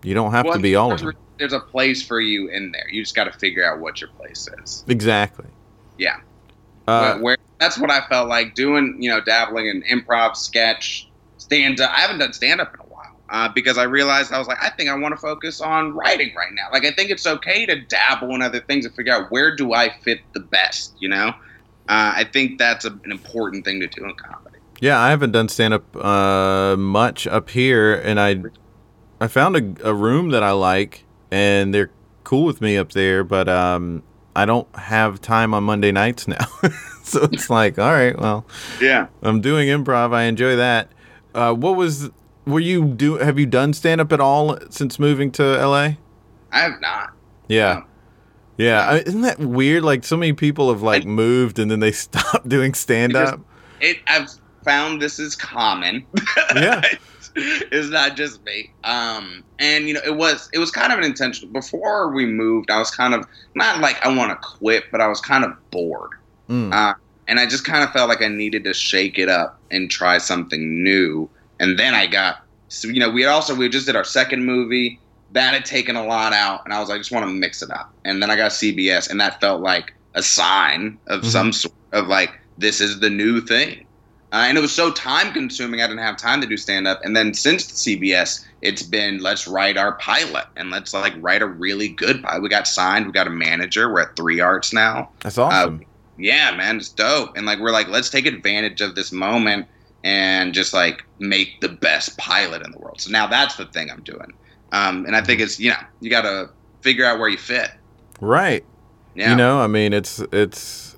you 0.02 0.14
don't 0.14 0.30
have 0.32 0.46
to 0.52 0.58
be 0.58 0.74
all 0.76 0.92
of 0.92 1.00
them 1.00 1.12
There's 1.38 1.52
a 1.52 1.60
place 1.60 2.00
for 2.06 2.20
you 2.20 2.48
in 2.48 2.70
there. 2.72 2.86
You 2.90 3.02
just 3.02 3.14
got 3.16 3.24
to 3.24 3.38
figure 3.38 3.64
out 3.68 3.80
what 3.80 4.00
your 4.00 4.08
place 4.10 4.48
is. 4.62 4.84
exactly 4.88 5.46
Yeah. 5.98 6.16
uh, 6.86 7.18
where 7.18 7.36
that's 7.58 7.76
what 7.78 7.90
I 7.90 8.00
felt 8.08 8.28
like 8.28 8.54
doing. 8.54 8.96
You 9.00 9.10
know, 9.10 9.20
dabbling 9.20 9.66
in 9.66 9.82
improv, 9.82 10.36
sketch, 10.36 11.08
stand 11.38 11.80
up. 11.80 11.90
I 11.90 12.00
haven't 12.02 12.18
done 12.18 12.32
stand 12.34 12.60
up 12.60 12.72
in 12.74 12.80
a 12.80 12.82
while 12.84 12.85
uh, 13.28 13.48
because 13.54 13.78
I 13.78 13.84
realized 13.84 14.32
I 14.32 14.38
was 14.38 14.46
like, 14.48 14.62
I 14.62 14.70
think 14.70 14.88
I 14.88 14.94
want 14.94 15.12
to 15.12 15.20
focus 15.20 15.60
on 15.60 15.92
writing 15.94 16.34
right 16.36 16.52
now. 16.52 16.68
Like, 16.72 16.84
I 16.84 16.92
think 16.92 17.10
it's 17.10 17.26
okay 17.26 17.66
to 17.66 17.80
dabble 17.80 18.34
in 18.34 18.42
other 18.42 18.60
things 18.60 18.84
and 18.84 18.94
figure 18.94 19.12
out 19.12 19.30
where 19.30 19.54
do 19.56 19.72
I 19.74 19.90
fit 20.02 20.20
the 20.32 20.40
best. 20.40 20.94
You 21.00 21.08
know, 21.08 21.28
uh, 21.28 21.34
I 21.88 22.24
think 22.32 22.58
that's 22.58 22.84
a, 22.84 22.90
an 23.04 23.10
important 23.10 23.64
thing 23.64 23.80
to 23.80 23.86
do 23.88 24.04
in 24.04 24.14
comedy. 24.14 24.58
Yeah, 24.80 25.00
I 25.00 25.10
haven't 25.10 25.32
done 25.32 25.48
stand 25.48 25.74
up 25.74 25.96
uh, 25.96 26.76
much 26.76 27.26
up 27.26 27.50
here, 27.50 27.94
and 27.94 28.20
I 28.20 28.42
I 29.20 29.28
found 29.28 29.56
a, 29.56 29.88
a 29.88 29.94
room 29.94 30.30
that 30.30 30.42
I 30.42 30.50
like, 30.52 31.04
and 31.30 31.72
they're 31.74 31.90
cool 32.24 32.44
with 32.44 32.60
me 32.60 32.76
up 32.76 32.92
there, 32.92 33.24
but 33.24 33.48
um, 33.48 34.02
I 34.34 34.44
don't 34.44 34.68
have 34.76 35.20
time 35.22 35.54
on 35.54 35.64
Monday 35.64 35.92
nights 35.92 36.28
now, 36.28 36.44
so 37.02 37.22
it's 37.24 37.48
like, 37.48 37.78
all 37.78 37.90
right, 37.90 38.18
well, 38.18 38.44
Yeah. 38.80 39.06
I'm 39.22 39.40
doing 39.40 39.68
improv. 39.68 40.12
I 40.12 40.24
enjoy 40.24 40.56
that. 40.56 40.90
Uh, 41.34 41.54
what 41.54 41.76
was 41.76 42.10
were 42.46 42.60
you 42.60 42.84
do? 42.84 43.14
Have 43.16 43.38
you 43.38 43.46
done 43.46 43.72
stand 43.72 44.00
up 44.00 44.12
at 44.12 44.20
all 44.20 44.58
since 44.70 44.98
moving 44.98 45.30
to 45.32 45.42
LA? 45.42 45.94
I 46.52 46.60
have 46.60 46.80
not. 46.80 47.12
Yeah. 47.48 47.74
No. 47.74 47.84
Yeah, 48.58 48.80
I, 48.88 48.98
isn't 49.00 49.20
that 49.20 49.38
weird? 49.38 49.82
Like 49.82 50.02
so 50.04 50.16
many 50.16 50.32
people 50.32 50.70
have 50.72 50.80
like 50.80 51.04
moved 51.04 51.58
and 51.58 51.70
then 51.70 51.80
they 51.80 51.92
stop 52.06 52.48
doing 52.48 52.72
stand 52.74 53.14
up. 53.14 53.40
It. 53.80 53.98
I've 54.06 54.30
found 54.64 55.02
this 55.02 55.18
is 55.18 55.36
common. 55.36 56.06
Yeah. 56.54 56.80
it's 57.36 57.88
not 57.90 58.16
just 58.16 58.42
me. 58.44 58.72
Um, 58.84 59.44
and 59.58 59.86
you 59.86 59.92
know, 59.94 60.00
it 60.06 60.16
was 60.16 60.48
it 60.54 60.58
was 60.58 60.70
kind 60.70 60.90
of 60.92 60.98
an 60.98 61.04
intentional. 61.04 61.52
Before 61.52 62.10
we 62.12 62.24
moved, 62.24 62.70
I 62.70 62.78
was 62.78 62.90
kind 62.90 63.12
of 63.12 63.26
not 63.54 63.80
like 63.80 64.02
I 64.04 64.08
want 64.16 64.30
to 64.30 64.36
quit, 64.48 64.84
but 64.90 65.00
I 65.02 65.06
was 65.08 65.20
kind 65.20 65.44
of 65.44 65.52
bored, 65.70 66.12
Mm. 66.48 66.72
uh, 66.72 66.94
and 67.28 67.38
I 67.40 67.44
just 67.46 67.64
kind 67.64 67.82
of 67.84 67.90
felt 67.90 68.08
like 68.08 68.22
I 68.22 68.28
needed 68.28 68.64
to 68.64 68.72
shake 68.72 69.18
it 69.18 69.28
up 69.28 69.60
and 69.70 69.90
try 69.90 70.16
something 70.16 70.82
new. 70.82 71.28
And 71.60 71.78
then 71.78 71.94
I 71.94 72.06
got, 72.06 72.42
so, 72.68 72.88
you 72.88 73.00
know, 73.00 73.10
we 73.10 73.22
had 73.22 73.30
also 73.30 73.54
we 73.54 73.68
just 73.68 73.86
did 73.86 73.96
our 73.96 74.04
second 74.04 74.44
movie 74.44 75.00
that 75.32 75.54
had 75.54 75.64
taken 75.64 75.96
a 75.96 76.04
lot 76.04 76.32
out, 76.32 76.62
and 76.64 76.72
I 76.72 76.80
was 76.80 76.88
like, 76.88 76.96
I 76.96 76.98
just 76.98 77.12
want 77.12 77.24
to 77.26 77.32
mix 77.32 77.62
it 77.62 77.70
up. 77.70 77.92
And 78.04 78.22
then 78.22 78.30
I 78.30 78.36
got 78.36 78.52
CBS, 78.52 79.10
and 79.10 79.20
that 79.20 79.40
felt 79.40 79.60
like 79.60 79.92
a 80.14 80.22
sign 80.22 80.98
of 81.08 81.22
Mhm. 81.22 81.26
some 81.26 81.52
sort 81.52 81.74
of 81.92 82.06
like 82.08 82.38
this 82.58 82.80
is 82.80 83.00
the 83.00 83.10
new 83.10 83.40
thing. 83.40 83.84
Uh, 84.32 84.44
and 84.48 84.58
it 84.58 84.60
was 84.60 84.72
so 84.72 84.90
time 84.90 85.32
consuming, 85.32 85.80
I 85.80 85.86
didn't 85.86 86.02
have 86.02 86.16
time 86.16 86.40
to 86.40 86.46
do 86.46 86.56
stand 86.56 86.88
up. 86.88 87.00
And 87.04 87.14
then 87.14 87.32
since 87.34 87.64
CBS, 87.66 88.44
it's 88.62 88.82
been 88.82 89.18
let's 89.18 89.46
write 89.46 89.76
our 89.76 89.92
pilot 89.94 90.46
and 90.56 90.70
let's 90.70 90.92
like 90.94 91.14
write 91.18 91.42
a 91.42 91.46
really 91.46 91.88
good 91.88 92.22
pilot. 92.22 92.42
We 92.42 92.48
got 92.48 92.66
signed, 92.66 93.06
we 93.06 93.12
got 93.12 93.26
a 93.26 93.30
manager, 93.30 93.92
we're 93.92 94.00
at 94.00 94.16
Three 94.16 94.40
Arts 94.40 94.72
now. 94.72 95.10
That's 95.20 95.38
awesome. 95.38 95.84
Yeah, 96.18 96.56
man, 96.56 96.78
it's 96.78 96.88
dope. 96.88 97.36
And 97.36 97.46
like 97.46 97.58
we're 97.60 97.70
like, 97.70 97.88
let's 97.88 98.10
take 98.10 98.26
advantage 98.26 98.80
of 98.80 98.94
this 98.94 99.12
moment 99.12 99.66
and 100.06 100.54
just 100.54 100.72
like 100.72 101.04
make 101.18 101.60
the 101.60 101.68
best 101.68 102.16
pilot 102.16 102.64
in 102.64 102.70
the 102.70 102.78
world. 102.78 103.00
So 103.00 103.10
now 103.10 103.26
that's 103.26 103.56
the 103.56 103.66
thing 103.66 103.90
I'm 103.90 104.02
doing. 104.04 104.32
Um, 104.70 105.04
and 105.04 105.16
I 105.16 105.20
think 105.20 105.40
it's 105.40 105.58
you 105.58 105.70
know 105.70 105.76
you 106.00 106.10
got 106.10 106.22
to 106.22 106.50
figure 106.80 107.04
out 107.04 107.18
where 107.18 107.28
you 107.28 107.36
fit. 107.36 107.70
right. 108.20 108.64
Yeah. 109.16 109.30
You 109.30 109.36
know, 109.36 109.60
I 109.60 109.66
mean, 109.66 109.94
it's 109.94 110.20
it's 110.30 110.96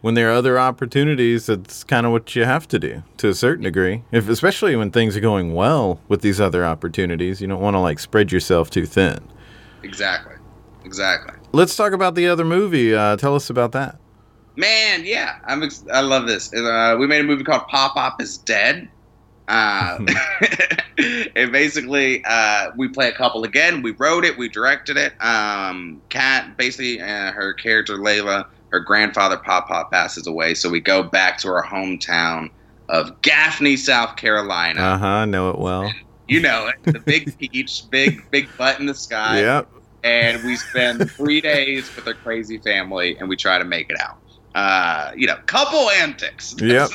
when 0.00 0.14
there 0.14 0.28
are 0.30 0.32
other 0.32 0.58
opportunities, 0.58 1.48
it's 1.48 1.84
kind 1.84 2.04
of 2.04 2.10
what 2.10 2.34
you 2.34 2.44
have 2.44 2.66
to 2.68 2.78
do 2.78 3.04
to 3.18 3.28
a 3.28 3.34
certain 3.34 3.62
degree. 3.62 4.02
If 4.10 4.28
especially 4.28 4.74
when 4.74 4.90
things 4.90 5.16
are 5.16 5.20
going 5.20 5.54
well 5.54 6.00
with 6.08 6.22
these 6.22 6.40
other 6.40 6.64
opportunities, 6.64 7.40
you 7.40 7.46
don't 7.46 7.60
want 7.60 7.74
to 7.74 7.78
like 7.78 8.00
spread 8.00 8.32
yourself 8.32 8.68
too 8.68 8.84
thin. 8.84 9.20
exactly, 9.84 10.34
exactly. 10.84 11.36
Let's 11.52 11.76
talk 11.76 11.92
about 11.92 12.16
the 12.16 12.26
other 12.26 12.44
movie. 12.44 12.94
Uh, 12.94 13.16
tell 13.16 13.36
us 13.36 13.48
about 13.48 13.70
that. 13.72 13.99
Man, 14.60 15.04
yeah, 15.04 15.36
I'm. 15.46 15.62
Ex- 15.62 15.84
I 15.90 16.00
love 16.02 16.26
this. 16.26 16.52
Uh, 16.52 16.96
we 16.98 17.06
made 17.06 17.20
a 17.20 17.24
movie 17.24 17.44
called 17.44 17.66
Pop 17.68 17.94
Pop 17.94 18.20
is 18.20 18.36
Dead. 18.36 18.88
Uh, 19.48 19.98
and 21.34 21.50
basically, 21.50 22.22
uh, 22.28 22.70
we 22.76 22.86
play 22.88 23.08
a 23.08 23.12
couple 23.12 23.42
again. 23.44 23.80
We 23.82 23.92
wrote 23.92 24.24
it, 24.24 24.36
we 24.38 24.48
directed 24.50 24.96
it. 24.96 25.12
Um, 25.24 26.00
Kat, 26.10 26.56
basically, 26.56 27.00
uh, 27.00 27.32
her 27.32 27.54
character 27.54 27.96
Layla, 27.96 28.46
her 28.68 28.80
grandfather 28.80 29.38
Pop 29.38 29.66
Pop 29.66 29.90
passes 29.90 30.26
away, 30.26 30.54
so 30.54 30.68
we 30.68 30.78
go 30.78 31.02
back 31.02 31.38
to 31.38 31.48
our 31.48 31.64
hometown 31.64 32.50
of 32.90 33.20
Gaffney, 33.22 33.76
South 33.76 34.16
Carolina. 34.16 34.80
Uh 34.80 34.98
huh. 34.98 35.24
Know 35.24 35.50
it 35.50 35.58
well. 35.58 35.90
You 36.28 36.40
know 36.40 36.68
it, 36.68 36.92
the 36.92 37.00
big 37.00 37.36
peach, 37.38 37.84
big 37.90 38.30
big 38.30 38.46
butt 38.58 38.78
in 38.78 38.86
the 38.86 38.94
sky 38.94 39.40
Yep. 39.40 39.68
and 40.04 40.44
we 40.44 40.54
spend 40.56 41.10
three 41.10 41.40
days 41.40 41.92
with 41.96 42.06
our 42.06 42.14
crazy 42.14 42.58
family 42.58 43.16
and 43.18 43.28
we 43.28 43.34
try 43.36 43.58
to 43.58 43.64
make 43.64 43.90
it 43.90 44.00
out. 44.00 44.19
Uh, 44.54 45.12
you 45.16 45.26
know, 45.26 45.36
couple 45.46 45.90
antics. 45.90 46.54
Yep. 46.60 46.90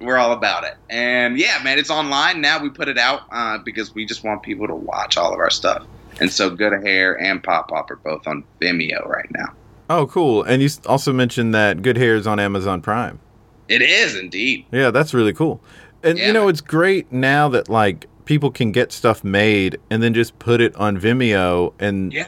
We're 0.00 0.16
all 0.16 0.32
about 0.32 0.64
it. 0.64 0.74
And 0.90 1.38
yeah, 1.38 1.60
man, 1.62 1.78
it's 1.78 1.90
online 1.90 2.40
now. 2.40 2.60
We 2.60 2.70
put 2.70 2.88
it 2.88 2.98
out 2.98 3.22
uh, 3.30 3.58
because 3.58 3.94
we 3.94 4.04
just 4.04 4.24
want 4.24 4.42
people 4.42 4.66
to 4.66 4.74
watch 4.74 5.16
all 5.16 5.32
of 5.32 5.38
our 5.38 5.50
stuff. 5.50 5.86
And 6.20 6.30
so 6.30 6.50
Good 6.50 6.72
Hair 6.84 7.20
and 7.20 7.40
Pop 7.42 7.68
Pop 7.68 7.88
are 7.90 7.96
both 7.96 8.26
on 8.26 8.42
Vimeo 8.60 9.06
right 9.08 9.30
now. 9.30 9.52
Oh, 9.88 10.06
cool. 10.08 10.42
And 10.42 10.60
you 10.60 10.68
also 10.86 11.12
mentioned 11.12 11.54
that 11.54 11.82
Good 11.82 11.96
Hair 11.96 12.16
is 12.16 12.26
on 12.26 12.40
Amazon 12.40 12.80
Prime. 12.82 13.20
It 13.68 13.80
is 13.80 14.16
indeed. 14.16 14.66
Yeah, 14.72 14.90
that's 14.90 15.14
really 15.14 15.32
cool. 15.32 15.60
And 16.02 16.18
Yeah, 16.18 16.26
you 16.28 16.32
know, 16.32 16.48
it's 16.48 16.60
great 16.60 17.12
now 17.12 17.48
that 17.50 17.68
like 17.68 18.06
people 18.24 18.50
can 18.50 18.72
get 18.72 18.90
stuff 18.90 19.22
made 19.22 19.78
and 19.88 20.02
then 20.02 20.14
just 20.14 20.36
put 20.40 20.60
it 20.60 20.74
on 20.74 20.98
Vimeo 20.98 21.74
and 21.78 22.12
Yeah. 22.12 22.26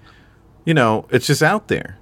you 0.64 0.74
know, 0.74 1.06
it's 1.10 1.26
just 1.26 1.42
out 1.42 1.66
there. 1.68 1.98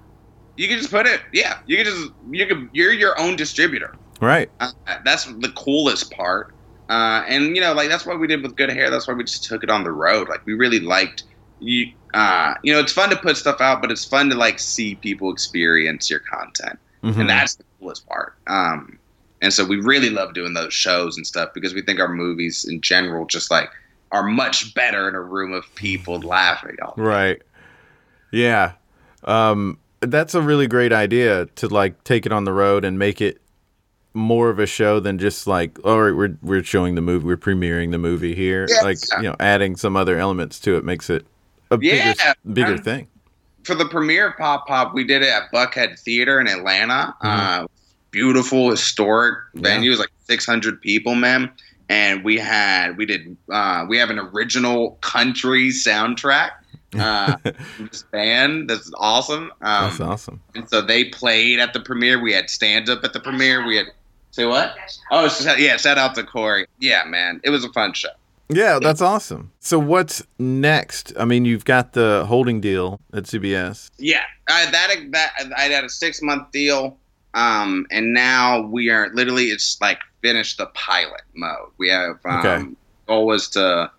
You 0.57 0.69
can 0.69 0.79
just 0.79 0.91
put 0.91 1.07
it. 1.07 1.21
Yeah, 1.33 1.59
you 1.67 1.77
can 1.77 1.87
just 1.87 2.11
you 2.31 2.47
can. 2.47 2.71
You're 2.73 2.93
your 2.93 3.19
own 3.21 3.37
distributor. 3.37 3.97
Right. 4.21 4.51
Uh, 4.61 4.71
that's 5.05 5.25
the 5.25 5.53
coolest 5.57 6.11
part. 6.13 6.55
Uh, 6.89 7.25
and 7.27 7.57
you 7.57 7.61
know, 7.61 7.73
like 7.73 7.89
that's 7.89 8.07
what 8.07 8.21
we 8.21 8.27
did 8.27 8.43
with 8.43 8.57
Good 8.57 8.71
Hair. 8.71 8.91
That's 8.91 9.09
why 9.09 9.15
we 9.15 9.25
just 9.25 9.45
took 9.45 9.63
it 9.65 9.71
on 9.71 9.85
the 9.85 9.93
road. 9.93 10.29
Like 10.29 10.45
we 10.47 10.55
really 10.55 10.81
liked 10.81 11.25
you. 11.61 11.93
Uh, 12.13 12.55
you 12.63 12.73
know, 12.73 12.79
it's 12.79 12.93
fun 12.93 13.11
to 13.11 13.17
put 13.17 13.37
stuff 13.37 13.61
out, 13.61 13.81
but 13.83 13.91
it's 13.91 14.05
fun 14.05 14.31
to 14.31 14.37
like 14.37 14.59
see 14.61 14.95
people 14.95 15.33
experience 15.33 16.09
your 16.09 16.21
content, 16.21 16.79
Mhm. 17.03 17.17
and 17.21 17.29
that's 17.31 17.57
the 17.57 17.65
coolest 17.81 18.07
part. 18.09 18.35
Um, 18.47 18.99
and 19.43 19.53
so 19.53 19.65
we 19.65 19.77
really 19.81 20.11
love 20.11 20.33
doing 20.35 20.55
those 20.55 20.73
shows 20.73 21.17
and 21.17 21.27
stuff 21.27 21.51
because 21.53 21.75
we 21.75 21.83
think 21.83 21.99
our 21.99 22.09
movies 22.09 22.65
in 22.69 22.81
general 22.81 23.27
just 23.27 23.51
like 23.51 23.69
are 24.13 24.23
much 24.23 24.73
better 24.75 25.09
in 25.09 25.17
a 25.17 25.21
room 25.21 25.53
of 25.53 25.65
people 25.75 26.21
laughing. 26.21 26.77
All 26.83 26.95
Right. 26.97 27.43
Yeah. 28.31 28.73
Um 29.25 29.79
that's 30.07 30.35
a 30.35 30.41
really 30.43 30.67
great 30.67 30.93
idea 30.93 31.47
to 31.57 31.69
like 31.69 32.03
take 32.05 32.27
it 32.27 32.33
on 32.33 32.45
the 32.45 32.53
road 32.53 32.85
and 32.85 32.99
make 32.99 33.21
it 33.21 33.41
more 34.13 34.49
of 34.49 34.59
a 34.59 34.67
show 34.67 35.01
than 35.01 35.19
just 35.19 35.47
like 35.47 35.79
all 35.85 36.01
right 36.01 36.15
we're 36.15 36.37
we're 36.41 36.63
showing 36.63 36.95
the 36.95 37.01
movie 37.01 37.27
we're 37.27 37.37
premiering 37.37 37.91
the 37.91 37.99
movie 37.99 38.35
here 38.35 38.69
like 38.83 38.97
you 39.17 39.25
know 39.25 39.35
adding 39.41 39.75
some 39.75 39.97
other 39.97 40.19
elements 40.19 40.61
to 40.61 40.77
it 40.77 40.85
makes 40.85 41.11
it 41.11 41.27
a 41.73 41.77
bigger 41.77 42.15
Yeah, 42.19 42.33
bigger 42.53 42.75
man. 42.75 42.83
thing 42.83 43.09
for 43.65 43.75
the 43.75 43.87
premiere 43.87 44.29
of 44.29 44.37
Pop 44.37 44.67
Pop, 44.67 44.95
we 44.95 45.05
did 45.05 45.23
it 45.23 45.29
at 45.29 45.51
Buckhead 45.53 45.99
Theater 45.99 46.39
in 46.39 46.47
Atlanta. 46.47 47.15
Uh, 47.23 47.67
beautiful, 48.11 48.71
historic 48.71 49.39
Yeah. 49.55 49.63
venue. 49.63 49.89
It 49.89 49.93
was 49.93 49.99
like 50.01 50.11
600 50.29 50.81
people, 50.83 51.15
man. 51.15 51.51
And 51.89 52.23
we 52.25 52.39
had, 52.39 52.97
we 52.99 53.07
did, 53.07 53.37
uh, 53.51 53.87
we 53.89 53.97
have 53.99 54.11
an 54.11 54.19
original 54.19 54.99
country 55.01 55.71
soundtrack. 55.71 56.51
Uh, 57.01 57.37
this 57.79 58.03
band 58.13 58.69
that's 58.71 58.91
awesome. 58.99 59.51
Um, 59.61 59.89
that's 59.91 60.01
awesome 60.01 60.41
And 60.55 60.69
so 60.69 60.81
they 60.81 61.05
played 61.05 61.59
at 61.59 61.73
the 61.73 61.81
premiere. 61.81 62.21
We 62.21 62.33
had 62.33 62.49
stand 62.51 62.89
up 62.89 63.05
at 63.05 63.13
the 63.13 63.21
premiere. 63.21 63.67
We 63.67 63.77
had, 63.77 63.87
say 64.31 64.45
what? 64.47 64.75
Oh, 65.11 65.25
yeah, 65.59 65.77
shout 65.77 65.99
out 65.99 66.15
to 66.17 66.25
Corey. 66.25 66.67
Yeah, 66.79 67.05
man. 67.05 67.41
It 67.45 67.51
was 67.51 67.65
a 67.65 67.73
fun 67.73 67.93
show. 67.95 68.09
yeah 68.51 68.79
that's 68.79 69.01
awesome 69.01 69.51
so 69.59 69.79
what's 69.79 70.23
next 70.39 71.15
i 71.19 71.25
mean 71.25 71.47
you've 71.47 71.65
got 71.65 71.95
the 71.95 72.27
holding 72.29 72.61
deal 72.61 73.01
at 73.15 73.25
cbs 73.25 73.91
Yeah, 73.97 74.21
uh, 74.49 74.71
that 74.71 74.89
that 75.13 75.31
I 75.57 75.63
had 75.63 75.83
a 75.85 75.89
six 75.89 76.21
month 76.21 76.53
deal, 76.53 76.99
um, 77.33 77.87
and 77.91 78.13
now 78.13 78.61
we 78.61 78.91
are 78.91 79.09
literally 79.15 79.45
it's 79.45 79.79
like 79.81 79.99
finished 80.21 80.59
the 80.59 80.67
pilot 80.75 81.23
mode. 81.35 81.71
We 81.79 81.89
have 81.89 82.17
um, 82.27 82.39
Okay. 82.41 82.65
goal 83.09 83.27
was 83.27 83.49
to 83.57 83.91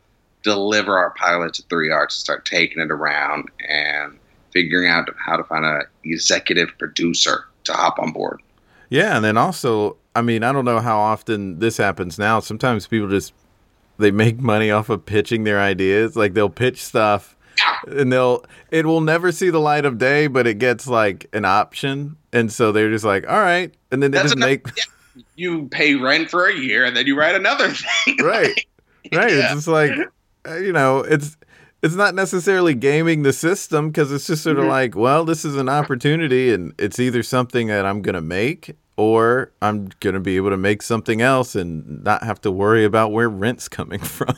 deliver 0.45 0.97
our 0.97 1.11
pilot 1.11 1.53
to 1.55 1.63
Three 1.63 1.91
Arts, 1.91 2.15
and 2.15 2.21
start 2.21 2.45
taking 2.45 2.81
it 2.81 2.91
around, 2.91 3.49
and 3.67 4.17
figuring 4.53 4.89
out 4.89 5.09
how 5.17 5.35
to 5.35 5.43
find 5.43 5.65
a 5.65 5.81
executive 6.05 6.69
producer 6.79 7.45
to 7.65 7.73
hop 7.73 7.99
on 7.99 8.11
board. 8.13 8.41
Yeah, 8.89 9.15
and 9.17 9.25
then 9.25 9.35
also, 9.37 9.97
I 10.15 10.21
mean, 10.21 10.43
I 10.43 10.51
don't 10.53 10.63
know 10.65 10.79
how 10.79 10.97
often 10.99 11.59
this 11.59 11.75
happens 11.77 12.17
now. 12.17 12.39
Sometimes 12.39 12.87
people 12.87 13.09
just 13.09 13.33
they 13.97 14.11
make 14.11 14.39
money 14.39 14.71
off 14.71 14.89
of 14.89 15.05
pitching 15.05 15.43
their 15.45 15.59
ideas. 15.59 16.15
Like 16.15 16.33
they'll 16.33 16.49
pitch 16.49 16.83
stuff 16.83 17.35
and 17.87 18.11
they'll 18.11 18.45
it 18.71 18.85
will 18.85 19.01
never 19.01 19.31
see 19.31 19.49
the 19.49 19.59
light 19.59 19.85
of 19.85 19.97
day, 19.97 20.27
but 20.27 20.45
it 20.47 20.59
gets 20.59 20.87
like 20.87 21.27
an 21.33 21.45
option. 21.45 22.15
And 22.31 22.51
so 22.51 22.71
they're 22.71 22.91
just 22.91 23.05
like, 23.05 23.27
"All 23.27 23.39
right." 23.39 23.73
And 23.91 24.03
then 24.03 24.11
they 24.11 24.17
That's 24.19 24.33
just 24.33 24.37
enough- 24.37 24.49
make 24.49 24.67
You 25.35 25.67
pay 25.69 25.95
rent 25.95 26.29
for 26.29 26.45
a 26.47 26.53
year, 26.53 26.83
and 26.85 26.95
then 26.95 27.07
you 27.07 27.17
write 27.17 27.35
another 27.35 27.69
thing. 28.05 28.17
right. 28.21 28.65
Right. 29.13 29.31
Yeah. 29.31 29.45
It's 29.45 29.53
just 29.53 29.67
like 29.67 29.91
you 30.61 30.71
know, 30.71 30.99
it's 30.99 31.37
it's 31.83 31.95
not 31.95 32.15
necessarily 32.15 32.73
gaming 32.73 33.23
the 33.23 33.33
system 33.33 33.89
because 33.89 34.11
it's 34.11 34.25
just 34.27 34.41
sort 34.43 34.57
of 34.57 34.65
Mhm. 34.65 34.69
like, 34.69 34.95
well, 34.95 35.23
this 35.25 35.45
is 35.45 35.55
an 35.55 35.69
opportunity, 35.69 36.51
and 36.53 36.73
it's 36.79 36.99
either 36.99 37.21
something 37.21 37.67
that 37.67 37.85
I'm 37.85 38.01
gonna 38.01 38.21
make, 38.21 38.75
or 38.97 39.51
I'm 39.61 39.89
gonna 39.99 40.19
be 40.21 40.35
able 40.37 40.49
to 40.51 40.57
make 40.57 40.81
something 40.81 41.21
else 41.21 41.53
and 41.53 42.03
not 42.03 42.23
have 42.23 42.41
to 42.41 42.51
worry 42.51 42.85
about 42.85 43.11
where 43.11 43.29
rent's 43.29 43.67
coming 43.79 43.99
from. 43.99 44.33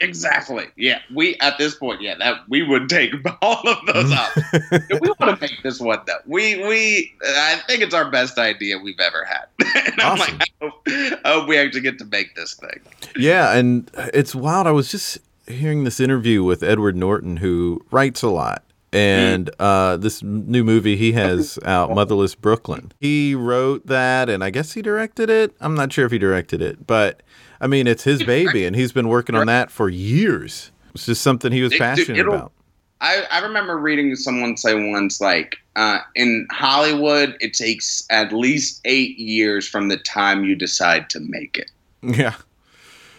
Exactly. 0.00 0.66
Yeah. 0.76 1.00
We 1.14 1.36
at 1.40 1.58
this 1.58 1.74
point, 1.74 2.00
yeah, 2.02 2.14
that 2.18 2.40
we 2.48 2.62
would 2.62 2.88
take 2.88 3.12
all 3.42 3.66
of 3.68 3.78
those 3.86 4.12
up. 4.12 4.30
We 4.90 5.10
want 5.18 5.34
to 5.34 5.38
make 5.40 5.62
this 5.62 5.80
one 5.80 6.00
though. 6.06 6.18
We 6.26 6.56
we 6.66 7.12
I 7.26 7.56
think 7.66 7.82
it's 7.82 7.94
our 7.94 8.10
best 8.10 8.38
idea 8.38 8.78
we've 8.78 9.00
ever 9.00 9.24
had. 9.24 9.46
and 9.74 10.00
I'm 10.00 10.12
Awesome. 10.20 10.38
like, 10.38 10.48
I 10.62 10.64
hope, 10.64 10.82
I 11.24 11.32
hope 11.32 11.48
we 11.48 11.58
actually 11.58 11.80
get 11.80 11.98
to 11.98 12.04
make 12.04 12.34
this 12.36 12.54
thing. 12.54 12.80
yeah, 13.16 13.54
and 13.56 13.90
it's 14.14 14.34
wild. 14.34 14.66
I 14.66 14.70
was 14.70 14.90
just 14.90 15.18
hearing 15.48 15.84
this 15.84 16.00
interview 16.00 16.42
with 16.44 16.62
Edward 16.62 16.96
Norton, 16.96 17.38
who 17.38 17.84
writes 17.90 18.22
a 18.22 18.28
lot. 18.28 18.62
And 18.92 19.50
uh, 19.58 19.96
this 19.98 20.22
new 20.22 20.64
movie 20.64 20.96
he 20.96 21.12
has 21.12 21.58
out, 21.64 21.90
Motherless 21.90 22.34
Brooklyn. 22.34 22.92
He 23.00 23.34
wrote 23.34 23.86
that, 23.86 24.28
and 24.28 24.42
I 24.42 24.50
guess 24.50 24.72
he 24.72 24.80
directed 24.80 25.28
it. 25.28 25.54
I'm 25.60 25.74
not 25.74 25.92
sure 25.92 26.06
if 26.06 26.12
he 26.12 26.18
directed 26.18 26.62
it, 26.62 26.86
but 26.86 27.22
I 27.60 27.66
mean, 27.66 27.86
it's 27.86 28.04
his 28.04 28.22
baby, 28.22 28.64
and 28.64 28.76
he's 28.76 28.92
been 28.92 29.08
working 29.08 29.34
on 29.34 29.46
that 29.48 29.70
for 29.70 29.88
years. 29.88 30.70
It's 30.94 31.06
just 31.06 31.22
something 31.22 31.52
he 31.52 31.62
was 31.62 31.74
passionate 31.76 32.26
about. 32.26 32.52
I, 33.00 33.24
I 33.30 33.40
remember 33.40 33.76
reading 33.76 34.14
someone 34.16 34.56
say 34.56 34.90
once 34.90 35.20
like 35.20 35.56
uh, 35.76 35.98
in 36.14 36.46
Hollywood 36.50 37.36
it 37.40 37.52
takes 37.52 38.06
at 38.08 38.32
least 38.32 38.80
eight 38.86 39.18
years 39.18 39.68
from 39.68 39.88
the 39.88 39.98
time 39.98 40.44
you 40.44 40.54
decide 40.54 41.10
to 41.10 41.20
make 41.20 41.58
it. 41.58 41.70
Yeah, 42.02 42.36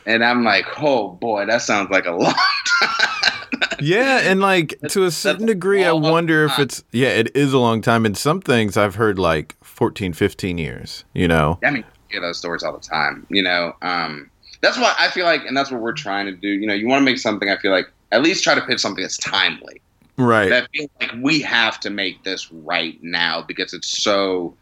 And 0.07 0.23
I'm 0.23 0.43
like, 0.43 0.65
oh 0.81 1.09
boy, 1.09 1.45
that 1.45 1.61
sounds 1.61 1.91
like 1.91 2.05
a 2.05 2.11
long 2.23 2.33
time. 2.33 3.69
yeah, 3.79 4.21
and 4.23 4.39
like 4.39 4.79
to 4.89 5.03
a 5.03 5.11
certain 5.11 5.45
that's 5.45 5.53
degree, 5.55 5.83
I 5.83 5.91
wonder 5.91 6.45
if 6.45 6.57
it's 6.57 6.83
yeah, 6.91 7.09
it 7.09 7.35
is 7.35 7.53
a 7.53 7.59
long 7.59 7.81
time. 7.81 8.05
And 8.05 8.17
some 8.17 8.41
things 8.41 8.77
I've 8.77 8.95
heard 8.95 9.19
like 9.19 9.55
14, 9.63 10.13
15 10.13 10.57
years. 10.57 11.03
You 11.13 11.27
know, 11.27 11.59
I 11.63 11.71
mean, 11.71 11.83
you 11.83 11.83
hear 12.09 12.21
those 12.21 12.39
stories 12.39 12.63
all 12.63 12.73
the 12.73 12.79
time. 12.79 13.27
You 13.29 13.43
know, 13.43 13.75
um, 13.81 14.31
that's 14.61 14.77
what 14.77 14.95
I 14.97 15.09
feel 15.09 15.25
like, 15.25 15.45
and 15.45 15.55
that's 15.55 15.69
what 15.69 15.81
we're 15.81 15.91
trying 15.93 16.25
to 16.27 16.31
do. 16.31 16.47
You 16.47 16.67
know, 16.67 16.73
you 16.73 16.87
want 16.87 17.01
to 17.01 17.05
make 17.05 17.19
something. 17.19 17.49
I 17.49 17.57
feel 17.57 17.71
like 17.71 17.91
at 18.13 18.21
least 18.21 18.43
try 18.43 18.55
to 18.55 18.61
pitch 18.61 18.79
something 18.79 19.01
that's 19.01 19.17
timely. 19.17 19.81
right? 20.17 20.49
That 20.49 20.69
feels 20.73 20.89
like 21.01 21.11
we 21.21 21.41
have 21.41 21.79
to 21.81 21.89
make 21.89 22.23
this 22.23 22.49
right 22.51 22.97
now 23.03 23.41
because 23.41 23.73
it's 23.73 24.01
so 24.01 24.55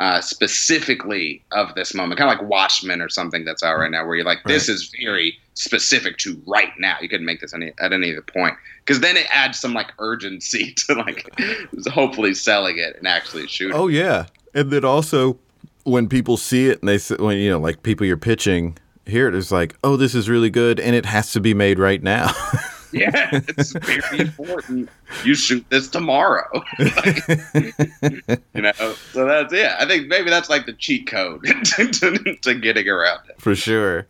uh, 0.00 0.20
specifically 0.20 1.44
of 1.52 1.74
this 1.74 1.94
moment, 1.94 2.18
kind 2.18 2.32
of 2.32 2.38
like 2.38 2.48
Watchmen 2.48 3.00
or 3.00 3.08
something 3.08 3.44
that's 3.44 3.62
out 3.62 3.78
right 3.78 3.90
now, 3.90 4.04
where 4.06 4.16
you're 4.16 4.24
like, 4.24 4.42
this 4.44 4.68
is 4.68 4.90
very 5.00 5.38
specific 5.54 6.16
to 6.18 6.42
right 6.46 6.72
now. 6.78 6.96
You 7.00 7.08
couldn't 7.08 7.26
make 7.26 7.40
this 7.40 7.52
any 7.52 7.72
at 7.78 7.92
any 7.92 8.10
other 8.10 8.22
point 8.22 8.54
because 8.80 9.00
then 9.00 9.16
it 9.16 9.26
adds 9.32 9.60
some 9.60 9.74
like 9.74 9.92
urgency 9.98 10.72
to 10.88 10.94
like 10.94 11.30
hopefully 11.86 12.34
selling 12.34 12.78
it 12.78 12.96
and 12.96 13.06
actually 13.06 13.46
shooting. 13.46 13.76
Oh 13.76 13.88
yeah, 13.88 14.26
and 14.54 14.70
then 14.70 14.84
also 14.84 15.38
when 15.84 16.08
people 16.08 16.36
see 16.36 16.68
it 16.68 16.80
and 16.80 16.88
they 16.88 16.98
say, 16.98 17.16
when 17.16 17.38
you 17.38 17.50
know 17.50 17.58
like 17.58 17.82
people 17.82 18.06
you're 18.06 18.16
pitching 18.16 18.76
here 19.06 19.34
it's 19.34 19.50
like, 19.50 19.74
oh, 19.84 19.96
this 19.96 20.14
is 20.14 20.28
really 20.28 20.50
good, 20.50 20.80
and 20.80 20.94
it 20.94 21.04
has 21.04 21.32
to 21.32 21.40
be 21.40 21.52
made 21.52 21.78
right 21.78 22.02
now. 22.02 22.30
Yeah, 22.92 23.28
it's 23.32 23.72
very 23.72 24.20
important. 24.20 24.88
You 25.24 25.34
shoot 25.34 25.64
this 25.70 25.88
tomorrow. 25.88 26.48
Like, 26.78 27.28
you 28.54 28.62
know, 28.62 28.72
so 29.12 29.26
that's 29.26 29.52
yeah. 29.52 29.76
I 29.78 29.86
think 29.86 30.08
maybe 30.08 30.28
that's 30.30 30.50
like 30.50 30.66
the 30.66 30.72
cheat 30.72 31.06
code 31.06 31.44
to, 31.64 31.86
to, 31.88 32.36
to 32.42 32.54
getting 32.54 32.88
around 32.88 33.20
it. 33.28 33.40
For 33.40 33.54
sure. 33.54 34.06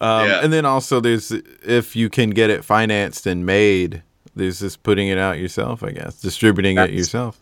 Um, 0.00 0.28
Yeah. 0.28 0.40
And 0.42 0.52
then 0.52 0.64
also, 0.64 0.98
there's 1.00 1.30
if 1.30 1.94
you 1.94 2.08
can 2.08 2.30
get 2.30 2.48
it 2.50 2.64
financed 2.64 3.26
and 3.26 3.44
made, 3.44 4.02
there's 4.34 4.60
just 4.60 4.82
putting 4.82 5.08
it 5.08 5.18
out 5.18 5.38
yourself, 5.38 5.82
I 5.82 5.90
guess, 5.90 6.20
distributing 6.20 6.78
it 6.78 6.90
yourself. 6.90 7.38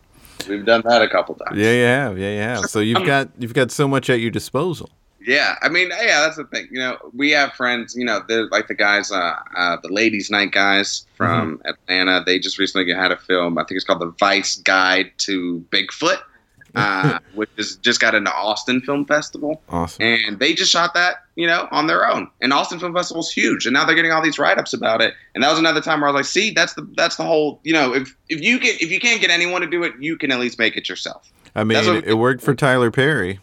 We've 0.47 0.65
done 0.65 0.81
that 0.85 1.01
a 1.01 1.07
couple 1.09 1.35
times. 1.35 1.57
Yeah, 1.57 1.71
you 1.71 1.83
have. 1.83 2.17
Yeah, 2.17 2.31
you 2.33 2.41
have. 2.41 2.65
So 2.69 2.79
you've 2.79 3.05
got 3.05 3.29
you've 3.39 3.53
got 3.53 3.71
so 3.71 3.87
much 3.87 4.09
at 4.09 4.19
your 4.19 4.31
disposal. 4.31 4.89
Yeah, 5.25 5.55
I 5.61 5.69
mean, 5.69 5.89
yeah, 5.89 6.21
that's 6.21 6.37
the 6.37 6.45
thing. 6.45 6.67
You 6.71 6.79
know, 6.79 6.97
we 7.13 7.31
have 7.31 7.53
friends. 7.53 7.95
You 7.95 8.05
know, 8.05 8.23
they're 8.27 8.47
like 8.47 8.67
the 8.67 8.73
guys, 8.73 9.11
uh, 9.11 9.35
uh, 9.55 9.77
the 9.81 9.89
ladies' 9.89 10.29
night 10.29 10.51
guys 10.51 11.05
from 11.15 11.61
Atlanta. 11.65 12.23
They 12.25 12.39
just 12.39 12.57
recently 12.57 12.91
had 12.93 13.11
a 13.11 13.17
film. 13.17 13.57
I 13.57 13.63
think 13.63 13.77
it's 13.77 13.85
called 13.85 14.01
The 14.01 14.13
Vice 14.19 14.57
Guide 14.57 15.11
to 15.19 15.63
Bigfoot, 15.69 16.19
uh, 16.75 17.19
which 17.35 17.49
is 17.57 17.75
just 17.77 17.99
got 17.99 18.15
into 18.15 18.33
Austin 18.33 18.81
Film 18.81 19.05
Festival. 19.05 19.61
Awesome. 19.69 20.03
and 20.03 20.39
they 20.39 20.53
just 20.53 20.71
shot 20.71 20.93
that 20.95 21.17
you 21.35 21.47
know 21.47 21.67
on 21.71 21.87
their 21.87 22.05
own 22.09 22.29
and 22.41 22.51
austin 22.51 22.77
film 22.77 22.93
festival's 22.93 23.31
huge 23.31 23.65
and 23.65 23.73
now 23.73 23.85
they're 23.85 23.95
getting 23.95 24.11
all 24.11 24.21
these 24.21 24.37
write-ups 24.37 24.73
about 24.73 25.01
it 25.01 25.13
and 25.33 25.41
that 25.41 25.49
was 25.49 25.57
another 25.57 25.79
time 25.79 26.01
where 26.01 26.09
i 26.09 26.11
was 26.11 26.19
like 26.19 26.25
see 26.25 26.51
that's 26.51 26.73
the 26.73 26.85
that's 26.97 27.15
the 27.15 27.23
whole 27.23 27.61
you 27.63 27.71
know 27.71 27.93
if 27.95 28.13
if 28.27 28.41
you 28.41 28.59
get 28.59 28.81
if 28.81 28.91
you 28.91 28.99
can't 28.99 29.21
get 29.21 29.29
anyone 29.29 29.61
to 29.61 29.67
do 29.67 29.81
it 29.83 29.93
you 29.97 30.17
can 30.17 30.29
at 30.29 30.39
least 30.41 30.59
make 30.59 30.75
it 30.75 30.89
yourself 30.89 31.31
I 31.55 31.63
mean, 31.63 32.03
it 32.05 32.13
worked 32.13 32.41
for 32.41 32.55
Tyler 32.55 32.91
Perry. 32.91 33.39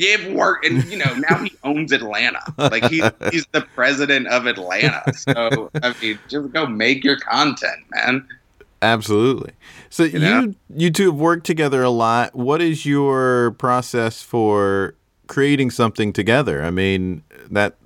It 0.00 0.32
worked, 0.32 0.64
and 0.64 0.84
you 0.84 0.96
know 0.96 1.12
now 1.28 1.42
he 1.42 1.52
owns 1.64 1.92
Atlanta. 1.92 2.40
Like 2.56 2.84
he, 2.84 3.02
he's 3.30 3.46
the 3.52 3.62
president 3.74 4.28
of 4.28 4.46
Atlanta. 4.46 5.12
So 5.14 5.70
I 5.82 5.94
mean, 6.00 6.18
just 6.28 6.52
go 6.52 6.66
make 6.66 7.02
your 7.02 7.18
content, 7.18 7.80
man. 7.90 8.26
Absolutely. 8.80 9.52
So 9.90 10.04
you 10.04 10.18
know? 10.20 10.54
you 10.74 10.90
two 10.90 11.10
have 11.10 11.18
worked 11.18 11.46
together 11.46 11.82
a 11.82 11.90
lot. 11.90 12.34
What 12.34 12.62
is 12.62 12.86
your 12.86 13.52
process 13.52 14.22
for 14.22 14.94
creating 15.26 15.70
something 15.70 16.12
together? 16.12 16.62
I 16.62 16.70
mean, 16.70 17.24
that 17.50 17.76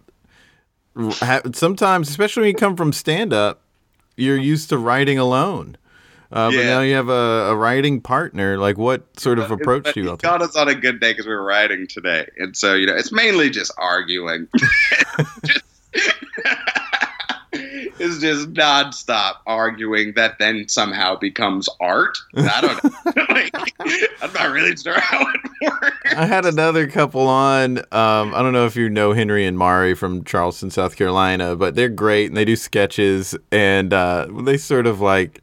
sometimes, 1.53 2.11
especially 2.11 2.43
when 2.43 2.49
you 2.49 2.55
come 2.55 2.77
from 2.77 2.93
stand 2.93 3.33
up, 3.33 3.63
you're 4.17 4.37
used 4.37 4.69
to 4.69 4.79
writing 4.79 5.19
alone. 5.19 5.77
Uh, 6.33 6.51
But 6.51 6.65
now 6.65 6.81
you 6.81 6.95
have 6.95 7.09
a, 7.09 7.51
a 7.51 7.57
writing 7.57 8.01
partner. 8.01 8.57
Like, 8.59 8.79
what 8.79 9.03
sort 9.21 9.39
of 9.39 9.51
approach 9.51 9.93
do 9.93 10.01
you 10.03 10.11
he 10.11 10.17
got 10.17 10.41
us 10.43 10.57
on 10.57 10.69
a 10.69 10.75
good 10.75 11.01
day 11.01 11.13
because 11.13 11.27
we 11.27 11.35
were 11.35 11.45
writing 11.45 11.87
today, 11.87 12.27
and 12.39 12.57
so 12.57 12.75
you 12.75 12.87
know 12.87 12.95
it's 12.95 13.13
mainly 13.13 13.51
just 13.51 13.73
arguing. 13.79 14.49
Just- 15.45 15.65
it's 17.53 18.19
just 18.19 18.53
nonstop 18.55 19.35
arguing 19.47 20.15
that 20.17 20.39
then 20.39 20.67
somehow 20.69 21.17
becomes 21.17 21.69
art. 21.81 22.17
I 22.37 22.61
don't 22.61 22.85
know. 22.85 22.91
Like, 23.33 23.55
I'm 24.23 24.33
not 24.33 24.53
really 24.53 24.77
sure 24.77 24.99
how 25.01 25.21
it 25.21 25.41
works. 25.71 26.15
I 26.17 26.25
had 26.27 26.45
another 26.47 26.87
couple 26.89 27.27
on. 27.27 27.79
Um, 27.79 28.35
I 28.35 28.43
don't 28.43 28.53
know 28.53 28.65
if 28.67 28.77
you 28.77 28.89
know 28.89 29.13
Henry 29.13 29.45
and 29.45 29.59
Mari 29.59 29.95
from 29.95 30.25
Charleston, 30.25 30.71
South 30.71 30.97
Carolina, 30.97 31.57
but 31.57 31.75
they're 31.75 31.89
great 31.89 32.27
and 32.29 32.37
they 32.37 32.45
do 32.45 32.57
sketches 32.57 33.35
and 33.51 33.93
uh, 33.93 34.27
they 34.45 34.57
sort 34.57 34.87
of 34.87 35.01
like 35.01 35.42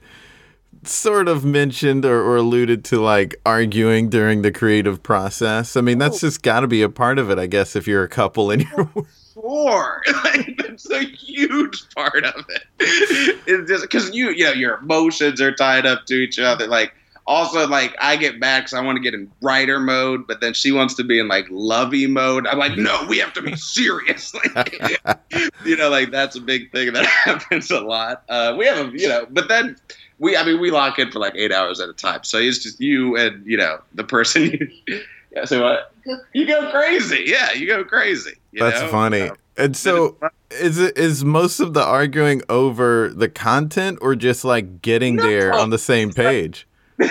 sort 0.83 1.27
of 1.27 1.45
mentioned 1.45 2.05
or, 2.05 2.21
or 2.21 2.37
alluded 2.37 2.83
to 2.85 2.99
like 3.01 3.39
arguing 3.45 4.09
during 4.09 4.41
the 4.41 4.51
creative 4.51 5.03
process. 5.03 5.75
I 5.75 5.81
mean, 5.81 5.97
that's 5.97 6.21
just 6.21 6.41
got 6.41 6.61
to 6.61 6.67
be 6.67 6.81
a 6.81 6.89
part 6.89 7.19
of 7.19 7.29
it, 7.29 7.39
I 7.39 7.47
guess, 7.47 7.75
if 7.75 7.87
you're 7.87 8.03
a 8.03 8.09
couple 8.09 8.51
and 8.51 8.63
you're 8.63 8.89
Sure, 9.33 10.01
like, 10.23 10.57
that's 10.57 10.89
a 10.89 11.03
huge 11.03 11.89
part 11.95 12.25
of 12.25 12.45
it. 12.49 12.63
It's 12.79 13.69
just 13.69 13.83
because 13.83 14.13
you, 14.13 14.31
you 14.31 14.45
know, 14.45 14.51
your 14.51 14.79
emotions 14.79 15.39
are 15.41 15.53
tied 15.53 15.85
up 15.85 16.05
to 16.07 16.15
each 16.15 16.39
other. 16.39 16.67
Like, 16.67 16.93
also, 17.29 17.67
like, 17.67 17.95
I 17.99 18.15
get 18.15 18.39
back 18.39 18.63
because 18.63 18.73
I 18.73 18.81
want 18.81 18.95
to 18.95 19.01
get 19.01 19.13
in 19.13 19.31
writer 19.41 19.79
mode, 19.79 20.25
but 20.27 20.41
then 20.41 20.55
she 20.55 20.71
wants 20.71 20.95
to 20.95 21.03
be 21.03 21.19
in 21.19 21.27
like 21.27 21.45
lovey 21.51 22.07
mode. 22.07 22.47
I'm 22.47 22.57
like, 22.57 22.75
no, 22.75 23.05
we 23.07 23.19
have 23.19 23.33
to 23.33 23.41
be 23.41 23.55
serious. 23.55 24.33
Like, 24.55 24.99
you 25.65 25.77
know, 25.77 25.89
like 25.89 26.09
that's 26.09 26.35
a 26.35 26.41
big 26.41 26.71
thing 26.71 26.91
that 26.93 27.05
happens 27.05 27.69
a 27.69 27.81
lot. 27.81 28.23
Uh, 28.29 28.55
we 28.57 28.65
have 28.65 28.87
a, 28.87 28.97
you 28.97 29.07
know, 29.07 29.27
but 29.29 29.47
then 29.47 29.77
we, 30.19 30.35
I 30.37 30.43
mean, 30.45 30.59
we 30.59 30.69
lock 30.71 30.99
in 30.99 31.11
for 31.11 31.19
like 31.19 31.33
eight 31.35 31.51
hours 31.51 31.79
at 31.79 31.89
a 31.89 31.93
time. 31.93 32.23
So 32.23 32.37
it's 32.37 32.59
just 32.59 32.79
you 32.79 33.15
and 33.17 33.45
you 33.45 33.57
know 33.57 33.79
the 33.93 34.03
person 34.03 34.43
you. 34.43 34.69
Yeah, 35.31 35.45
so 35.45 35.61
what? 35.61 35.93
You 36.33 36.47
go 36.47 36.71
crazy. 36.71 37.21
Yeah, 37.27 37.51
you 37.51 37.67
go 37.67 37.83
crazy. 37.83 38.31
you 38.51 38.61
That's 38.61 38.81
know? 38.81 38.87
funny. 38.87 39.29
And 39.57 39.77
so 39.77 40.17
is 40.49 40.79
it 40.79 40.97
is 40.97 41.23
most 41.23 41.59
of 41.59 41.75
the 41.75 41.83
arguing 41.83 42.41
over 42.49 43.09
the 43.09 43.29
content 43.29 43.99
or 44.01 44.15
just 44.15 44.43
like 44.43 44.81
getting 44.81 45.17
No. 45.17 45.21
there 45.21 45.53
on 45.53 45.69
the 45.69 45.77
same 45.77 46.11
page? 46.13 46.65
yeah, 46.99 47.07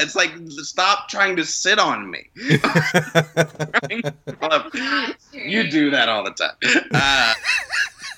it's 0.00 0.14
like 0.14 0.30
stop 0.50 1.08
trying 1.08 1.34
to 1.36 1.44
sit 1.44 1.80
on 1.80 2.08
me. 2.08 2.28
you 5.32 5.68
do 5.68 5.90
that 5.90 6.08
all 6.08 6.22
the 6.22 6.30
time. 6.30 6.54
Uh, 6.94 7.34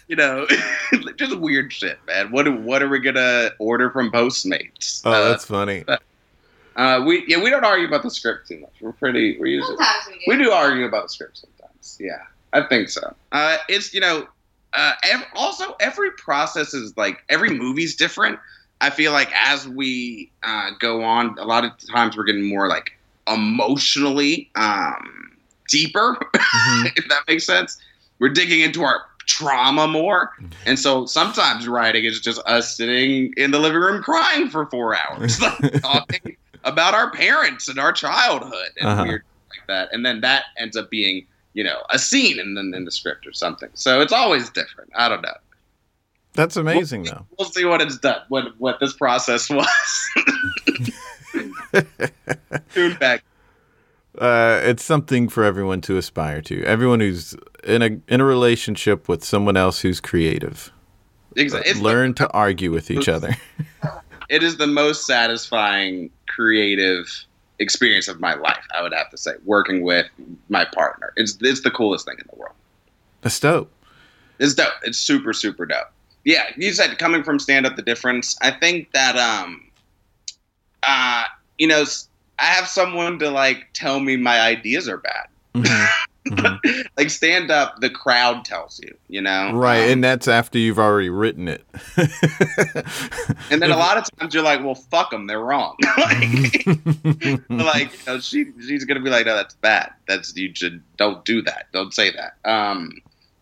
you 0.09 0.17
know, 0.17 0.47
just 1.17 1.37
weird 1.39 1.73
shit, 1.73 1.99
man. 2.07 2.31
What 2.31 2.53
what 2.63 2.83
are 2.83 2.89
we 2.89 2.99
gonna 2.99 3.51
order 3.59 3.91
from 3.91 4.11
Postmates? 4.11 5.03
Oh, 5.05 5.13
Uh, 5.13 5.29
that's 5.31 5.45
funny. 5.45 5.85
uh, 6.77 7.03
we 7.07 7.25
yeah 7.29 7.43
we 7.43 7.51
don't 7.51 7.65
argue 7.65 7.87
about 7.87 8.03
the 8.03 8.11
script 8.11 8.49
too 8.49 8.59
much. 8.61 8.73
We're 8.81 8.93
pretty 8.93 9.39
we're 9.39 9.47
usually 9.47 9.77
Sometimes 9.77 10.07
we 10.09 10.15
do. 10.15 10.21
we 10.39 10.45
do 10.45 10.51
argue 10.51 10.85
about 10.87 11.05
the 11.05 11.09
script 11.11 11.39
sometimes. 11.39 11.99
Yeah, 12.01 12.23
I 12.53 12.63
think 12.63 12.89
so. 12.89 13.15
Uh, 13.33 13.57
it's 13.69 13.93
you 13.95 14.01
know, 14.01 14.27
uh, 14.75 14.93
ev- 15.05 15.27
also 15.35 15.77
every 15.81 16.11
process 16.13 16.75
is 16.75 16.97
like 16.97 17.23
every 17.29 17.51
movie's 17.51 17.95
different. 17.97 18.39
I 18.81 18.91
feel 18.91 19.13
like 19.13 19.31
as 19.37 19.69
we 19.69 20.31
uh, 20.43 20.71
go 20.81 21.05
on, 21.05 21.39
a 21.39 21.45
lot 21.45 21.65
of 21.65 21.71
times 21.89 22.17
we're 22.17 22.25
getting 22.25 22.49
more 22.49 22.69
like 22.69 22.93
emotionally 23.29 24.51
um, 24.57 25.31
deeper, 25.69 26.17
Mhm. 26.35 26.93
if 26.97 27.09
that 27.09 27.23
makes 27.29 27.45
sense. 27.47 27.81
We're 28.19 28.31
digging 28.31 28.61
into 28.61 28.83
our 28.83 29.03
trauma 29.27 29.87
more, 29.89 30.31
and 30.67 30.79
so 30.79 31.07
sometimes 31.07 31.67
writing 31.69 32.05
is 32.05 32.21
just 32.21 32.41
us 32.47 32.77
sitting 32.77 33.33
in 33.37 33.51
the 33.51 33.59
living 33.59 33.81
room 33.81 34.03
crying 34.03 34.49
for 34.49 34.67
four 34.67 34.97
hours, 34.97 35.41
like, 35.41 35.81
talking 35.83 36.37
about 36.65 36.95
our 36.95 37.11
parents 37.11 37.69
and 37.69 37.79
our 37.79 37.93
childhood 37.93 38.69
and 38.79 38.89
Uh-huh. 38.89 39.05
weird 39.05 39.23
like 39.51 39.67
that, 39.69 39.89
and 39.93 40.05
then 40.07 40.21
that 40.23 40.45
ends 40.59 40.77
up 40.77 40.91
being 40.91 41.27
you 41.55 41.63
know 41.65 41.83
a 41.91 41.99
scene 41.99 42.39
in 42.41 42.55
the, 42.55 42.61
in 42.77 42.85
the 42.85 42.91
script 42.91 43.27
or 43.27 43.33
something. 43.33 43.69
So 43.75 44.01
it's 44.01 44.13
always 44.13 44.49
different. 44.51 44.91
I 44.97 45.09
don't 45.09 45.23
know. 45.23 45.35
That's 46.35 46.57
amazing 46.57 47.03
though. 47.03 47.27
We'll 47.39 47.51
see 47.51 47.65
what 47.67 47.83
it's 47.83 47.99
done. 47.99 48.23
What 48.29 48.59
what 48.59 48.81
this 48.81 48.95
process 48.95 49.51
was. 49.51 49.67
Tune 52.75 52.97
back. 52.99 53.23
Uh, 54.23 54.61
it's 54.63 54.85
something 54.85 55.29
for 55.29 55.43
everyone 55.43 55.81
to 55.81 55.97
aspire 55.97 56.41
to. 56.41 56.63
Everyone 56.63 57.01
who's 57.01 57.35
in 57.65 57.83
a 57.83 58.01
in 58.07 58.21
a 58.21 58.25
relationship 58.25 59.09
with 59.09 59.25
someone 59.25 59.57
else 59.57 59.81
who's 59.81 60.01
creative. 60.01 60.71
Exactly. 61.35 61.73
The- 61.73 61.83
Learn 61.83 62.15
to 62.15 62.31
argue 62.31 62.71
with 62.71 62.89
each 62.89 63.09
other. 63.09 63.37
it 64.29 64.45
is 64.45 64.59
the 64.59 64.69
most 64.69 65.07
satisfying 65.07 66.09
creative 66.29 67.07
experience 67.59 68.07
of 68.07 68.21
my 68.21 68.35
life. 68.35 68.65
I 68.73 68.83
would 68.83 68.93
have 68.95 69.11
to 69.11 69.17
say, 69.17 69.33
working 69.45 69.83
with 69.83 70.07
my 70.49 70.67
partner. 70.67 71.13
It's 71.17 71.37
it's 71.41 71.63
the 71.63 71.73
coolest 71.73 72.07
thing 72.07 72.15
in 72.21 72.27
the 72.33 72.39
world. 72.39 72.55
That's 73.23 73.41
dope. 73.41 73.73
It's 74.39 74.55
dope. 74.55 74.73
It's 74.85 74.99
super 74.99 75.33
super 75.33 75.67
dope. 75.67 75.91
Yeah, 76.25 76.45
you 76.57 76.73
said 76.73 76.97
coming 76.97 77.25
from 77.25 77.41
stand 77.41 77.67
up, 77.67 77.75
the 77.75 77.83
difference. 77.83 78.37
I 78.41 78.53
think 78.53 78.93
that 78.93 79.17
um, 79.17 79.69
uh, 80.85 81.25
you 81.59 81.67
know, 81.67 81.85
I 82.43 82.47
have 82.47 82.67
someone 82.69 83.19
to 83.21 83.31
like 83.31 83.69
tell 83.73 84.01
me 84.01 84.17
my 84.19 84.41
ideas 84.41 84.89
are 84.89 84.99
bad. 84.99 85.27
Mhm. 85.55 85.89
Mhm. 86.29 86.85
like 86.97 87.11
stand 87.11 87.51
up, 87.51 87.81
the 87.81 87.91
crowd 87.91 88.45
tells 88.45 88.79
you. 88.81 88.97
You 89.09 89.23
know, 89.23 89.51
Right, 89.55 89.83
Um, 89.87 89.91
and 89.91 90.05
that's 90.05 90.29
after 90.29 90.57
you've 90.57 90.79
already 90.79 91.09
written 91.09 91.49
it. 91.49 91.65
and 93.51 93.61
then 93.61 93.73
a 93.73 93.77
lot 93.87 93.97
of 93.99 94.05
times 94.19 94.33
you're 94.33 94.43
like, 94.45 94.63
well, 94.63 94.77
fuck 94.77 95.11
them, 95.11 95.27
they're 95.27 95.41
wrong. 95.41 95.77
like, 95.99 96.65
like 97.51 97.93
you 97.93 97.99
know, 98.07 98.21
she 98.21 98.47
she's 98.67 98.85
gonna 98.85 99.01
be 99.01 99.11
like, 99.11 99.27
no, 99.27 99.35
that's 99.35 99.55
bad. 99.57 99.91
That's 100.07 100.37
you 100.37 100.55
should 100.55 100.81
don't 100.97 101.25
do 101.25 101.43
that. 101.43 101.67
Don't 101.73 101.93
say 101.93 102.13
that. 102.13 102.37
Um, 102.49 102.93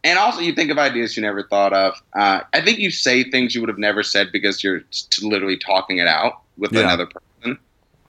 and 0.03 0.19
also 0.19 0.41
you 0.41 0.55
think 0.55 0.71
of 0.71 0.79
ideas 0.79 1.17
you 1.17 1.23
never 1.23 1.43
thought 1.43 1.75
of. 1.75 2.01
Uh, 2.15 2.41
I 2.55 2.63
think 2.63 2.79
you 2.79 2.91
say 2.91 3.25
things 3.25 3.55
you 3.55 3.61
would 3.61 3.69
have 3.69 3.79
never 3.79 4.03
said 4.03 4.33
because 4.33 4.65
you're 4.65 4.81
t- 4.91 5.29
literally 5.29 5.59
talking 5.59 5.99
it 5.99 6.07
out 6.07 6.41
with 6.57 6.73
Yeah. 6.73 6.81
another 6.81 7.07
person. 7.07 7.59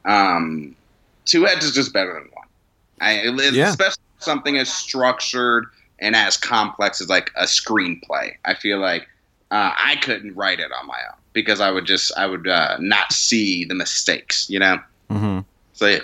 Um, 0.06 0.76
two 1.32 1.46
heads 1.46 1.66
is 1.66 1.74
just 1.74 1.94
better 1.94 2.14
than 2.14 2.30
one. 2.34 2.48
I, 3.00 3.24
Yeah. 3.52 3.70
especially 3.70 4.04
something 4.20 4.58
as 4.58 4.72
structured 4.72 5.66
and 6.00 6.16
as 6.16 6.36
complex 6.38 7.00
as 7.02 7.10
like 7.10 7.32
a 7.36 7.44
screenplay. 7.46 8.34
I 8.46 8.54
feel 8.54 8.80
like 8.80 9.08
uh, 9.50 9.72
I 9.76 9.96
couldn't 10.02 10.36
write 10.36 10.60
it 10.60 10.72
on 10.78 10.86
my 10.88 11.00
own 11.10 11.18
because 11.34 11.62
I 11.62 11.72
would 11.72 11.86
just 11.86 12.12
I 12.18 12.26
would 12.26 12.48
uh, 12.48 12.78
not 12.80 13.14
see 13.14 13.64
the 13.66 13.76
mistakes, 13.76 14.50
you 14.50 14.60
know. 14.60 14.80
Mhm. 15.10 15.46
So 15.74 15.88
yeah. 15.88 16.00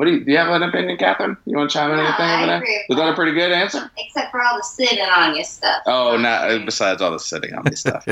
What 0.00 0.06
do 0.06 0.12
you 0.12 0.24
do? 0.24 0.32
You 0.32 0.38
have 0.38 0.48
an 0.48 0.62
opinion, 0.62 0.96
Catherine? 0.96 1.36
You 1.44 1.58
want 1.58 1.68
to 1.68 1.74
chime 1.76 1.90
in 1.90 1.98
No, 1.98 2.04
anything 2.04 2.24
I 2.24 2.42
over 2.56 2.64
there? 2.64 2.84
Was 2.88 2.96
that 2.96 3.10
a 3.10 3.14
pretty 3.14 3.32
good 3.32 3.52
answer? 3.52 3.90
Except 3.98 4.30
for 4.30 4.40
all 4.40 4.56
the 4.56 4.62
sitting 4.62 4.98
on 4.98 5.34
your 5.34 5.44
stuff. 5.44 5.82
Oh, 5.84 6.16
no. 6.16 6.62
Besides 6.64 7.02
all 7.02 7.10
the 7.10 7.18
sitting 7.18 7.52
on 7.52 7.64
me 7.64 7.76
stuff. 7.76 8.06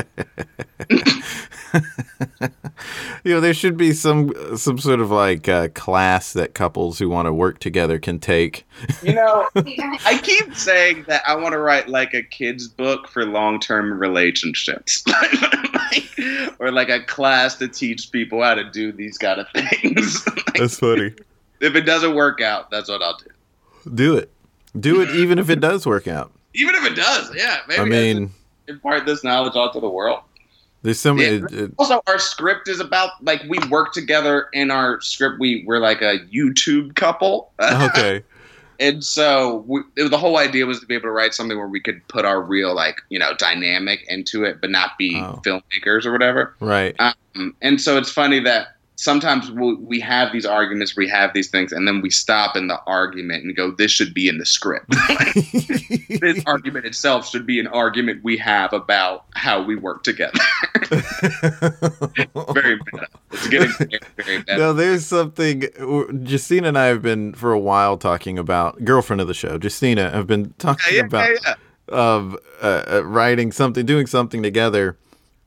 you 3.23 3.33
know, 3.33 3.39
there 3.39 3.53
should 3.53 3.75
be 3.77 3.91
some 3.91 4.31
some 4.55 4.77
sort 4.77 4.99
of 4.99 5.11
like 5.11 5.49
uh, 5.49 5.69
class 5.69 6.33
that 6.33 6.53
couples 6.53 6.99
who 6.99 7.09
want 7.09 7.25
to 7.25 7.33
work 7.33 7.59
together 7.59 7.99
can 7.99 8.19
take. 8.19 8.67
you 9.01 9.13
know, 9.13 9.47
I 9.55 10.19
keep 10.21 10.55
saying 10.55 11.05
that 11.07 11.23
I 11.27 11.35
want 11.35 11.53
to 11.53 11.59
write 11.59 11.89
like 11.89 12.13
a 12.13 12.21
kid's 12.21 12.67
book 12.67 13.07
for 13.07 13.25
long 13.25 13.59
term 13.59 13.99
relationships, 13.99 15.03
or 16.59 16.71
like 16.71 16.89
a 16.89 17.03
class 17.03 17.55
to 17.55 17.67
teach 17.67 18.11
people 18.11 18.43
how 18.43 18.55
to 18.55 18.69
do 18.69 18.91
these 18.91 19.17
kind 19.17 19.39
of 19.39 19.47
things. 19.49 20.23
That's 20.55 20.79
funny. 20.79 21.13
If 21.61 21.75
it 21.75 21.81
doesn't 21.81 22.15
work 22.15 22.41
out, 22.41 22.69
that's 22.71 22.89
what 22.89 23.01
I'll 23.01 23.17
do. 23.17 23.91
Do 23.93 24.15
it. 24.17 24.31
Do 24.79 25.01
it 25.01 25.09
even 25.11 25.39
if 25.39 25.49
it 25.49 25.59
does 25.59 25.85
work 25.85 26.07
out. 26.07 26.31
Even 26.53 26.75
if 26.75 26.85
it 26.85 26.95
does, 26.95 27.33
yeah. 27.35 27.57
Maybe 27.67 27.81
I 27.81 27.85
mean, 27.85 28.31
impart 28.67 29.05
this 29.05 29.23
knowledge 29.23 29.55
onto 29.55 29.79
the 29.79 29.89
world. 29.89 30.21
there's 30.83 30.99
so 30.99 31.13
many. 31.13 31.43
Yeah. 31.51 31.67
Also, 31.77 32.01
our 32.07 32.19
script 32.19 32.67
is 32.67 32.79
about 32.79 33.11
like 33.23 33.41
we 33.49 33.57
work 33.69 33.93
together 33.93 34.47
in 34.53 34.71
our 34.71 35.01
script. 35.01 35.39
We 35.39 35.63
we're 35.65 35.79
like 35.79 36.01
a 36.01 36.19
YouTube 36.33 36.95
couple. 36.95 37.51
okay. 37.61 38.23
And 38.81 39.03
so 39.03 39.65
we, 39.67 39.81
it- 39.97 40.09
the 40.09 40.17
whole 40.17 40.37
idea 40.37 40.65
was 40.65 40.79
to 40.79 40.85
be 40.85 40.93
able 40.95 41.03
to 41.03 41.11
write 41.11 41.33
something 41.33 41.57
where 41.57 41.67
we 41.67 41.81
could 41.81 42.05
put 42.07 42.23
our 42.23 42.41
real, 42.41 42.73
like, 42.73 43.01
you 43.09 43.19
know, 43.19 43.33
dynamic 43.37 44.05
into 44.07 44.45
it, 44.45 44.61
but 44.61 44.69
not 44.69 44.97
be 44.97 45.17
Oh. 45.21 45.41
filmmakers 45.45 46.05
or 46.05 46.13
whatever. 46.13 46.55
Right. 46.61 46.95
Um, 46.99 47.55
and 47.61 47.81
so 47.81 47.97
it's 47.97 48.09
funny 48.09 48.39
that 48.39 48.77
sometimes 48.99 49.49
we 49.49 49.75
we 49.75 49.99
have 50.01 50.31
these 50.33 50.45
arguments, 50.45 50.95
we 50.95 51.07
have 51.07 51.33
these 51.33 51.49
things, 51.49 51.71
and 51.71 51.87
then 51.87 52.01
we 52.01 52.09
stop 52.09 52.57
in 52.57 52.67
the 52.67 52.79
argument 52.85 53.43
and 53.43 53.55
go, 53.55 53.71
"This 53.71 53.91
should 53.91 54.13
be 54.13 54.27
in 54.27 54.37
the 54.37 54.45
script." 54.45 54.89
this 56.19 56.43
argument 56.45 56.85
itself 56.85 57.27
should 57.27 57.45
be 57.45 57.59
an 57.59 57.67
argument 57.67 58.23
we 58.23 58.37
have 58.37 58.73
about 58.73 59.25
how 59.33 59.63
we 59.63 59.75
work 59.75 60.03
together. 60.03 60.39
very 62.53 62.77
meta. 62.91 63.07
It's 63.31 63.47
getting 63.47 63.71
very, 63.71 63.99
very 64.17 64.37
meta. 64.39 64.57
No, 64.57 64.73
there's 64.73 65.05
something. 65.05 65.63
Justina 66.25 66.67
and 66.67 66.77
I 66.77 66.87
have 66.87 67.01
been 67.01 67.33
for 67.33 67.53
a 67.53 67.59
while 67.59 67.97
talking 67.97 68.37
about 68.37 68.83
girlfriend 68.83 69.21
of 69.21 69.27
the 69.27 69.33
show. 69.33 69.57
Justina 69.61 70.11
have 70.11 70.27
been 70.27 70.53
talking 70.57 70.95
yeah, 70.95 71.05
about 71.05 71.29
yeah, 71.29 71.37
yeah. 71.45 71.55
of 71.87 72.37
uh, 72.61 72.83
uh, 72.91 73.03
writing 73.05 73.53
something, 73.53 73.85
doing 73.85 74.07
something 74.07 74.43
together, 74.43 74.97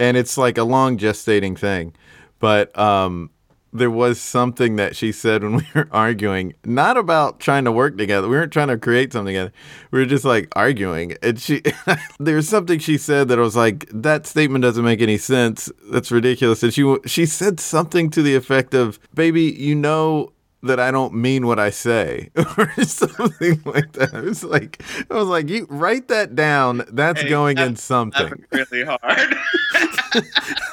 and 0.01 0.17
it's 0.17 0.39
like 0.39 0.57
a 0.57 0.65
long 0.65 0.97
gestating 0.97 1.59
thing. 1.59 1.95
But 2.39 2.77
um, 2.77 3.31
there 3.73 3.91
was 3.91 4.21
something 4.21 4.77
that 4.77 4.95
she 4.95 5.13
said 5.13 5.43
when 5.43 5.57
we 5.57 5.67
were 5.75 5.89
arguing, 5.91 6.55
not 6.65 6.97
about 6.97 7.41
trying 7.41 7.65
to 7.65 7.73
work 7.73 7.97
together. 7.97 8.29
We 8.29 8.37
weren't 8.37 8.53
trying 8.53 8.69
to 8.69 8.77
create 8.79 9.13
something 9.13 9.33
together. 9.35 9.53
We 9.91 10.01
were 10.01 10.07
just 10.07 10.25
like 10.25 10.49
arguing. 10.55 11.17
And 11.23 11.41
she, 11.41 11.63
there 12.21 12.37
was 12.37 12.49
something 12.49 12.79
she 12.79 12.99
said 12.99 13.29
that 13.29 13.39
I 13.39 13.43
was 13.43 13.57
like, 13.57 13.89
that 13.93 14.27
statement 14.27 14.63
doesn't 14.63 14.85
make 14.85 15.01
any 15.01 15.17
sense. 15.19 15.71
That's 15.91 16.11
ridiculous. 16.13 16.63
And 16.63 16.73
she, 16.75 16.97
she 17.07 17.25
said 17.27 17.61
something 17.61 18.11
to 18.11 18.23
the 18.23 18.35
effect 18.35 18.75
of, 18.75 18.99
"Baby, 19.15 19.43
you 19.45 19.75
know." 19.75 20.33
That 20.65 20.79
I 20.79 20.93
don't 20.93 21.15
mean 21.15 21.49
what 21.49 21.59
I 21.59 21.71
say, 21.71 22.31
or 22.37 22.71
something 22.85 23.61
like 23.65 23.95
that. 23.95 24.15
It 24.15 24.23
was 24.23 24.45
like 24.45 24.81
I 25.11 25.15
was 25.15 25.27
like, 25.27 25.49
you 25.49 25.67
write 25.69 26.07
that 26.07 26.37
down. 26.37 26.85
That's 26.89 27.23
Hey, 27.23 27.29
going 27.29 27.59
in 27.59 27.75
something. 27.75 28.45
Really 28.53 28.85
hard. 28.85 29.35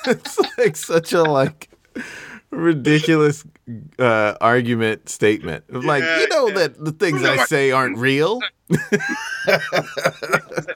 it's 0.06 0.38
like 0.60 0.76
such 0.76 1.12
a 1.14 1.24
like 1.24 1.70
ridiculous 2.52 3.46
uh, 3.98 4.36
argument 4.42 5.10
statement. 5.10 5.72
Like 5.72 6.04
you 6.04 6.28
know 6.30 6.48
yeah. 6.48 6.54
that 6.56 6.84
the 6.84 6.92
things 6.92 7.24
I 7.24 7.38
I- 7.38 7.46
say 7.46 7.72
aren't 7.72 7.98
real. 7.98 8.40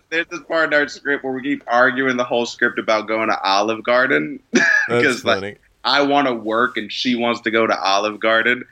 There's 0.09 0.27
this 0.27 0.41
part 0.47 0.73
in 0.73 0.79
our 0.79 0.87
script 0.87 1.23
where 1.23 1.33
we 1.33 1.41
keep 1.41 1.63
arguing 1.67 2.17
the 2.17 2.23
whole 2.23 2.45
script 2.45 2.79
about 2.79 3.07
going 3.07 3.29
to 3.29 3.39
Olive 3.41 3.83
Garden 3.83 4.39
because 4.87 5.23
like. 5.25 5.59
I 5.85 6.01
want 6.01 6.27
to 6.27 6.33
work 6.33 6.77
and 6.77 6.89
she 6.89 7.15
wants 7.15 7.41
to 7.41 7.51
go 7.51 7.67
to 7.67 7.77
Olive 7.77 8.17
Garden. 8.19 8.63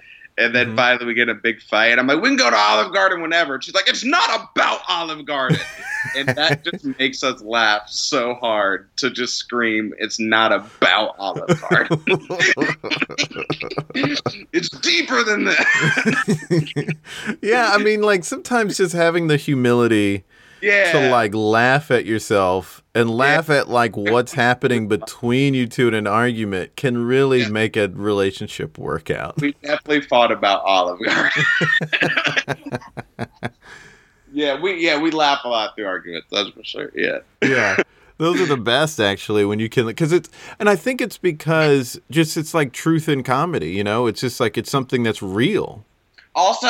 And 0.41 0.55
then 0.55 0.71
Mhm. 0.73 0.75
finally 0.75 1.05
we 1.05 1.13
get 1.13 1.29
a 1.29 1.33
big 1.35 1.61
fight. 1.61 1.99
I'm 1.99 2.07
like, 2.07 2.21
we 2.21 2.29
can 2.29 2.35
go 2.35 2.49
to 2.49 2.55
Olive 2.55 2.93
Garden 2.93 3.21
whenever. 3.21 3.55
And 3.55 3.63
she's 3.63 3.73
like, 3.75 3.87
it's 3.87 4.03
not 4.03 4.49
about 4.51 4.81
Olive 4.87 5.25
Garden. 5.25 5.59
and 6.15 6.27
that 6.29 6.63
just 6.65 6.83
makes 6.97 7.23
us 7.23 7.41
laugh 7.41 7.83
so 7.87 8.33
hard 8.35 8.89
to 8.97 9.09
just 9.11 9.35
scream, 9.35 9.93
it's 9.99 10.19
not 10.19 10.51
about 10.51 11.15
Olive 11.19 11.61
Garden. 11.69 12.01
it's 13.95 14.69
deeper 14.79 15.23
than 15.23 15.45
that. 15.45 16.95
yeah, 17.41 17.71
I 17.73 17.77
mean, 17.77 18.01
like 18.01 18.23
sometimes 18.23 18.77
just 18.77 18.93
having 18.93 19.27
the 19.27 19.37
humility 19.37 20.23
yeah. 20.61 20.91
to 20.91 21.09
like 21.09 21.33
laugh 21.33 21.91
at 21.91 22.05
yourself 22.05 22.83
and 22.93 23.09
laugh 23.09 23.49
at 23.49 23.69
like 23.69 23.95
what's 23.97 24.33
happening 24.33 24.87
between 24.89 25.53
you 25.53 25.67
two 25.67 25.87
in 25.87 25.93
an 25.93 26.07
argument 26.07 26.75
can 26.75 26.97
really 27.05 27.41
Yeah. 27.41 27.49
make 27.49 27.75
a 27.77 27.87
relationship 27.89 28.77
work 28.77 29.09
out. 29.09 29.39
we 29.41 29.53
definitely 29.63 30.01
fought 30.01 30.31
about 30.31 30.61
Olive 30.63 30.99
Garden. 31.05 31.43
yeah, 34.31 34.59
we 34.59 34.83
yeah 34.85 34.99
we 34.99 35.11
laugh 35.11 35.41
a 35.43 35.47
lot 35.49 35.75
through 35.75 35.85
arguments. 35.87 36.27
That's 36.31 36.49
for 36.49 36.63
sure. 36.63 36.91
Yeah, 36.95 37.19
yeah 37.43 37.77
those 38.17 38.39
are 38.39 38.45
the 38.45 38.55
best 38.57 38.99
actually 38.99 39.43
when 39.45 39.57
you 39.57 39.67
can 39.67 39.87
because 39.87 40.11
it's 40.11 40.29
and 40.59 40.69
i 40.69 40.75
think 40.75 41.01
it's 41.01 41.17
because 41.17 41.99
just 42.11 42.37
it's 42.37 42.53
like 42.53 42.71
truth 42.71 43.09
in 43.09 43.23
comedy 43.23 43.71
you 43.71 43.83
know 43.83 44.05
it's 44.05 44.21
just 44.21 44.39
like 44.39 44.59
it's 44.59 44.69
something 44.69 45.01
that's 45.01 45.23
real 45.23 45.83
also 46.35 46.67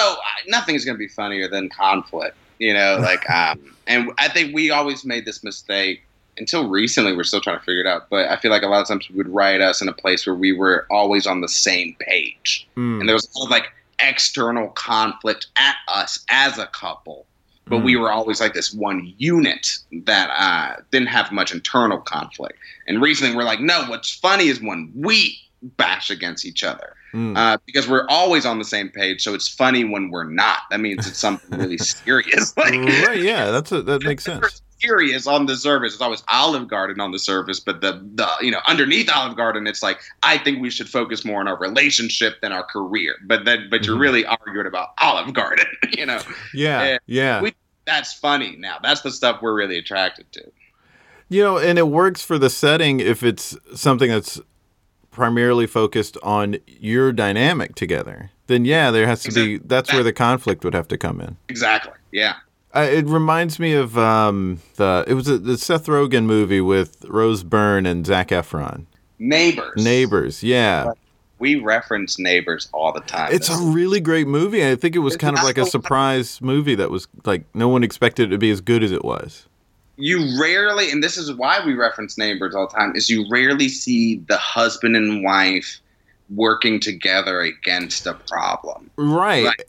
nothing 0.48 0.76
is 0.76 0.86
going 0.86 0.96
to 0.96 1.00
be 1.00 1.10
funnier 1.10 1.50
than 1.50 1.68
conflict 1.68 2.38
you 2.62 2.74
know 2.74 2.98
like 3.02 3.28
um 3.30 3.60
and 3.88 4.12
i 4.20 4.30
think 4.30 4.54
we 4.56 4.70
always 4.72 5.04
made 5.04 5.26
this 5.26 5.44
mistake 5.44 6.02
until 6.38 6.70
recently 6.70 7.14
we're 7.14 7.24
still 7.24 7.42
trying 7.42 7.58
to 7.60 7.66
figure 7.66 7.82
it 7.82 7.88
out 7.88 8.04
but 8.10 8.30
i 8.30 8.38
feel 8.38 8.52
like 8.52 8.62
a 8.64 8.68
lot 8.68 8.82
of 8.82 8.88
times 8.88 9.10
we 9.10 9.16
would 9.18 9.28
write 9.28 9.60
us 9.60 9.82
in 9.82 9.90
a 9.90 9.94
place 9.94 10.26
where 10.26 10.36
we 10.36 10.54
were 10.54 10.86
always 10.90 11.28
on 11.28 11.42
the 11.42 11.50
same 11.50 11.96
page. 12.00 12.68
Mm, 12.78 13.00
and 13.02 13.10
there 13.10 13.16
was 13.16 13.28
a 13.36 13.40
lot 13.40 13.46
of 13.46 13.52
like 13.52 13.66
external 14.00 14.70
conflict 14.70 15.48
at 15.58 15.76
us 15.88 16.24
as 16.30 16.58
a 16.58 16.68
couple 16.68 17.26
but 17.68 17.84
we 17.84 17.94
Mm. 17.94 18.02
were 18.02 18.12
always 18.12 18.42
like 18.42 18.54
this 18.54 18.74
one 18.74 19.14
unit 19.18 19.78
that 20.06 20.30
uh, 20.32 20.82
didn't 20.92 21.08
have 21.08 21.32
much 21.32 21.54
internal 21.54 22.00
conflict. 22.00 22.58
And 22.88 23.02
recently 23.02 23.36
we're 23.36 23.44
like 23.44 23.60
no 23.62 23.86
what's 23.88 24.12
funny 24.12 24.48
is 24.48 24.60
when 24.62 24.92
we 24.96 25.38
bash 25.78 26.10
against 26.10 26.44
each 26.46 26.64
other 26.64 26.96
mm. 27.14 27.38
uh, 27.38 27.58
because 27.66 27.88
we're 27.88 28.06
always 28.10 28.46
on 28.46 28.58
the 28.60 28.66
same 28.66 28.90
page. 28.90 29.22
So 29.24 29.34
it's 29.34 29.48
funny 29.48 29.84
when 29.84 30.10
we're 30.10 30.24
not. 30.30 30.60
That 30.70 30.80
means 30.80 31.08
it's 31.08 31.18
something 31.20 31.58
really 31.60 31.78
serious. 32.06 32.54
Like, 32.58 32.74
right 33.08 33.22
yeah 33.22 33.52
that's 33.52 33.72
a, 33.72 33.82
that 33.84 34.04
makes 34.04 34.24
sense 34.24 34.62
Serious 34.80 35.28
on 35.28 35.46
the 35.46 35.56
surface. 35.56 35.94
It's 35.94 36.02
always 36.02 36.24
Olive 36.28 36.68
Garden 36.68 37.00
on 37.00 37.12
the 37.12 37.20
surface, 37.20 37.60
but 37.60 37.82
the 37.82 38.02
the 38.16 38.28
you 38.42 38.50
know 38.50 38.62
underneath 38.68 39.12
Olive 39.14 39.38
Garden, 39.38 39.68
it's 39.68 39.84
like 39.84 40.00
I 40.24 40.40
think 40.40 40.60
we 40.60 40.72
should 40.72 40.90
focus 40.90 41.24
more 41.24 41.40
on 41.40 41.48
our 41.48 41.56
relationship 41.58 42.42
than 42.42 42.52
our 42.52 42.64
career. 42.64 43.14
But 43.28 43.46
then, 43.46 43.68
but 43.70 43.86
you're 43.86 43.96
Mhm. 43.96 44.00
really 44.02 44.26
arguing 44.26 44.66
about 44.66 44.90
Olive 45.00 45.34
Garden. 45.36 45.68
You 45.96 46.08
know, 46.08 46.20
yeah 46.56 46.84
Yeah. 46.84 46.98
yeah 47.06 47.42
We- 47.44 47.54
that's 47.86 48.14
funny. 48.14 48.56
Now 48.58 48.78
that's 48.82 49.02
the 49.02 49.12
stuff 49.12 49.40
we're 49.44 49.54
really 49.54 49.78
attracted 49.78 50.32
to. 50.32 50.52
you 51.30 51.44
know 51.44 51.60
and 51.60 51.78
it 51.78 51.88
works 51.88 52.24
for 52.24 52.40
the 52.40 52.50
setting 52.50 53.00
if 53.00 53.22
it's 53.22 53.56
something 53.76 54.10
that's 54.10 54.42
primarily 55.12 55.68
focused 55.68 56.18
on 56.24 56.58
your 56.66 57.12
dynamic 57.12 57.76
together 57.76 58.32
then 58.48 58.66
yeah 58.66 58.90
there 58.92 59.06
has 59.06 59.22
to 59.24 59.32
be 59.32 59.58
that's 59.60 59.92
where 59.94 60.04
the 60.04 60.14
conflict 60.14 60.64
would 60.64 60.74
have 60.74 60.88
to 60.88 60.98
come 60.98 61.22
in 61.22 61.38
Exactly. 61.50 61.94
Yeah. 62.12 62.36
Uh, 62.74 62.88
it 62.90 63.06
reminds 63.06 63.60
me 63.60 63.74
of 63.74 63.98
um, 63.98 64.62
the 64.78 65.04
it 65.06 65.14
was 65.14 65.28
a, 65.28 65.38
the 65.38 65.58
Seth 65.58 65.88
Rogen 65.88 66.24
movie 66.26 66.62
with 66.62 67.04
Rose 67.10 67.44
Byrne 67.44 67.86
and 67.86 68.06
Zach 68.06 68.30
Efron. 68.30 68.86
Neighbors. 69.20 69.74
Neighbors, 69.84 70.42
yeah, 70.44 70.92
We 71.38 71.56
reference 71.56 72.18
neighbors 72.18 72.70
all 72.74 72.94
the 72.94 73.02
time. 73.02 73.34
it's 73.34 73.50
a 73.50 73.58
really 73.62 74.00
great 74.00 74.26
movie. 74.28 74.66
I 74.66 74.76
think 74.76 74.96
it 74.96 75.00
was 75.00 75.16
It's 75.16 75.22
kind 75.22 75.38
of 75.38 75.44
like 75.44 75.58
a 75.58 75.66
surprise 75.66 76.42
movie 76.42 76.76
that 76.76 76.90
was 76.90 77.08
like 77.26 77.44
no 77.54 77.68
one 77.68 77.84
expected 77.84 78.30
it 78.30 78.32
to 78.32 78.38
be 78.38 78.50
as 78.52 78.62
good 78.62 78.84
as 78.84 78.92
it 78.94 79.04
was. 79.04 79.48
You 80.02 80.40
rarely 80.42 80.92
and 80.92 81.04
this 81.04 81.18
is 81.18 81.32
why 81.34 81.64
we 81.66 81.74
reference 81.74 82.18
neighbors 82.18 82.56
all 82.56 82.68
the 82.68 82.76
time 82.78 82.96
is 82.96 83.10
you 83.10 83.26
rarely 83.30 83.70
see 83.70 84.18
the 84.28 84.38
husband 84.38 84.96
and 84.96 85.24
wife 85.24 85.80
working 86.30 86.80
together 86.80 87.42
against 87.42 88.06
a 88.08 88.14
problem 88.28 88.90
Right. 88.98 89.46
Right. 89.46 89.62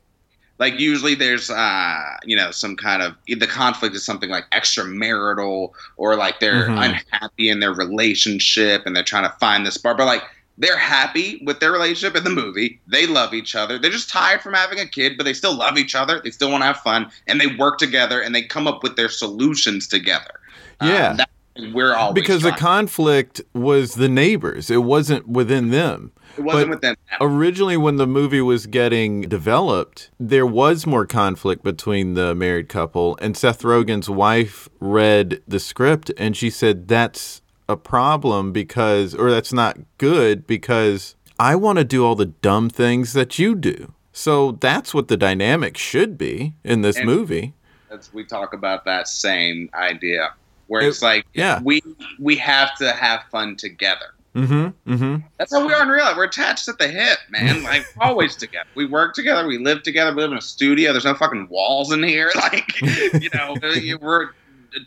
like 0.58 0.78
usually 0.78 1.14
there's 1.14 1.50
uh 1.50 2.00
you 2.24 2.36
know 2.36 2.50
some 2.50 2.76
kind 2.76 3.02
of 3.02 3.14
the 3.26 3.46
conflict 3.46 3.94
is 3.96 4.04
something 4.04 4.30
like 4.30 4.44
extramarital 4.50 5.70
or 5.96 6.16
like 6.16 6.40
they're 6.40 6.68
Mhm. 6.68 6.84
unhappy 6.84 7.48
in 7.48 7.60
their 7.60 7.74
relationship 7.74 8.82
and 8.86 8.94
they're 8.94 9.02
trying 9.02 9.28
to 9.30 9.36
find 9.38 9.66
this 9.66 9.78
bar 9.78 9.94
but 9.94 10.06
like 10.06 10.22
they're 10.62 10.78
happy 10.78 11.42
with 11.44 11.58
their 11.58 11.72
relationship 11.72 12.16
in 12.16 12.22
the 12.22 12.30
movie. 12.30 12.80
They 12.86 13.06
love 13.06 13.34
each 13.34 13.56
other. 13.56 13.78
They're 13.78 13.90
just 13.90 14.08
tired 14.08 14.42
from 14.42 14.54
having 14.54 14.78
a 14.78 14.86
kid, 14.86 15.14
but 15.16 15.24
they 15.24 15.32
still 15.32 15.54
love 15.54 15.76
each 15.76 15.96
other. 15.96 16.20
They 16.22 16.30
still 16.30 16.50
want 16.50 16.62
to 16.62 16.66
have 16.66 16.78
fun, 16.78 17.10
and 17.26 17.40
they 17.40 17.48
work 17.48 17.78
together 17.78 18.20
and 18.22 18.32
they 18.34 18.42
come 18.42 18.68
up 18.68 18.82
with 18.82 18.94
their 18.96 19.08
solutions 19.08 19.88
together. 19.88 20.40
Yeah. 20.80 21.16
Um, 21.58 21.72
we're 21.74 21.94
always 21.94 22.14
Because 22.14 22.42
the 22.42 22.52
conflict 22.52 23.42
was 23.52 23.94
the 23.94 24.08
neighbors. 24.08 24.70
It 24.70 24.84
wasn't 24.84 25.28
within 25.28 25.68
them. 25.70 26.12
it 26.38 26.42
wasn't 26.42 26.70
but- 26.70 26.76
within 26.76 26.96
them. 27.10 27.18
Originally, 27.20 27.76
when 27.76 27.96
the 27.96 28.06
movie 28.06 28.40
was 28.40 28.66
getting 28.66 29.22
developed, 29.22 30.10
there 30.18 30.46
was 30.46 30.86
more 30.86 31.04
conflict 31.04 31.62
between 31.62 32.14
the 32.14 32.34
married 32.34 32.68
couple, 32.70 33.18
and 33.20 33.36
Seth 33.36 33.62
Rogen's 33.62 34.08
wife 34.08 34.68
read 34.80 35.42
the 35.46 35.60
script 35.60 36.10
and 36.16 36.36
she 36.36 36.48
said, 36.48 36.88
That's 36.88 37.41
a 37.72 37.76
problem 37.76 38.52
because, 38.52 39.14
or 39.14 39.30
that's 39.30 39.52
not 39.52 39.78
good 39.98 40.46
because 40.46 41.16
I 41.38 41.56
want 41.56 41.78
to 41.78 41.84
do 41.84 42.04
all 42.06 42.14
the 42.14 42.26
dumb 42.26 42.70
things 42.70 43.12
that 43.14 43.38
you 43.38 43.54
do. 43.56 43.92
So 44.12 44.52
that's 44.52 44.92
what 44.94 45.08
the 45.08 45.16
dynamic 45.16 45.76
should 45.76 46.16
be 46.18 46.52
in 46.62 46.82
this 46.82 46.96
And- 46.98 47.06
movie. 47.06 47.54
That's, 47.90 48.12
we 48.14 48.24
talk 48.24 48.52
about 48.54 48.84
that 48.84 49.08
same 49.08 49.68
idea 49.74 50.32
where 50.68 50.82
It- 50.82 50.88
it's 50.88 51.02
like 51.02 51.26
Yeah. 51.34 51.60
we 51.62 51.82
we 52.18 52.36
have 52.36 52.74
to 52.76 52.92
have 52.92 53.24
fun 53.30 53.56
together. 53.56 54.14
Mm 54.34 54.46
hmm. 54.46 54.92
Mm 54.92 54.98
hmm. 54.98 55.16
That's 55.38 55.52
how 55.52 55.66
we 55.66 55.74
are 55.74 55.82
in 55.82 55.88
real 55.88 56.02
life. 56.04 56.16
We're 56.16 56.24
attached 56.24 56.66
at 56.68 56.78
the 56.78 56.88
hip, 56.88 57.18
man. 57.28 57.62
Like 57.70 57.84
always 58.00 58.34
together. 58.34 58.66
We 58.74 58.86
work 58.86 59.14
together. 59.14 59.46
We 59.46 59.58
live 59.58 59.82
together. 59.82 60.14
We 60.14 60.22
live 60.22 60.32
in 60.32 60.38
a 60.38 60.42
studio. 60.42 60.92
There's 60.92 61.04
no 61.04 61.12
fucking 61.14 61.48
walls 61.50 61.92
in 61.92 62.02
here. 62.02 62.30
Like 62.36 62.80
you 62.80 63.28
know, 63.34 63.56
we're 64.00 64.30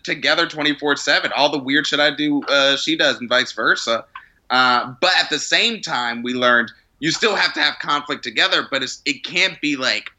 together 0.03 0.47
24 0.47 0.95
seven. 0.97 1.31
All 1.35 1.49
the 1.49 1.57
weird 1.59 1.87
shit 1.87 1.99
I 1.99 2.11
do, 2.15 2.41
uh, 2.43 2.77
she 2.77 2.95
does, 2.95 3.19
and 3.19 3.29
vice 3.29 3.51
versa. 3.51 4.05
Uh, 4.49 4.93
but 5.01 5.11
at 5.17 5.29
the 5.29 5.39
same 5.39 5.81
time, 5.81 6.23
we 6.23 6.33
learned 6.33 6.71
you 6.99 7.11
still 7.11 7.35
have 7.35 7.53
to 7.53 7.59
have 7.59 7.77
conflict 7.79 8.23
together, 8.23 8.67
but 8.69 8.83
it's, 8.83 9.01
it 9.05 9.23
can't 9.23 9.59
be 9.61 9.75
like 9.75 10.09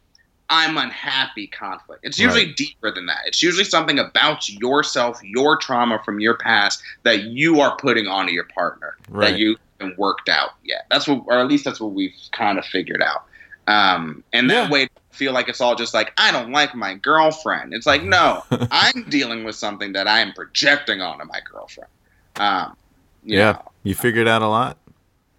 I'm 0.49 0.77
unhappy 0.79 1.49
conflict. 1.49 2.05
It's 2.05 2.19
usually 2.19 2.53
deeper 2.53 2.93
than 2.93 3.07
that. 3.07 3.19
It's 3.27 3.43
usually 3.43 3.64
something 3.64 3.99
about 3.99 4.49
yourself, 4.49 5.21
your 5.25 5.57
trauma 5.57 6.01
from 6.05 6.21
your 6.21 6.37
past 6.37 6.81
that 7.03 7.23
you 7.25 7.61
are 7.61 7.77
putting 7.77 8.07
onto 8.07 8.33
your 8.33 8.47
partner. 8.55 8.95
Right. 9.09 9.31
That 9.33 9.39
you 9.39 9.57
been 9.79 9.95
worked 9.99 10.29
out 10.29 10.51
yet. 10.64 10.87
That's 10.91 11.07
what, 11.09 11.25
or 11.27 11.39
at 11.39 11.49
least 11.49 11.64
that's 11.64 11.81
what 11.81 11.93
we've 11.93 12.14
kind 12.33 12.59
of 12.59 12.64
figured 12.64 13.03
out. 13.03 13.25
Um, 13.67 14.23
and 14.33 14.49
that 14.51 14.67
Yeah. 14.67 14.71
way, 14.71 14.89
feel 15.17 15.33
like 15.33 15.49
it's 15.49 15.61
all 15.61 15.75
just 15.75 15.95
like 15.95 16.12
I 16.19 16.31
don't 16.33 16.53
like 16.53 16.75
my 16.75 16.95
girlfriend. 16.95 17.73
It's 17.75 17.87
like 17.87 18.03
no, 18.03 18.45
I'm 18.71 19.05
dealing 19.09 19.45
with 19.45 19.57
something 19.57 19.93
that 19.95 20.07
I 20.07 20.21
am 20.21 20.33
projecting 20.33 21.01
onto 21.01 21.25
my 21.27 21.41
girlfriend. 21.51 21.91
Um, 22.37 22.77
you 23.25 23.39
Yeah. 23.39 23.53
know, 23.53 23.62
You 23.83 23.95
figured 23.95 24.29
out 24.29 24.43
a 24.43 24.49
lot. 24.49 24.79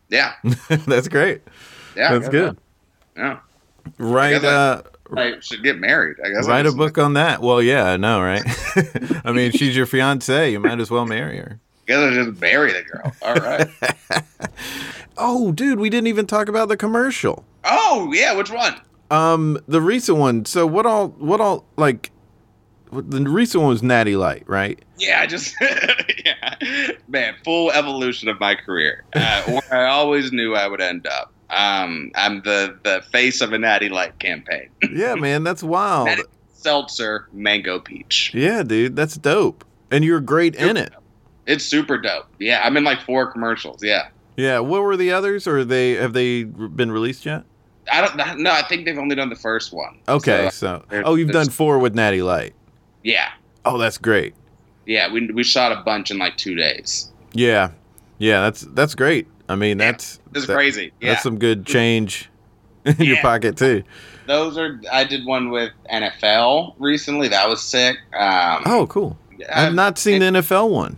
yeah, 0.10 0.34
That's 0.70 1.08
great. 1.08 1.42
yeah. 1.96 2.12
That's 2.14 2.30
good. 2.30 2.58
Yeah, 3.16 3.40
Write 3.98 4.42
guess 4.42 4.44
I- 4.44 4.48
uh 4.48 4.82
I 5.16 5.40
should 5.40 5.64
get 5.64 5.80
married. 5.80 6.18
I 6.22 6.30
guess. 6.32 6.46
Write 6.50 6.66
a 6.66 6.74
book 6.74 6.98
on 6.98 7.14
that. 7.14 7.42
Well, 7.42 7.62
yeah, 7.62 7.86
I 7.86 7.96
know, 7.96 8.20
right? 8.22 8.44
I 9.26 9.32
mean, 9.32 9.52
she's 9.52 9.74
your 9.74 9.86
fiance. 9.86 10.52
You 10.52 10.60
might 10.60 10.82
as 10.82 10.92
well 10.92 11.06
marry 11.06 11.38
her. 11.38 11.60
I 11.62 11.88
guess 11.88 11.98
I 12.00 12.10
just 12.14 12.42
marry 12.42 12.74
the 12.74 12.82
girl. 12.84 13.14
All 13.22 13.36
right. 13.36 13.70
Oh, 15.18 15.52
dude, 15.54 15.80
we 15.80 15.90
didn't 15.90 16.08
even 16.08 16.28
talk 16.28 16.48
about 16.50 16.68
the 16.68 16.76
commercial. 16.78 17.46
oh 17.64 18.12
yeah, 18.14 18.36
which 18.36 18.52
one? 18.52 18.76
Um, 19.10 19.60
the 19.68 19.82
recent 19.82 20.18
one. 20.18 20.46
So 20.46 20.66
what 20.68 20.86
all? 20.86 21.10
What 21.10 21.40
all? 21.42 21.66
Like, 21.78 22.12
the 22.92 23.22
recent 23.22 23.62
one 23.64 23.70
was 23.70 23.84
Natty 23.84 24.16
Light, 24.16 24.44
right? 24.48 24.80
Yeah, 24.98 25.20
I 25.22 25.28
just 25.28 25.56
yeah, 26.26 26.56
man, 27.08 27.36
full 27.44 27.72
evolution 27.72 28.30
of 28.30 28.40
my 28.40 28.56
career. 28.56 29.04
Uh, 29.14 29.44
where 29.70 29.86
I 29.88 29.90
always 29.90 30.32
knew 30.32 30.56
I 30.56 30.68
would 30.68 30.82
end 30.82 31.08
up. 31.08 31.32
Um, 31.50 32.12
I'm 32.16 32.42
the 32.42 32.78
the 32.84 33.02
face 33.12 33.42
of 33.42 33.54
a 33.54 33.58
Natty 33.58 33.90
Light 33.90 34.20
campaign. 34.20 34.70
Yeah, 34.92 35.16
man, 35.16 35.44
that's 35.44 35.62
wild. 35.64 36.08
Natty 36.08 36.24
Seltzer 36.54 37.28
Mango 37.32 37.80
Peach. 37.80 38.32
Yeah, 38.34 38.64
dude, 38.64 38.96
that's 38.96 39.16
dope. 39.18 39.64
And 39.92 40.04
you're 40.04 40.20
great 40.20 40.56
in 40.56 40.76
it. 40.76 40.92
It's 41.46 41.64
super 41.64 41.98
dope. 41.98 42.26
Yeah, 42.40 42.62
I'm 42.64 42.76
in 42.78 42.84
like 42.84 43.02
four 43.02 43.32
commercials. 43.32 43.82
Yeah, 43.84 44.10
Yeah. 44.36 44.60
What 44.60 44.82
were 44.82 44.98
the 44.98 45.12
others? 45.12 45.48
Or 45.48 45.64
they 45.64 45.92
have 45.92 46.14
they 46.14 46.44
been 46.44 46.92
released 46.92 47.26
yet? 47.26 47.44
I 47.92 48.02
don't 48.02 48.40
no. 48.40 48.52
I 48.52 48.62
think 48.64 48.86
they've 48.86 48.98
only 48.98 49.16
done 49.16 49.30
the 49.30 49.36
first 49.36 49.72
one. 49.74 49.98
Okay, 50.08 50.50
So, 50.52 50.84
so 50.90 51.02
oh, 51.06 51.16
you've 51.16 51.32
done 51.32 51.50
four 51.50 51.80
with 51.80 51.96
Natty 51.96 52.22
Light. 52.22 52.54
yeah, 53.04 53.30
Oh, 53.66 53.78
that's 53.78 53.98
great. 53.98 54.34
yeah. 54.86 55.12
We 55.12 55.30
we 55.32 55.44
shot 55.44 55.72
a 55.72 55.82
bunch 55.84 56.12
in 56.12 56.18
like 56.18 56.38
two 56.38 56.56
days. 56.56 57.12
Yeah, 57.34 57.72
yeah, 58.18 58.42
that's 58.42 58.62
that's 58.62 58.96
great. 58.96 59.28
I 59.50 59.56
mean, 59.56 59.80
Yeah, 59.80 59.92
that's 59.92 60.20
It's 60.36 60.48
that- 60.48 60.54
crazy. 60.56 60.92
Yeah, 61.00 61.12
That's 61.12 61.24
some 61.24 61.38
good 61.40 61.66
change 61.76 62.30
in 62.86 62.96
your 63.00 63.18
pocket 63.22 63.58
too. 63.58 63.84
those 64.26 64.58
are. 64.58 64.80
I 64.92 65.04
did 65.06 65.26
one 65.26 65.50
with 65.52 65.72
NFL 65.92 66.76
recently. 66.80 67.28
That 67.30 67.48
was 67.48 67.62
sick. 67.62 67.98
Um, 68.18 68.64
Oh, 68.66 68.88
cool. 68.88 69.18
I've 69.54 69.74
not 69.74 69.98
seen 69.98 70.20
the 70.20 70.26
NFL 70.42 70.70
one. 70.70 70.98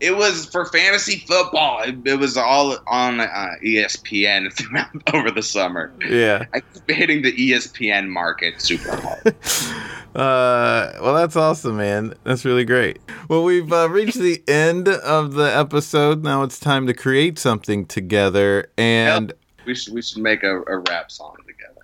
It 0.00 0.16
was 0.16 0.46
for 0.46 0.64
fantasy 0.66 1.18
football. 1.26 1.82
It, 1.82 1.96
it 2.04 2.18
was 2.18 2.36
all 2.36 2.78
on 2.86 3.20
uh, 3.20 3.48
ESPN 3.62 4.52
throughout 4.56 5.14
over 5.14 5.30
the 5.30 5.42
summer. 5.42 5.92
Yeah. 6.08 6.46
I 6.52 6.60
keep 6.60 6.90
hitting 6.90 7.22
the 7.22 7.32
ESPN 7.32 8.08
market 8.08 8.60
super 8.60 8.96
hard. 8.96 9.34
Uh, 10.10 10.90
well, 11.00 11.14
that's 11.14 11.36
awesome, 11.36 11.76
man. 11.76 12.14
That's 12.24 12.44
really 12.44 12.64
great. 12.64 12.98
Well, 13.28 13.44
we've 13.44 13.72
uh, 13.72 13.88
reached 13.88 14.18
the 14.18 14.42
end 14.48 14.88
of 14.88 15.34
the 15.34 15.56
episode. 15.56 16.24
Now 16.24 16.42
it's 16.42 16.58
time 16.58 16.88
to 16.88 16.94
create 16.94 17.38
something 17.38 17.86
together 17.86 18.72
and 18.76 19.32
we 19.66 19.74
should 19.76 19.94
we 19.94 20.02
should 20.02 20.18
make 20.18 20.42
a, 20.42 20.62
a 20.62 20.78
rap 20.78 21.12
song. 21.12 21.36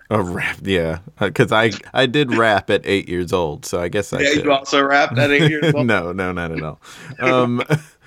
A 0.09 0.21
rap. 0.21 0.57
Yeah, 0.63 0.99
because 1.19 1.51
I 1.51 1.71
I 1.93 2.05
did 2.05 2.33
rap 2.35 2.69
at 2.69 2.81
eight 2.85 3.07
years 3.09 3.33
old, 3.33 3.65
so 3.65 3.79
I 3.81 3.87
guess 3.89 4.13
I 4.13 4.19
yeah, 4.21 4.33
could. 4.33 4.43
you 4.45 4.51
also 4.51 4.81
rapped 4.83 5.17
at 5.17 5.31
eight 5.31 5.49
years 5.49 5.73
old. 5.75 5.85
no, 5.87 6.11
no, 6.11 6.31
not 6.31 6.51
at 6.51 6.61
all. 6.61 6.79
Um, 7.19 7.61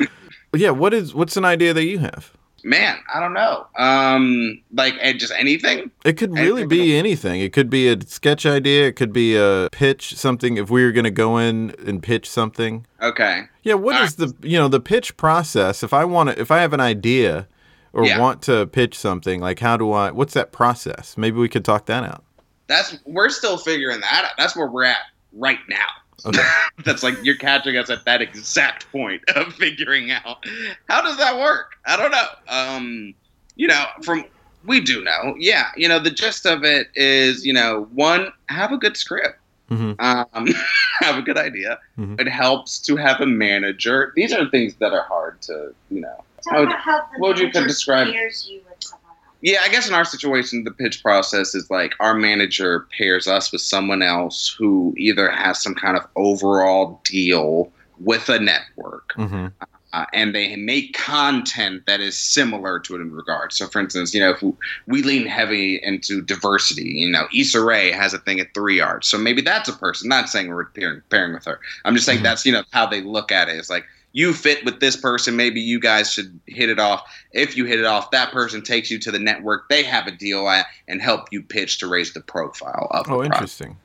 yeah. 0.55 0.71
What 0.71 0.95
is 0.95 1.15
what's 1.15 1.37
an 1.37 1.45
idea 1.45 1.73
that 1.75 1.85
you 1.85 1.99
have? 1.99 2.33
Man, 2.63 2.99
I 3.15 3.21
don't 3.21 3.33
know. 3.33 3.67
Um, 3.79 4.61
like 4.75 4.95
eh, 5.01 5.15
just 5.15 5.33
anything. 5.33 5.91
It 6.05 6.19
could 6.19 6.35
really 6.35 6.63
Anything 6.65 6.69
be 6.69 6.95
anything. 6.97 7.41
It 7.41 7.55
could 7.55 7.71
be 7.71 7.89
a 7.89 7.99
sketch 8.07 8.45
idea. 8.45 8.87
It 8.89 8.97
could 8.97 9.15
be 9.15 9.35
a 9.35 9.71
pitch, 9.73 10.15
something. 10.17 10.59
If 10.59 10.69
we 10.69 10.85
were 10.85 10.93
going 10.93 11.05
to 11.05 11.11
go 11.11 11.39
in 11.39 11.75
and 11.87 12.03
pitch 12.03 12.29
something, 12.29 12.87
Okay. 13.01 13.45
yeah. 13.63 13.75
What 13.75 13.97
All 13.97 14.03
is 14.03 14.17
the 14.17 14.35
you 14.43 14.59
know 14.59 14.69
the 14.69 14.81
pitch 14.81 15.17
process? 15.17 15.83
If 15.83 15.95
I 15.95 16.05
want 16.05 16.31
to, 16.31 16.39
if 16.41 16.51
I 16.51 16.59
have 16.61 16.75
an 16.75 16.81
idea 16.81 17.49
or 17.93 18.05
Yeah. 18.05 18.19
want 18.19 18.43
to 18.43 18.67
pitch 18.67 18.97
something, 18.99 19.41
like 19.41 19.59
how 19.61 19.77
do 19.77 19.93
I? 19.93 20.11
What's 20.11 20.35
that 20.35 20.53
process? 20.53 21.17
Maybe 21.17 21.39
we 21.39 21.49
could 21.49 21.65
talk 21.65 21.87
that 21.87 22.05
out. 22.05 22.25
That's 22.67 22.97
we're 23.05 23.31
still 23.31 23.57
figuring 23.59 24.01
that 24.01 24.25
out. 24.27 24.33
That's 24.39 24.55
where 24.57 24.69
we're 24.69 24.85
at 24.85 24.99
right 25.33 25.59
now. 25.69 25.87
Okay. 26.27 26.43
That's 26.85 27.03
like 27.03 27.17
you're 27.25 27.37
catching 27.37 27.77
us 27.77 27.91
at 27.91 28.05
that 28.05 28.21
exact 28.23 28.91
point 28.93 29.23
of 29.35 29.53
figuring 29.55 30.11
out 30.11 30.45
how 30.89 31.03
does 31.03 31.17
that 31.17 31.37
work. 31.39 31.73
I 31.87 31.97
don't 31.97 32.11
know. 32.13 32.27
Um, 32.49 33.15
you 33.57 33.67
know, 33.67 33.85
from 34.03 34.25
we 34.67 34.81
do 34.81 35.03
know. 35.03 35.35
Yeah, 35.39 35.69
you 35.77 35.89
know, 35.89 35.99
the 35.99 36.11
gist 36.11 36.45
of 36.47 36.63
it 36.65 36.89
is, 36.95 37.45
you 37.47 37.53
know, 37.53 37.89
one 37.95 38.31
have 38.51 38.73
a 38.73 38.77
good 38.77 38.97
script. 38.97 39.39
Mhm. 39.71 39.97
Um, 40.01 40.49
have 41.01 41.17
a 41.17 41.23
good 41.23 41.39
idea. 41.39 41.79
Mm-hmm. 41.99 42.21
It 42.21 42.29
helps 42.29 42.79
to 42.81 42.97
have 42.97 43.21
a 43.21 43.27
manager. 43.27 44.13
These 44.17 44.33
are 44.33 44.49
things 44.51 44.75
that 44.77 44.93
are 44.93 45.05
hard 45.05 45.41
to, 45.43 45.73
you 45.91 46.01
know. 46.01 46.25
Talk 46.45 46.53
How 46.53 46.61
would- 46.61 46.73
how 46.73 46.99
what 47.19 47.29
would 47.29 47.39
you 47.39 47.47
manager 47.47 47.67
describe- 47.67 48.13
pairs 48.13 48.47
you 48.51 48.61
with 48.69 48.77
someone 48.83 49.01
else. 49.11 49.37
Yeah, 49.43 49.61
I 49.63 49.69
guess 49.69 49.89
in 49.89 49.95
our 49.95 50.05
situation, 50.05 50.65
the 50.65 50.71
pitch 50.71 51.03
process 51.03 51.55
is 51.55 51.71
like 51.71 51.95
our 52.01 52.15
manager 52.15 52.87
pairs 52.97 53.27
us 53.29 53.53
with 53.53 53.61
someone 53.63 54.03
else 54.03 54.55
who 54.59 54.95
either 54.97 55.31
has 55.31 55.63
some 55.63 55.75
kind 55.75 55.97
of 55.97 56.07
overall 56.17 57.01
deal 57.05 57.71
with 57.99 58.29
a 58.31 58.39
network, 58.39 59.13
Mm-hmm. 59.19 59.47
uh, 59.93 60.05
and 60.15 60.35
they 60.35 60.57
make 60.57 60.95
content 60.95 61.83
that 61.87 62.01
is 62.01 62.17
similar 62.17 62.79
to 62.81 62.95
it 62.97 63.01
in 63.01 63.13
regard. 63.13 63.53
So, 63.53 63.67
for 63.67 63.81
instance, 63.81 64.15
you 64.15 64.21
know, 64.21 64.31
if 64.31 64.43
we 64.87 65.03
lean 65.03 65.27
heavy 65.27 65.81
into 65.83 66.23
diversity, 66.23 66.89
you 66.89 67.11
know, 67.11 67.27
Issa 67.35 67.61
Rae 67.63 67.91
has 67.93 68.15
a 68.15 68.19
thing 68.19 68.41
at 68.41 68.55
Three 68.55 68.81
Arts, 68.81 69.09
so 69.09 69.19
maybe 69.19 69.43
that's 69.43 69.69
a 69.69 69.75
person. 69.75 70.09
Not 70.09 70.29
saying 70.31 70.49
we're 70.49 70.67
pairing, 70.67 71.03
pairing 71.11 71.35
with 71.35 71.45
her. 71.45 71.61
I'm 71.85 71.95
just 71.95 72.07
saying 72.07 72.21
Mhm. 72.21 72.23
that's 72.23 72.47
you 72.47 72.53
know 72.53 72.63
how 72.73 72.87
they 72.87 73.03
look 73.03 73.31
at 73.33 73.49
it. 73.49 73.57
It's 73.57 73.69
like 73.71 73.85
you 74.13 74.33
fit 74.33 74.65
with 74.65 74.81
this 74.81 74.97
person. 74.97 75.37
Maybe 75.37 75.61
you 75.61 75.79
guys 75.79 76.13
should 76.13 76.39
hit 76.47 76.69
it 76.69 76.79
off. 76.81 77.03
If 77.33 77.57
you 77.57 77.65
hit 77.65 77.79
it 77.79 77.85
off, 77.87 78.11
that 78.11 78.33
person 78.33 78.63
takes 78.63 78.91
you 78.91 78.99
to 79.01 79.11
the 79.11 79.19
network 79.19 79.69
they 79.69 79.83
have 79.85 80.07
a 80.07 80.11
deal 80.11 80.49
at 80.49 80.67
and 80.89 81.01
help 81.01 81.29
you 81.31 81.43
pitch 81.43 81.79
to 81.79 81.87
raise 81.87 82.13
the 82.13 82.21
profile 82.21 82.89
of 82.91 83.11
Oh, 83.11 83.23
interesting. 83.23 83.77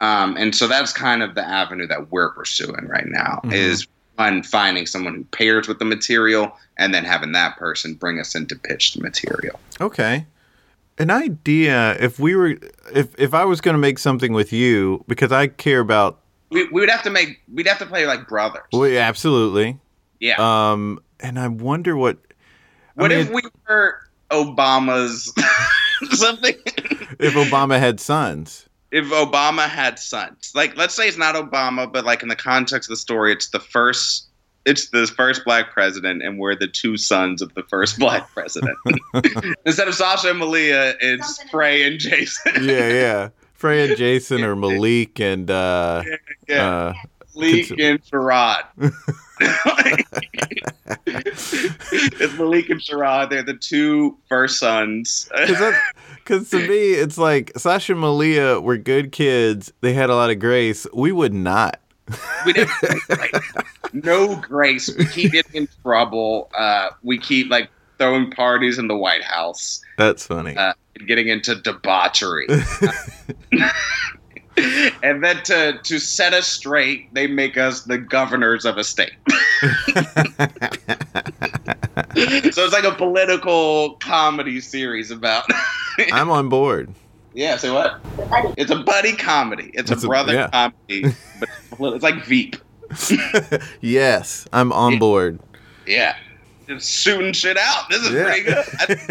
Um, 0.00 0.36
and 0.36 0.54
so 0.54 0.68
that's 0.68 0.92
kind 0.92 1.22
of 1.22 1.34
the 1.34 1.46
avenue 1.46 1.86
that 1.86 2.12
we're 2.12 2.30
pursuing 2.30 2.86
right 2.86 3.06
now 3.06 3.40
Mhm. 3.44 3.52
is 3.54 3.86
one 4.16 4.42
finding 4.42 4.86
someone 4.86 5.14
who 5.14 5.24
pairs 5.24 5.68
with 5.68 5.78
the 5.78 5.84
material 5.86 6.54
and 6.78 6.92
then 6.92 7.04
having 7.04 7.32
that 7.32 7.56
person 7.56 7.94
bring 7.94 8.20
us 8.20 8.34
in 8.34 8.46
to 8.46 8.56
pitch 8.56 8.92
the 8.94 9.02
material. 9.02 9.58
Okay. 9.80 10.26
An 10.98 11.10
idea. 11.10 11.96
If 12.00 12.18
we 12.18 12.34
were, 12.34 12.56
if 12.94 13.08
if 13.18 13.34
I 13.34 13.44
was 13.44 13.60
going 13.60 13.74
to 13.74 13.78
make 13.78 13.98
something 13.98 14.32
with 14.32 14.52
you, 14.52 15.04
because 15.08 15.32
I 15.32 15.46
care 15.48 15.80
about. 15.80 16.20
We, 16.50 16.64
we 16.64 16.80
would 16.80 16.90
have 16.90 17.02
to 17.02 17.10
make 17.10 17.40
we'd 17.52 17.66
have 17.66 17.78
to 17.78 17.86
play 17.86 18.06
like 18.06 18.28
brothers. 18.28 18.62
Well, 18.72 18.88
yeah, 18.88 19.08
absolutely. 19.08 19.78
yeah. 20.20 20.36
Um, 20.38 21.00
and 21.20 21.38
I 21.38 21.48
wonder 21.48 21.96
what. 21.96 22.18
I 22.96 23.02
what 23.02 23.10
mean, 23.10 23.20
if 23.20 23.30
we 23.30 23.42
were 23.68 23.98
Obama's 24.30 25.32
something? 26.18 26.54
if 27.18 27.34
Obama 27.34 27.78
had 27.78 28.00
sons? 28.00 28.66
if 28.90 29.06
Obama 29.06 29.68
had 29.68 29.98
sons, 29.98 30.52
like 30.54 30.76
let's 30.76 30.94
say 30.94 31.08
it's 31.08 31.18
not 31.18 31.34
Obama, 31.34 31.90
but 31.90 32.04
like 32.04 32.22
in 32.22 32.28
the 32.28 32.36
context 32.36 32.88
of 32.88 32.92
the 32.92 32.96
story, 32.96 33.32
it's 33.32 33.50
the 33.50 33.60
first, 33.60 34.28
it's 34.64 34.90
the 34.90 35.06
first 35.06 35.44
black 35.44 35.70
president, 35.72 36.22
and 36.22 36.38
we're 36.38 36.54
the 36.54 36.68
two 36.68 36.96
sons 36.96 37.42
of 37.42 37.52
the 37.54 37.62
first 37.64 37.98
black 38.00 38.30
president. 38.32 38.76
Instead 39.66 39.88
of 39.88 39.94
Sasha 39.94 40.30
and 40.30 40.38
Malia, 40.38 40.94
it's 41.00 41.36
Something 41.36 41.50
Frey 41.50 41.82
and 41.86 41.98
Jason. 41.98 42.64
Yeah, 42.64 42.88
yeah. 42.88 43.28
Freya 43.56 43.88
and 43.88 43.96
Jason 43.96 44.44
or 44.44 44.54
Malik 44.54 45.18
and 45.20 45.50
uh, 45.50 46.02
yeah, 46.48 46.68
uh 46.68 46.92
Malik 47.34 47.68
cons- 47.68 47.80
and 47.80 48.04
Sherrod. 48.04 48.62
it's 51.06 52.38
Malik 52.38 52.70
and 52.70 52.80
Sherrod. 52.80 53.30
They're 53.30 53.42
the 53.42 53.54
two 53.54 54.16
first 54.28 54.58
sons. 54.58 55.28
because 56.16 56.50
to 56.50 56.68
me 56.68 56.92
it's 56.92 57.18
like 57.18 57.52
Sasha 57.56 57.92
and 57.92 58.00
Malia 58.00 58.60
were 58.60 58.76
good 58.76 59.12
kids. 59.12 59.72
They 59.80 59.92
had 59.92 60.10
a 60.10 60.14
lot 60.14 60.30
of 60.30 60.38
grace. 60.38 60.86
We 60.92 61.12
would 61.12 61.34
not. 61.34 61.80
we 62.44 62.52
didn't 62.52 62.70
like, 63.08 63.34
no 63.92 64.36
grace. 64.36 64.94
We 64.96 65.06
keep 65.06 65.32
getting 65.32 65.62
in 65.62 65.68
trouble. 65.82 66.50
Uh, 66.56 66.90
we 67.02 67.18
keep 67.18 67.50
like 67.50 67.68
throwing 67.98 68.30
parties 68.30 68.78
in 68.78 68.88
the 68.88 68.96
White 68.96 69.24
House, 69.24 69.80
That's 69.98 70.26
funny. 70.26 70.56
uh, 70.56 70.72
and 70.98 71.06
getting 71.08 71.28
into 71.28 71.54
debauchery. 71.56 72.46
and 75.02 75.22
then 75.22 75.42
to 75.44 75.78
to 75.82 75.98
set 75.98 76.32
us 76.34 76.46
straight, 76.46 77.12
they 77.14 77.26
make 77.26 77.56
us 77.58 77.82
the 77.82 77.98
governors 77.98 78.64
of 78.64 78.78
a 78.78 78.84
state. 78.84 79.12
so 79.30 79.36
it's 82.16 82.72
like 82.72 82.84
a 82.84 82.94
political 82.94 83.94
comedy 83.94 84.60
series 84.60 85.10
about. 85.10 85.44
I'm 86.12 86.30
on 86.30 86.48
board. 86.48 86.92
yeah. 87.34 87.56
Say 87.56 87.70
what? 87.70 88.00
It's 88.56 88.70
a 88.70 88.76
buddy 88.76 89.14
comedy. 89.14 89.70
It's 89.74 89.90
It's 89.90 90.02
a 90.02 90.06
a- 90.06 90.08
brother 90.08 90.32
yeah. 90.34 90.48
comedy, 90.50 91.14
but 91.78 91.94
it's 91.94 92.02
like 92.04 92.24
Veep. 92.24 92.56
yes, 93.80 94.46
I'm 94.52 94.72
on 94.72 94.98
board. 94.98 95.40
Yeah. 95.86 96.16
Just 96.66 96.90
shooting 96.90 97.32
shit 97.32 97.56
out. 97.58 97.88
This 97.90 98.02
is 98.02 98.10
pretty 98.10 98.42
good. 98.42 98.64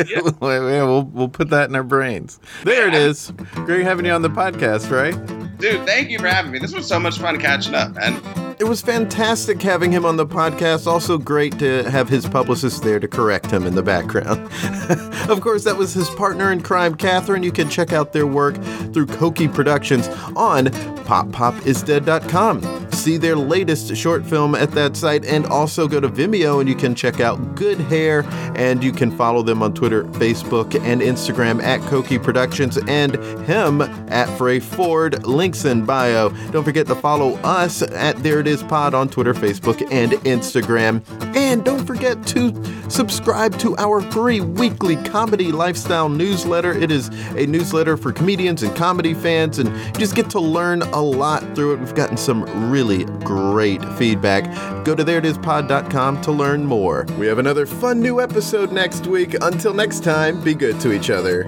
Yeah. 0.09 0.15
yeah, 0.69 0.83
we'll 0.83 1.03
we'll 1.03 1.29
put 1.29 1.49
that 1.49 1.69
in 1.69 1.75
our 1.75 1.83
brains. 1.83 2.39
There 2.63 2.87
it 2.87 2.93
is. 2.93 3.31
Great 3.53 3.83
having 3.83 4.05
you 4.05 4.11
on 4.11 4.21
the 4.21 4.29
podcast, 4.29 4.91
right? 4.91 5.15
Dude, 5.57 5.85
thank 5.85 6.09
you 6.09 6.19
for 6.19 6.27
having 6.27 6.51
me. 6.51 6.59
This 6.59 6.73
was 6.73 6.87
so 6.87 6.99
much 6.99 7.17
fun 7.17 7.39
catching 7.39 7.75
up, 7.75 7.95
man. 7.95 8.21
It 8.57 8.63
was 8.65 8.81
fantastic 8.81 9.61
having 9.61 9.91
him 9.91 10.05
on 10.05 10.15
the 10.15 10.25
podcast. 10.25 10.87
Also, 10.87 11.17
great 11.17 11.59
to 11.59 11.83
have 11.89 12.07
his 12.07 12.25
publicist 12.25 12.83
there 12.83 12.99
to 12.99 13.07
correct 13.07 13.51
him 13.51 13.65
in 13.65 13.75
the 13.75 13.83
background. 13.83 14.39
of 15.29 15.41
course, 15.41 15.65
that 15.65 15.75
was 15.75 15.93
his 15.93 16.09
partner 16.11 16.53
in 16.53 16.61
crime, 16.61 16.95
Catherine. 16.95 17.43
You 17.43 17.51
can 17.51 17.69
check 17.69 17.91
out 17.91 18.13
their 18.13 18.27
work 18.27 18.55
through 18.93 19.07
Koki 19.07 19.49
Productions 19.49 20.07
on 20.37 20.67
poppopisdead.com. 21.05 22.91
See 22.91 23.17
their 23.17 23.35
latest 23.35 23.93
short 23.95 24.25
film 24.25 24.55
at 24.55 24.71
that 24.71 24.95
site, 24.95 25.25
and 25.25 25.45
also 25.45 25.87
go 25.87 25.99
to 25.99 26.07
Vimeo 26.07 26.61
and 26.61 26.69
you 26.69 26.75
can 26.75 26.95
check 26.95 27.19
out 27.19 27.37
Good 27.55 27.79
Hair. 27.81 28.23
And 28.55 28.83
you 28.83 28.91
can 28.91 29.11
follow 29.11 29.41
them 29.41 29.61
on 29.61 29.73
Twitter, 29.73 30.05
Facebook, 30.05 30.75
and 30.83 31.01
Instagram 31.01 31.61
at 31.61 31.81
Koki 31.81 32.17
Productions, 32.17 32.77
and 32.87 33.15
him 33.45 33.81
at 33.81 34.25
Frey 34.37 34.59
Ford. 34.59 35.25
Links 35.25 35.65
in 35.65 35.85
bio. 35.85 36.29
Don't 36.51 36.63
forget 36.63 36.87
to 36.87 36.95
follow 36.95 37.35
us 37.43 37.81
at 37.81 38.17
There 38.23 38.39
It 38.39 38.47
Is 38.47 38.63
Pod 38.63 38.93
on 38.93 39.09
Twitter, 39.09 39.33
Facebook, 39.33 39.85
and 39.91 40.13
Instagram. 40.23 41.03
And 41.35 41.63
don't 41.63 41.85
forget 41.85 42.25
to 42.27 42.53
subscribe 42.89 43.57
to 43.59 43.75
our 43.77 44.01
free 44.11 44.41
weekly 44.41 44.95
comedy 44.95 45.51
lifestyle 45.51 46.09
newsletter. 46.09 46.71
It 46.71 46.91
is 46.91 47.09
a 47.35 47.45
newsletter 47.45 47.97
for 47.97 48.11
comedians 48.11 48.63
and 48.63 48.75
comedy 48.75 49.13
fans, 49.13 49.59
and 49.59 49.69
you 49.69 49.93
just 49.93 50.15
get 50.15 50.29
to 50.31 50.39
learn 50.39 50.81
a 50.81 51.01
lot 51.01 51.41
through 51.55 51.73
it. 51.73 51.79
We've 51.79 51.95
gotten 51.95 52.17
some 52.17 52.43
really 52.71 53.05
great 53.23 53.83
feedback. 53.95 54.45
Go 54.85 54.95
to 54.95 55.03
thereitispod.com 55.03 56.21
to 56.21 56.31
learn 56.31 56.65
more. 56.65 57.05
We 57.17 57.27
have 57.35 57.45
another 57.45 57.65
fun 57.65 57.99
new 57.99 58.21
episode 58.21 58.71
next 58.71 59.07
week. 59.07 59.35
Until 59.41 59.73
next 59.73 60.05
time, 60.05 60.41
be 60.41 60.53
good 60.53 60.79
to 60.79 60.93
each 60.93 61.09
other. 61.09 61.43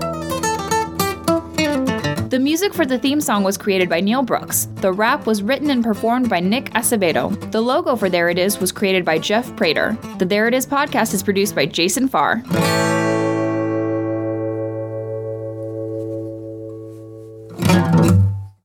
The 2.27 2.39
music 2.41 2.73
for 2.73 2.85
the 2.85 2.99
theme 2.99 3.21
song 3.21 3.45
was 3.45 3.57
created 3.57 3.87
by 3.87 4.01
Neil 4.01 4.21
Brooks. 4.21 4.67
The 4.81 4.91
rap 4.91 5.25
was 5.25 5.41
written 5.41 5.69
and 5.69 5.81
performed 5.81 6.29
by 6.29 6.41
Nick 6.41 6.71
Acevedo. 6.71 7.39
The 7.53 7.61
logo 7.61 7.95
for 7.95 8.09
There 8.09 8.27
It 8.27 8.37
Is 8.37 8.59
was 8.59 8.73
created 8.73 9.05
by 9.05 9.17
Jeff 9.17 9.55
Prater. 9.55 9.97
The 10.17 10.25
There 10.25 10.49
It 10.49 10.53
Is 10.53 10.65
podcast 10.65 11.13
is 11.13 11.23
produced 11.23 11.55
by 11.55 11.65
Jason 11.65 12.09
Farr. 12.09 12.43